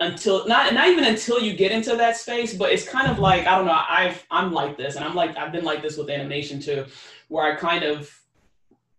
Until 0.00 0.46
not 0.48 0.74
not 0.74 0.88
even 0.88 1.04
until 1.04 1.40
you 1.40 1.54
get 1.54 1.70
into 1.70 1.96
that 1.96 2.16
space, 2.16 2.52
but 2.54 2.72
it's 2.72 2.86
kind 2.88 3.08
of 3.08 3.18
like 3.18 3.46
I 3.46 3.56
don't 3.56 3.66
know. 3.66 3.80
I've 3.88 4.24
I'm 4.30 4.52
like 4.52 4.76
this, 4.76 4.96
and 4.96 5.04
I'm 5.04 5.14
like 5.14 5.36
I've 5.36 5.52
been 5.52 5.64
like 5.64 5.82
this 5.82 5.96
with 5.96 6.10
animation 6.10 6.60
too, 6.60 6.86
where 7.28 7.52
I 7.52 7.56
kind 7.56 7.84
of 7.84 8.10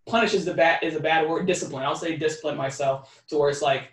punishes 0.05 0.45
the 0.45 0.53
bad 0.53 0.83
is 0.83 0.95
a 0.95 0.99
bad 0.99 1.27
word. 1.27 1.47
Discipline. 1.47 1.83
I'll 1.83 1.95
say 1.95 2.15
discipline 2.15 2.55
myself 2.55 3.23
to 3.27 3.37
where 3.37 3.49
it's 3.49 3.61
like 3.61 3.91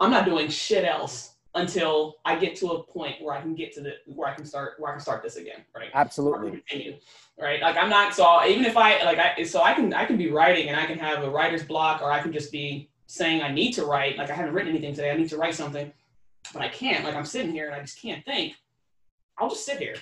I'm 0.00 0.10
not 0.10 0.24
doing 0.24 0.48
shit 0.48 0.84
else 0.84 1.34
until 1.54 2.16
I 2.24 2.38
get 2.38 2.56
to 2.56 2.68
a 2.68 2.82
point 2.82 3.20
where 3.20 3.34
I 3.34 3.42
can 3.42 3.54
get 3.54 3.72
to 3.74 3.82
the 3.82 3.92
where 4.06 4.28
I 4.28 4.34
can 4.34 4.46
start 4.46 4.74
where 4.78 4.90
I 4.90 4.94
can 4.94 5.02
start 5.02 5.22
this 5.22 5.36
again, 5.36 5.64
right? 5.74 5.90
Absolutely. 5.92 6.50
continue 6.50 6.96
right 7.40 7.60
like 7.60 7.76
i'm 7.76 7.88
not 7.88 8.14
so 8.14 8.44
even 8.44 8.64
if 8.64 8.76
i 8.76 9.02
like 9.04 9.18
i 9.18 9.42
so 9.42 9.62
i 9.62 9.72
can 9.72 9.94
i 9.94 10.04
can 10.04 10.16
be 10.16 10.30
writing 10.30 10.68
and 10.68 10.78
i 10.78 10.86
can 10.86 10.98
have 10.98 11.22
a 11.22 11.30
writer's 11.30 11.62
block 11.62 12.02
or 12.02 12.10
i 12.10 12.20
can 12.20 12.32
just 12.32 12.50
be 12.50 12.90
saying 13.06 13.42
i 13.42 13.50
need 13.50 13.72
to 13.72 13.84
write 13.84 14.18
like 14.18 14.30
i 14.30 14.34
haven't 14.34 14.52
written 14.52 14.70
anything 14.70 14.94
today 14.94 15.10
i 15.10 15.16
need 15.16 15.28
to 15.28 15.36
write 15.36 15.54
something 15.54 15.92
but 16.52 16.62
i 16.62 16.68
can't 16.68 17.04
like 17.04 17.14
i'm 17.14 17.24
sitting 17.24 17.52
here 17.52 17.66
and 17.66 17.74
i 17.74 17.80
just 17.80 18.00
can't 18.00 18.24
think 18.24 18.54
i'll 19.38 19.48
just 19.48 19.64
sit 19.64 19.78
here 19.78 19.96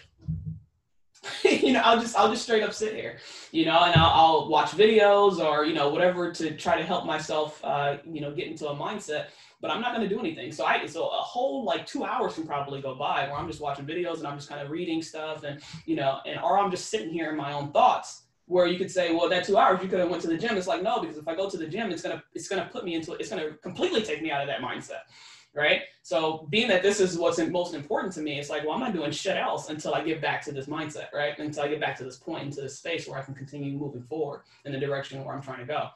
you 1.44 1.72
know 1.72 1.80
i'll 1.80 2.00
just 2.00 2.16
i'll 2.16 2.30
just 2.30 2.44
straight 2.44 2.62
up 2.62 2.72
sit 2.72 2.94
here 2.94 3.18
you 3.50 3.64
know 3.64 3.84
and 3.84 3.94
i'll, 3.96 4.12
I'll 4.14 4.48
watch 4.48 4.70
videos 4.70 5.38
or 5.38 5.64
you 5.64 5.74
know 5.74 5.88
whatever 5.88 6.30
to 6.32 6.56
try 6.56 6.76
to 6.76 6.84
help 6.84 7.04
myself 7.04 7.60
uh, 7.64 7.96
you 8.04 8.20
know 8.20 8.32
get 8.32 8.46
into 8.46 8.68
a 8.68 8.74
mindset 8.74 9.26
but 9.60 9.70
i'm 9.70 9.80
not 9.80 9.94
going 9.94 10.06
to 10.06 10.14
do 10.14 10.20
anything 10.20 10.52
so 10.52 10.64
i 10.64 10.84
so 10.86 11.08
a 11.08 11.22
whole 11.22 11.64
like 11.64 11.86
two 11.86 12.04
hours 12.04 12.34
can 12.34 12.46
probably 12.46 12.80
go 12.80 12.94
by 12.94 13.26
where 13.26 13.36
i'm 13.36 13.48
just 13.48 13.60
watching 13.60 13.86
videos 13.86 14.18
and 14.18 14.26
i'm 14.26 14.36
just 14.36 14.48
kind 14.48 14.60
of 14.60 14.70
reading 14.70 15.02
stuff 15.02 15.42
and 15.42 15.56
you 15.86 15.96
know, 15.96 16.20
and 16.26 16.38
or 16.40 16.58
I'm 16.58 16.70
just 16.70 16.90
sitting 16.90 17.10
here 17.10 17.30
in 17.30 17.36
my 17.36 17.52
own 17.52 17.72
thoughts. 17.72 18.22
Where 18.48 18.68
you 18.68 18.78
could 18.78 18.92
say, 18.92 19.12
well, 19.12 19.28
that 19.28 19.44
two 19.44 19.58
hours 19.58 19.82
you 19.82 19.88
could 19.88 19.98
have 19.98 20.08
went 20.08 20.22
to 20.22 20.28
the 20.28 20.38
gym. 20.38 20.56
It's 20.56 20.68
like 20.68 20.80
no, 20.80 21.00
because 21.00 21.16
if 21.16 21.26
I 21.26 21.34
go 21.34 21.50
to 21.50 21.56
the 21.56 21.66
gym, 21.66 21.90
it's 21.90 22.02
gonna 22.02 22.22
it's 22.32 22.46
gonna 22.46 22.68
put 22.70 22.84
me 22.84 22.94
into 22.94 23.12
it's 23.14 23.28
gonna 23.28 23.50
completely 23.54 24.02
take 24.02 24.22
me 24.22 24.30
out 24.30 24.40
of 24.40 24.46
that 24.46 24.60
mindset, 24.60 25.00
right? 25.56 25.82
So 26.02 26.46
being 26.50 26.68
that 26.68 26.82
this 26.82 27.00
is 27.00 27.18
what's 27.18 27.38
most 27.38 27.74
important 27.74 28.12
to 28.14 28.20
me, 28.20 28.38
it's 28.38 28.50
like, 28.50 28.62
well, 28.62 28.72
I'm 28.72 28.80
not 28.80 28.92
doing 28.92 29.10
shit 29.10 29.36
else 29.36 29.70
until 29.70 29.94
I 29.94 30.04
get 30.04 30.20
back 30.20 30.42
to 30.44 30.52
this 30.52 30.66
mindset, 30.66 31.12
right? 31.12 31.36
Until 31.38 31.64
I 31.64 31.68
get 31.68 31.80
back 31.80 31.96
to 31.98 32.04
this 32.04 32.16
point, 32.16 32.44
into 32.44 32.60
this 32.60 32.78
space 32.78 33.08
where 33.08 33.18
I 33.18 33.22
can 33.22 33.34
continue 33.34 33.72
moving 33.72 34.02
forward 34.02 34.42
in 34.64 34.72
the 34.72 34.78
direction 34.78 35.24
where 35.24 35.34
I'm 35.34 35.42
trying 35.42 35.60
to 35.60 35.64
go. 35.66 35.88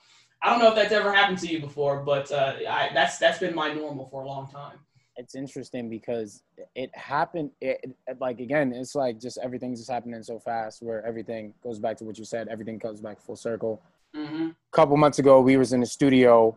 I 0.42 0.50
don't 0.50 0.58
know 0.58 0.68
if 0.70 0.74
that's 0.74 0.92
ever 0.92 1.12
happened 1.12 1.38
to 1.40 1.46
you 1.46 1.60
before, 1.60 2.02
but 2.02 2.32
uh, 2.32 2.54
I, 2.68 2.90
that's 2.94 3.18
that's 3.18 3.38
been 3.38 3.54
my 3.54 3.72
normal 3.72 4.08
for 4.08 4.22
a 4.22 4.26
long 4.26 4.48
time. 4.50 4.78
it's 5.16 5.34
interesting 5.34 5.90
because 5.90 6.42
it 6.74 6.90
happened 6.96 7.50
it, 7.60 7.94
like 8.20 8.40
again 8.40 8.72
it's 8.72 8.94
like 8.94 9.20
just 9.20 9.38
everything's 9.42 9.78
just 9.78 9.90
happening 9.90 10.22
so 10.22 10.38
fast 10.38 10.82
where 10.82 11.04
everything 11.04 11.52
goes 11.62 11.78
back 11.78 11.96
to 11.98 12.04
what 12.04 12.18
you 12.18 12.24
said 12.24 12.48
everything 12.48 12.78
comes 12.78 13.00
back 13.00 13.20
full 13.20 13.36
circle 13.36 13.82
hmm 14.14 14.48
a 14.48 14.76
couple 14.76 14.96
months 14.96 15.18
ago 15.18 15.40
we 15.40 15.56
was 15.56 15.72
in 15.72 15.80
the 15.80 15.86
studio 15.86 16.56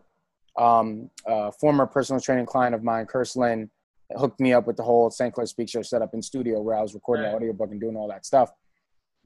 um 0.58 1.10
a 1.26 1.50
former 1.52 1.86
personal 1.86 2.20
training 2.20 2.46
client 2.46 2.74
of 2.74 2.82
mine 2.82 3.06
Lynn, 3.36 3.70
hooked 4.16 4.38
me 4.40 4.52
up 4.52 4.66
with 4.66 4.76
the 4.76 4.82
whole 4.82 5.10
st 5.10 5.34
clair 5.34 5.46
speak 5.46 5.68
show 5.68 5.82
setup 5.82 6.14
in 6.14 6.22
studio 6.22 6.60
where 6.60 6.76
i 6.76 6.82
was 6.82 6.94
recording 6.94 7.24
Right. 7.24 7.30
the 7.30 7.36
audiobook 7.36 7.70
and 7.72 7.80
doing 7.80 7.96
all 7.96 8.08
that 8.08 8.24
stuff 8.24 8.50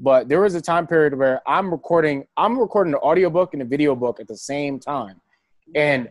But 0.00 0.28
there 0.28 0.40
was 0.40 0.54
a 0.54 0.60
time 0.60 0.86
period 0.86 1.18
where 1.18 1.42
I'm 1.46 1.70
recording, 1.70 2.24
I'm 2.36 2.56
recording 2.58 2.92
the 2.92 3.00
audiobook 3.00 3.52
and 3.54 3.60
the 3.60 3.66
video 3.66 3.96
book 3.96 4.20
at 4.20 4.28
the 4.28 4.36
same 4.36 4.78
time. 4.78 5.20
And 5.74 6.10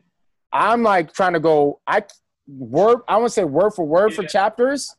I'm 0.52 0.84
like 0.84 1.14
trying 1.14 1.34
to 1.34 1.40
go, 1.40 1.80
I 1.88 2.04
word, 2.48 3.00
I 3.08 3.16
want 3.16 3.28
to 3.28 3.34
say 3.34 3.46
word 3.46 3.72
for 3.72 3.86
word 3.86 4.14
for 4.14 4.24
chapters, 4.26 4.94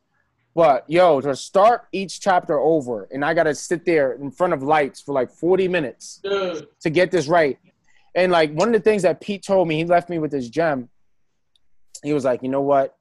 but 0.54 0.84
yo, 0.88 1.20
to 1.20 1.36
start 1.36 1.82
each 1.92 2.20
chapter 2.20 2.58
over, 2.58 3.08
and 3.12 3.24
I 3.24 3.34
got 3.34 3.44
to 3.44 3.54
sit 3.54 3.84
there 3.84 4.14
in 4.14 4.30
front 4.30 4.52
of 4.54 4.62
lights 4.62 5.00
for 5.02 5.12
like 5.12 5.30
40 5.30 5.68
minutes 5.68 6.20
Dude, 6.22 6.66
to 6.80 6.88
get 6.90 7.10
this 7.10 7.26
right. 7.28 7.58
And 8.18 8.32
like 8.32 8.52
one 8.52 8.66
of 8.66 8.74
the 8.74 8.80
things 8.80 9.02
that 9.02 9.20
Pete 9.20 9.44
told 9.44 9.68
me, 9.68 9.76
he 9.76 9.84
left 9.84 10.10
me 10.10 10.18
with 10.18 10.32
this 10.32 10.48
gem. 10.48 10.88
He 12.02 12.12
was 12.12 12.24
like, 12.24 12.42
you 12.42 12.48
know 12.48 12.62
what? 12.62 12.96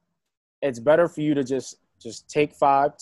It's 0.62 0.78
better 0.78 1.08
for 1.08 1.22
you 1.22 1.34
to 1.34 1.42
just 1.42 1.76
just 2.00 2.30
take 2.30 2.54
five, 2.54 2.92